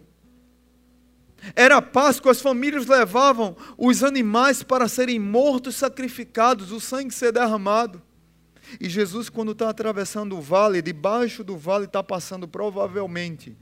Era 1.55 1.81
Páscoa, 1.81 2.31
as 2.31 2.39
famílias 2.39 2.85
levavam 2.85 3.57
os 3.75 4.03
animais 4.03 4.61
para 4.61 4.87
serem 4.87 5.17
mortos, 5.17 5.75
sacrificados, 5.75 6.71
o 6.71 6.79
sangue 6.79 7.11
ser 7.11 7.31
derramado. 7.31 7.99
E 8.79 8.87
Jesus, 8.87 9.29
quando 9.29 9.53
está 9.53 9.67
atravessando 9.67 10.37
o 10.37 10.41
vale, 10.41 10.79
debaixo 10.79 11.43
do 11.43 11.57
vale 11.57 11.85
está 11.85 12.03
passando 12.03 12.47
provavelmente 12.47 13.57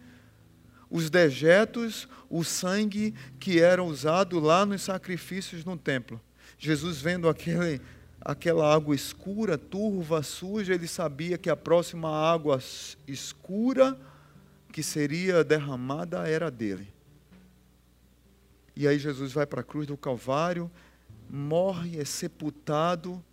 os 0.90 1.10
dejetos, 1.10 2.08
o 2.30 2.44
sangue 2.44 3.14
que 3.40 3.60
era 3.60 3.84
usado 3.84 4.40
lá 4.40 4.66
nos 4.66 4.82
sacrifícios 4.82 5.66
no 5.66 5.78
templo. 5.78 6.22
Jesus 6.58 7.02
vendo 7.02 7.28
aquele, 7.28 7.82
aquela 8.22 8.74
água 8.74 8.96
escura, 8.96 9.58
turva, 9.58 10.24
suja, 10.24 10.74
ele 10.74 10.88
sabia 10.88 11.38
que 11.38 11.50
a 11.50 11.56
próxima 11.56 12.10
água 12.10 12.60
escura 13.08 13.98
que 14.72 14.84
seria 14.84 15.44
derramada 15.44 16.28
era 16.28 16.52
dele. 16.52 16.94
E 18.76 18.88
aí 18.88 19.00
Jesus 19.00 19.32
vai 19.32 19.46
para 19.46 19.62
a 19.62 19.64
cruz 19.64 19.88
do 19.88 19.96
Calvário, 19.96 20.70
morre, 21.30 22.00
é 22.00 22.06
sepultado, 22.06 23.24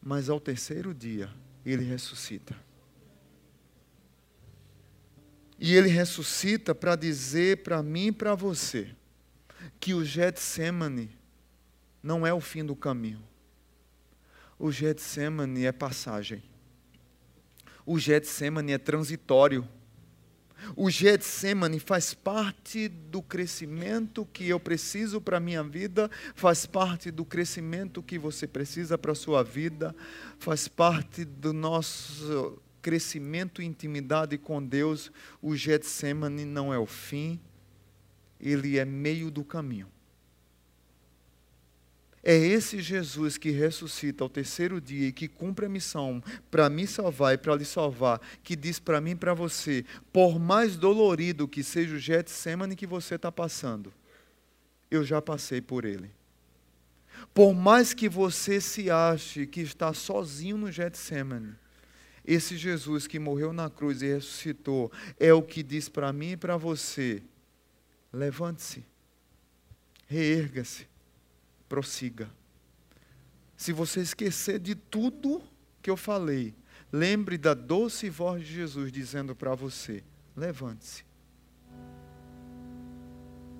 mas 0.00 0.30
ao 0.30 0.38
terceiro 0.38 0.94
dia 0.94 1.28
ele 1.66 1.84
ressuscita. 1.84 2.54
E 5.58 5.74
ele 5.74 5.88
ressuscita 5.88 6.74
para 6.74 6.94
dizer 6.94 7.62
para 7.62 7.82
mim 7.82 8.06
e 8.06 8.12
para 8.12 8.34
você 8.34 8.94
que 9.80 9.92
o 9.92 10.04
Getsemane 10.04 11.10
não 12.02 12.26
é 12.26 12.32
o 12.32 12.40
fim 12.40 12.64
do 12.64 12.76
caminho. 12.76 13.22
O 14.58 14.70
Getsemane 14.70 15.66
é 15.66 15.72
passagem. 15.72 16.42
O 17.84 17.98
Getsemane 17.98 18.72
é 18.72 18.78
transitório. 18.78 19.68
O 20.76 20.90
Getsemane 20.90 21.78
faz 21.78 22.14
parte 22.14 22.88
do 22.88 23.22
crescimento 23.22 24.26
que 24.32 24.48
eu 24.48 24.58
preciso 24.58 25.20
para 25.20 25.36
a 25.36 25.40
minha 25.40 25.62
vida, 25.62 26.10
faz 26.34 26.66
parte 26.66 27.10
do 27.10 27.24
crescimento 27.24 28.02
que 28.02 28.18
você 28.18 28.46
precisa 28.46 28.98
para 28.98 29.12
a 29.12 29.14
sua 29.14 29.42
vida, 29.42 29.94
faz 30.38 30.66
parte 30.66 31.24
do 31.24 31.52
nosso 31.52 32.60
crescimento 32.88 33.60
e 33.60 33.66
intimidade 33.66 34.38
com 34.38 34.64
Deus. 34.64 35.12
O 35.42 35.54
Getsemane 35.54 36.46
não 36.46 36.72
é 36.72 36.78
o 36.78 36.86
fim, 36.86 37.38
ele 38.40 38.78
é 38.78 38.84
meio 38.86 39.30
do 39.30 39.44
caminho. 39.44 39.88
É 42.24 42.34
esse 42.34 42.80
Jesus 42.80 43.36
que 43.36 43.50
ressuscita 43.50 44.24
ao 44.24 44.30
terceiro 44.30 44.80
dia 44.80 45.08
e 45.08 45.12
que 45.12 45.28
cumpre 45.28 45.66
a 45.66 45.68
missão 45.68 46.22
para 46.50 46.70
me 46.70 46.86
salvar 46.86 47.34
e 47.34 47.38
para 47.38 47.54
lhe 47.54 47.64
salvar, 47.66 48.22
que 48.42 48.56
diz 48.56 48.78
para 48.78 49.02
mim 49.02 49.10
e 49.10 49.16
para 49.16 49.34
você, 49.34 49.84
por 50.10 50.38
mais 50.38 50.74
dolorido 50.74 51.46
que 51.46 51.62
seja 51.62 51.94
o 51.94 51.98
Getsemane 51.98 52.74
que 52.74 52.86
você 52.86 53.16
está 53.16 53.30
passando, 53.30 53.92
eu 54.90 55.04
já 55.04 55.20
passei 55.20 55.60
por 55.60 55.84
ele. 55.84 56.10
Por 57.34 57.52
mais 57.52 57.92
que 57.92 58.08
você 58.08 58.62
se 58.62 58.90
ache 58.90 59.46
que 59.46 59.60
está 59.60 59.92
sozinho 59.92 60.56
no 60.56 60.72
Getsemane, 60.72 61.54
esse 62.30 62.58
Jesus 62.58 63.06
que 63.06 63.18
morreu 63.18 63.54
na 63.54 63.70
cruz 63.70 64.02
e 64.02 64.06
ressuscitou 64.06 64.92
é 65.18 65.32
o 65.32 65.42
que 65.42 65.62
diz 65.62 65.88
para 65.88 66.12
mim 66.12 66.32
e 66.32 66.36
para 66.36 66.58
você: 66.58 67.22
levante-se, 68.12 68.84
reerga-se 70.06 70.86
prossiga. 71.68 72.28
Se 73.56 73.72
você 73.72 74.00
esquecer 74.00 74.58
de 74.58 74.74
tudo 74.74 75.42
que 75.82 75.88
eu 75.88 75.96
falei, 75.96 76.54
lembre 76.92 77.38
da 77.38 77.54
doce 77.54 78.10
voz 78.10 78.44
de 78.46 78.52
Jesus 78.54 78.92
dizendo 78.92 79.34
para 79.34 79.54
você: 79.54 80.04
levante-se. 80.36 81.04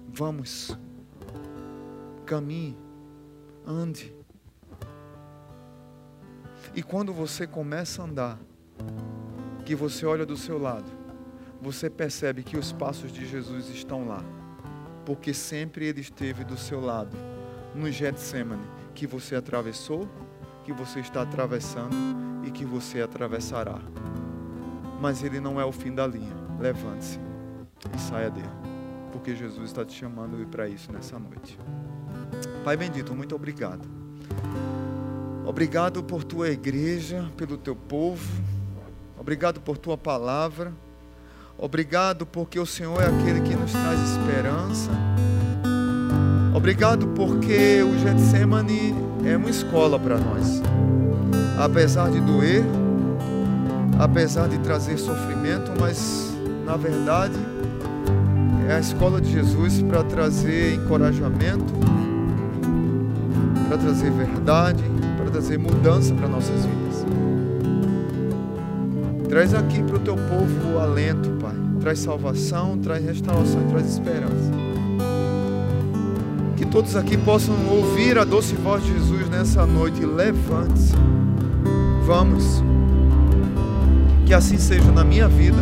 Vamos. 0.09 0.77
Caminhe. 2.27 2.77
Ande. 3.67 4.15
E 6.75 6.83
quando 6.83 7.13
você 7.15 7.47
começa 7.47 8.03
a 8.03 8.05
andar, 8.05 8.41
que 9.65 9.75
você 9.75 10.07
olha 10.07 10.25
do 10.25 10.37
seu 10.37 10.59
lado, 10.59 10.91
você 11.61 11.91
percebe 11.91 12.43
que 12.43 12.57
os 12.57 12.73
passos 12.73 13.13
de 13.13 13.27
Jesus 13.27 13.69
estão 13.69 14.07
lá, 14.07 14.23
porque 15.05 15.35
sempre 15.35 15.87
ele 15.87 16.01
esteve 16.01 16.45
do 16.45 16.57
seu 16.57 16.81
lado 16.81 17.17
no 17.75 17.91
Getsemane 17.91 18.63
que 18.95 19.07
você 19.07 19.37
atravessou, 19.37 20.09
que 20.65 20.73
você 20.73 21.01
está 21.01 21.23
atravessando 21.23 21.95
e 22.45 22.51
que 22.51 22.65
você 22.65 23.01
atravessará. 23.01 23.79
Mas 25.01 25.23
ele 25.23 25.39
não 25.39 25.61
é 25.61 25.65
o 25.65 25.71
fim 25.71 25.95
da 25.95 26.07
linha. 26.07 26.35
Levante-se 26.59 27.21
e 27.95 28.01
saia 28.01 28.29
dele, 28.29 28.49
porque 29.13 29.37
Jesus 29.37 29.67
está 29.67 29.85
te 29.85 29.95
chamando 29.95 30.45
para 30.49 30.69
isso 30.69 30.93
nessa 30.93 31.19
noite. 31.19 31.59
Pai 32.65 32.77
bendito, 32.77 33.15
muito 33.15 33.35
obrigado. 33.37 33.89
Obrigado 35.47 36.03
por 36.03 36.25
tua 36.25 36.51
igreja, 36.51 37.31
pelo 37.37 37.57
teu 37.57 37.77
povo. 37.77 38.27
Obrigado 39.19 39.61
por 39.61 39.77
tua 39.77 39.97
palavra. 39.97 40.73
Obrigado 41.59 42.25
porque 42.25 42.61
o 42.61 42.67
Senhor 42.67 43.03
é 43.03 43.07
aquele 43.07 43.41
que 43.41 43.55
nos 43.55 43.73
traz 43.73 44.01
esperança. 44.11 44.91
Obrigado 46.55 47.09
porque 47.09 47.83
o 47.83 47.99
Getsemane 47.99 48.95
é 49.25 49.37
uma 49.37 49.51
escola 49.51 49.99
para 49.99 50.19
nós. 50.19 50.63
Apesar 51.59 52.11
de 52.11 52.21
doer, 52.21 52.65
apesar 53.99 54.49
de 54.49 54.59
trazer 54.59 54.99
sofrimento, 54.99 55.73
mas 55.79 56.33
na 56.65 56.77
verdade 56.77 57.39
é 58.69 58.75
a 58.75 58.81
escola 58.81 59.21
de 59.21 59.33
Jesus 59.33 59.83
para 59.83 60.05
trazer 60.05 60.75
encorajamento, 60.75 61.73
para 63.67 63.79
trazer 63.79 64.11
verdade, 64.11 64.85
para 65.17 65.31
trazer 65.31 65.59
mudança 65.59 66.15
para 66.15 66.29
nossas 66.29 66.65
vidas. 66.65 66.88
Traz 69.29 69.55
aqui 69.55 69.83
para 69.83 69.97
o 69.97 70.01
teu 70.01 70.17
povo 70.17 70.75
o 70.75 70.79
alento, 70.79 71.31
Pai. 71.41 71.55
Traz 71.81 71.99
salvação, 71.99 72.79
traz 72.79 73.05
restauração, 73.05 73.61
traz 73.69 73.87
esperança 73.87 74.69
todos 76.71 76.97
aqui 76.97 77.17
possam 77.17 77.55
ouvir 77.71 78.19
a 78.19 78.25
doce 78.25 78.55
voz 78.55 78.85
de 78.85 78.93
Jesus 78.93 79.29
nessa 79.29 79.67
noite. 79.67 80.05
Levante-se. 80.05 80.95
Vamos. 82.07 82.63
Que 84.27 84.35
assim 84.35 84.59
seja 84.59 84.91
na 84.93 85.05
minha 85.05 85.27
vida, 85.29 85.57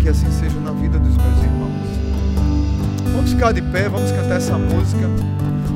que 0.00 0.08
assim 0.08 0.30
seja 0.32 0.58
na 0.60 0.72
vida 0.72 0.98
dos 0.98 1.16
meus 1.16 1.42
irmãos. 1.42 3.12
Vamos 3.14 3.32
ficar 3.32 3.52
de 3.52 3.60
pé, 3.60 3.88
vamos 3.88 4.10
cantar 4.10 4.36
essa 4.36 4.56
música. 4.56 5.08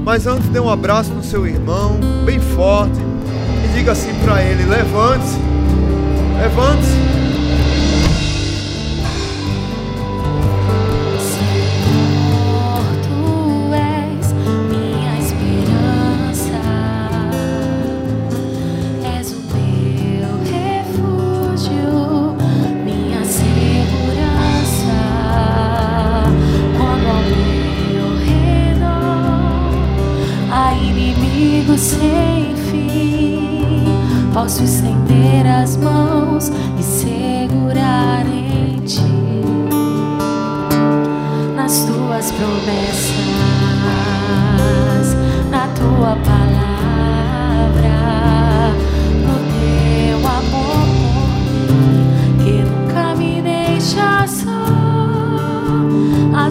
Mas 0.04 0.26
antes, 0.26 0.48
dê 0.48 0.58
um 0.58 0.70
abraço 0.70 1.12
no 1.12 1.22
seu 1.22 1.46
irmão, 1.46 2.00
bem 2.24 2.40
forte, 2.40 2.98
e 3.64 3.76
diga 3.76 3.92
assim 3.92 4.14
para 4.24 4.42
ele: 4.42 4.64
levante-se, 4.64 5.38
levante-se. 6.40 7.11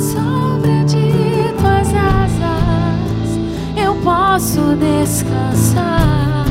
sombra 0.02 0.84
de 0.86 1.54
tuas 1.60 1.88
asas 1.94 3.40
eu 3.78 3.96
posso 3.98 4.76
descansar 4.76 6.46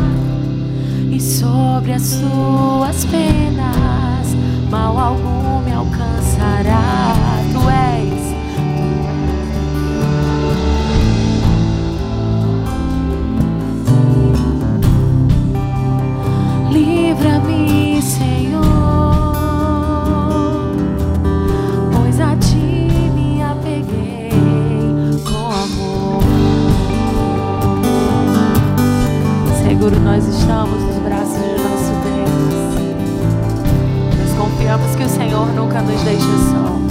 e 1.10 1.20
sobre 1.20 1.92
as 1.92 2.14
tuas 2.20 3.04
penas 3.06 4.36
mal 4.70 4.96
algum 4.96 5.60
me 5.62 5.72
alcançará. 5.72 7.14
Tu 7.52 7.70
és 7.70 8.30
Livra-me, 16.72 18.00
Senhor. 18.00 18.89
Seguro 29.80 29.98
nós 30.00 30.26
estamos 30.26 30.82
nos 30.82 30.98
braços 30.98 31.38
de 31.38 31.62
nosso 31.62 31.92
Deus. 32.04 33.00
Nós 34.18 34.36
confiamos 34.36 34.94
que 34.94 35.04
o 35.04 35.08
Senhor 35.08 35.46
nunca 35.54 35.80
nos 35.80 36.02
deixa 36.02 36.26
só. 36.50 36.89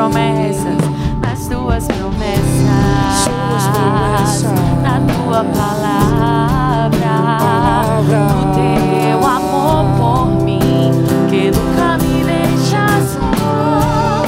Promessas, 0.00 0.78
nas 1.20 1.46
tuas 1.46 1.86
promessas, 1.86 3.20
Suas 3.22 3.66
promessas. 3.68 4.44
na 4.82 4.98
tua 5.12 5.44
palavra, 5.44 6.98
Palavra. 7.38 8.18
no 8.32 8.54
teu 8.54 9.18
amor 9.26 9.84
por 9.98 10.26
mim, 10.42 10.90
que 11.28 11.50
nunca 11.50 11.98
me 11.98 12.24
deixa 12.24 12.86
só. 13.12 14.24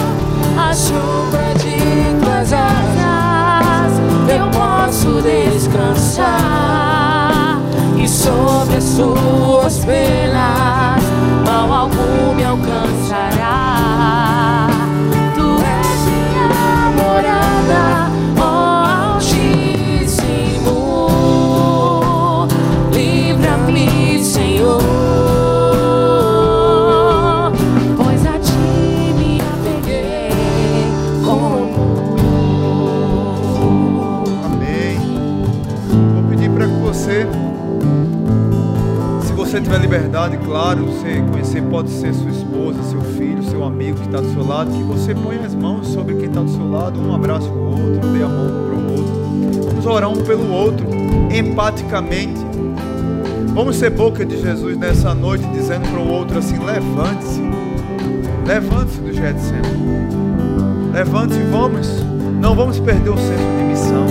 A 0.61 0.75
Sombra 0.75 1.55
de 1.55 1.79
tuas 2.23 2.53
asas 2.53 3.93
eu 4.29 4.47
posso 4.51 5.23
descansar 5.23 6.33
e 7.97 8.07
sobre 8.07 8.77
as 8.77 8.85
suas 8.85 9.79
penas 9.87 10.82
tiver 39.73 39.79
liberdade, 39.79 40.37
claro, 40.39 40.85
você 40.85 41.23
conhecer 41.31 41.63
pode 41.63 41.89
ser 41.89 42.13
sua 42.13 42.31
esposa, 42.31 42.83
seu 42.83 43.01
filho, 43.01 43.43
seu 43.43 43.65
amigo 43.65 43.97
que 43.99 44.05
está 44.05 44.21
do 44.21 44.31
seu 44.31 44.47
lado, 44.47 44.71
que 44.71 44.83
você 44.83 45.15
ponha 45.15 45.41
as 45.47 45.55
mãos 45.55 45.89
sobre 45.89 46.15
quem 46.15 46.27
está 46.27 46.43
do 46.43 46.51
seu 46.51 46.71
lado, 46.71 47.01
um 47.01 47.15
abraça 47.15 47.47
o 47.47 47.71
outro, 47.71 48.09
dê 48.13 48.23
a 48.23 48.29
mão 48.29 48.49
para 48.67 48.75
o 48.75 48.91
outro. 48.91 49.71
Vamos 49.71 49.87
orar 49.87 50.11
um 50.11 50.23
pelo 50.25 50.51
outro, 50.51 50.87
empaticamente. 51.35 52.41
Vamos 53.55 53.77
ser 53.77 53.91
boca 53.91 54.27
de 54.27 54.41
Jesus 54.41 54.77
nessa 54.77 55.15
noite, 55.15 55.47
dizendo 55.55 55.89
para 55.89 56.01
o 56.01 56.09
outro 56.09 56.39
assim: 56.39 56.59
levante-se, 56.59 57.43
levante-se 58.47 59.01
do 59.01 59.13
Getsemane. 59.13 60.93
Levante-se, 60.93 61.41
vamos. 61.51 61.89
Não 62.41 62.55
vamos 62.55 62.79
perder 62.79 63.11
o 63.11 63.17
senso 63.17 63.57
de 63.59 63.65
missão. 63.65 64.07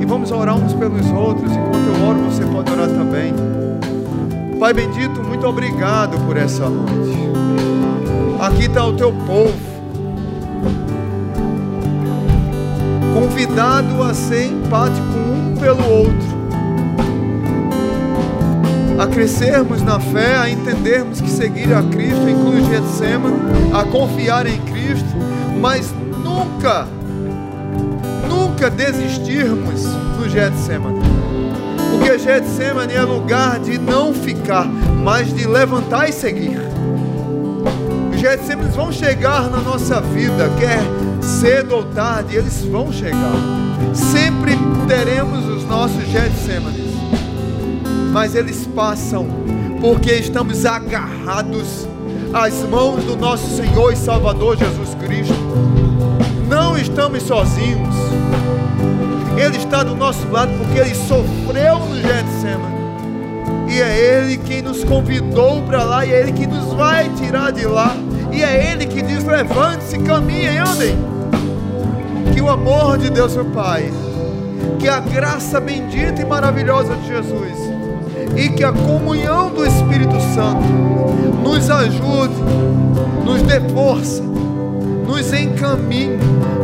E 0.00 0.04
vamos 0.04 0.32
orar 0.32 0.56
uns 0.56 0.72
pelos 0.74 1.06
outros. 1.12 1.52
Enquanto 1.52 1.96
eu 1.96 2.08
oro, 2.08 2.18
você 2.20 2.44
pode 2.44 2.72
orar 2.72 2.88
também. 2.88 3.67
Pai 4.58 4.74
bendito, 4.74 5.22
muito 5.22 5.46
obrigado 5.46 6.18
por 6.26 6.36
essa 6.36 6.68
noite. 6.68 7.16
Aqui 8.40 8.64
está 8.64 8.84
o 8.84 8.92
teu 8.92 9.12
povo. 9.12 9.56
Convidado 13.14 14.02
a 14.02 14.12
ser 14.12 14.46
empático 14.46 15.16
um 15.16 15.54
pelo 15.56 15.88
outro. 15.88 16.38
A 18.98 19.06
crescermos 19.06 19.80
na 19.80 20.00
fé, 20.00 20.36
a 20.36 20.50
entendermos 20.50 21.20
que 21.20 21.30
seguir 21.30 21.72
a 21.72 21.80
Cristo 21.84 22.28
inclui 22.28 22.60
o 22.60 22.64
Getsemane, 22.64 23.36
a 23.72 23.84
confiar 23.84 24.44
em 24.48 24.60
Cristo, 24.62 25.16
mas 25.60 25.94
nunca, 26.24 26.88
nunca 28.28 28.68
desistirmos 28.68 29.84
no 30.18 30.28
Getsemane. 30.28 31.07
Porque 32.08 32.20
Getsemane 32.20 32.94
é 32.94 33.02
lugar 33.02 33.60
de 33.60 33.76
não 33.76 34.14
ficar, 34.14 34.64
mas 34.64 35.30
de 35.30 35.46
levantar 35.46 36.08
e 36.08 36.12
seguir. 36.14 36.58
Getsemanes 38.16 38.74
vão 38.74 38.90
chegar 38.90 39.50
na 39.50 39.58
nossa 39.58 40.00
vida, 40.00 40.50
quer 40.58 40.80
cedo 41.22 41.76
ou 41.76 41.84
tarde, 41.84 42.34
eles 42.34 42.64
vão 42.64 42.90
chegar. 42.90 43.34
Sempre 43.92 44.52
teremos 44.86 45.44
os 45.48 45.64
nossos 45.66 46.02
Getsemanes, 46.06 46.94
mas 48.10 48.34
eles 48.34 48.66
passam 48.74 49.26
porque 49.78 50.12
estamos 50.12 50.64
agarrados 50.64 51.86
às 52.32 52.54
mãos 52.70 53.04
do 53.04 53.16
nosso 53.16 53.54
Senhor 53.54 53.92
e 53.92 53.96
Salvador 53.96 54.56
Jesus 54.56 54.94
Cristo. 54.94 55.34
Não 56.48 56.74
estamos 56.78 57.22
sozinhos. 57.24 57.94
Ele 59.38 59.56
está 59.56 59.82
do 59.82 59.94
nosso 59.94 60.26
lado 60.28 60.50
porque 60.58 60.78
ele 60.78 60.94
sofreu 60.94 61.78
no 61.78 61.96
Getsemane. 61.96 62.78
E 63.68 63.80
é 63.80 63.98
ele 63.98 64.38
quem 64.38 64.62
nos 64.62 64.82
convidou 64.82 65.62
para 65.62 65.84
lá 65.84 66.04
e 66.04 66.12
é 66.12 66.20
ele 66.20 66.32
que 66.32 66.46
nos 66.46 66.72
vai 66.72 67.08
tirar 67.10 67.52
de 67.52 67.66
lá. 67.66 67.94
E 68.32 68.42
é 68.42 68.72
ele 68.72 68.86
que 68.86 69.02
diz: 69.02 69.24
levante-se, 69.24 69.98
caminhem, 69.98 70.58
andem. 70.58 70.96
Que 72.34 72.40
o 72.40 72.48
amor 72.48 72.98
de 72.98 73.10
Deus, 73.10 73.34
meu 73.34 73.46
Pai, 73.46 73.92
que 74.78 74.88
a 74.88 75.00
graça 75.00 75.60
bendita 75.60 76.20
e 76.20 76.24
maravilhosa 76.24 76.94
de 76.96 77.08
Jesus 77.08 77.78
e 78.36 78.48
que 78.50 78.62
a 78.62 78.72
comunhão 78.72 79.50
do 79.50 79.66
Espírito 79.66 80.14
Santo 80.34 80.62
nos 81.42 81.68
ajude, 81.70 82.34
nos 83.24 83.42
dê 83.42 83.60
força, 83.72 84.22
nos 85.18 85.32
encaminhe, 85.32 86.16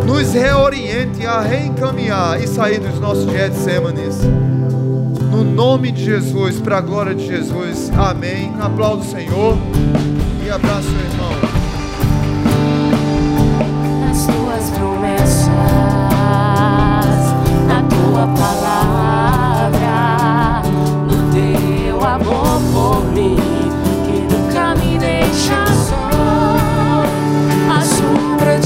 nos 0.07 0.33
reoriente 0.33 1.27
a 1.27 1.41
reencaminhar 1.41 2.41
e 2.41 2.47
sair 2.47 2.79
dos 2.79 3.01
nossos 3.01 3.25
Getsêmanes. 3.33 4.21
No 5.29 5.43
nome 5.43 5.91
de 5.91 6.05
Jesus, 6.05 6.61
para 6.61 6.79
a 6.79 6.81
glória 6.81 7.17
de 7.17 7.27
Jesus. 7.27 7.91
Amém. 7.99 8.53
Aplauda 8.61 9.03
o 9.03 9.05
Senhor 9.05 9.59
e 10.47 10.51
abraça 10.51 10.87
o 10.87 11.13
irmão. 11.13 11.44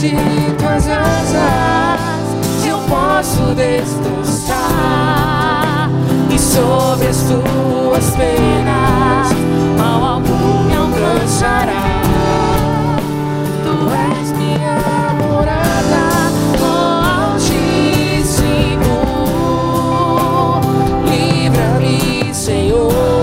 de 0.01 0.11
tuas 0.59 0.86
asas 0.86 1.99
eu 2.64 2.78
posso 2.88 3.53
descansar 3.55 4.59
e 6.30 6.38
sobre 6.38 7.09
as 7.09 7.16
tuas 7.24 8.11
penas 8.16 9.32
mal 9.76 10.05
algum 10.14 10.64
me 10.64 10.76
alcançará. 10.76 12.03
Tu 13.64 13.70
és 14.20 14.32
minha 14.32 14.78
morada. 15.18 16.05
Altíssimo, 17.34 17.74
livra-me, 21.11 22.32
Senhor. 22.32 23.18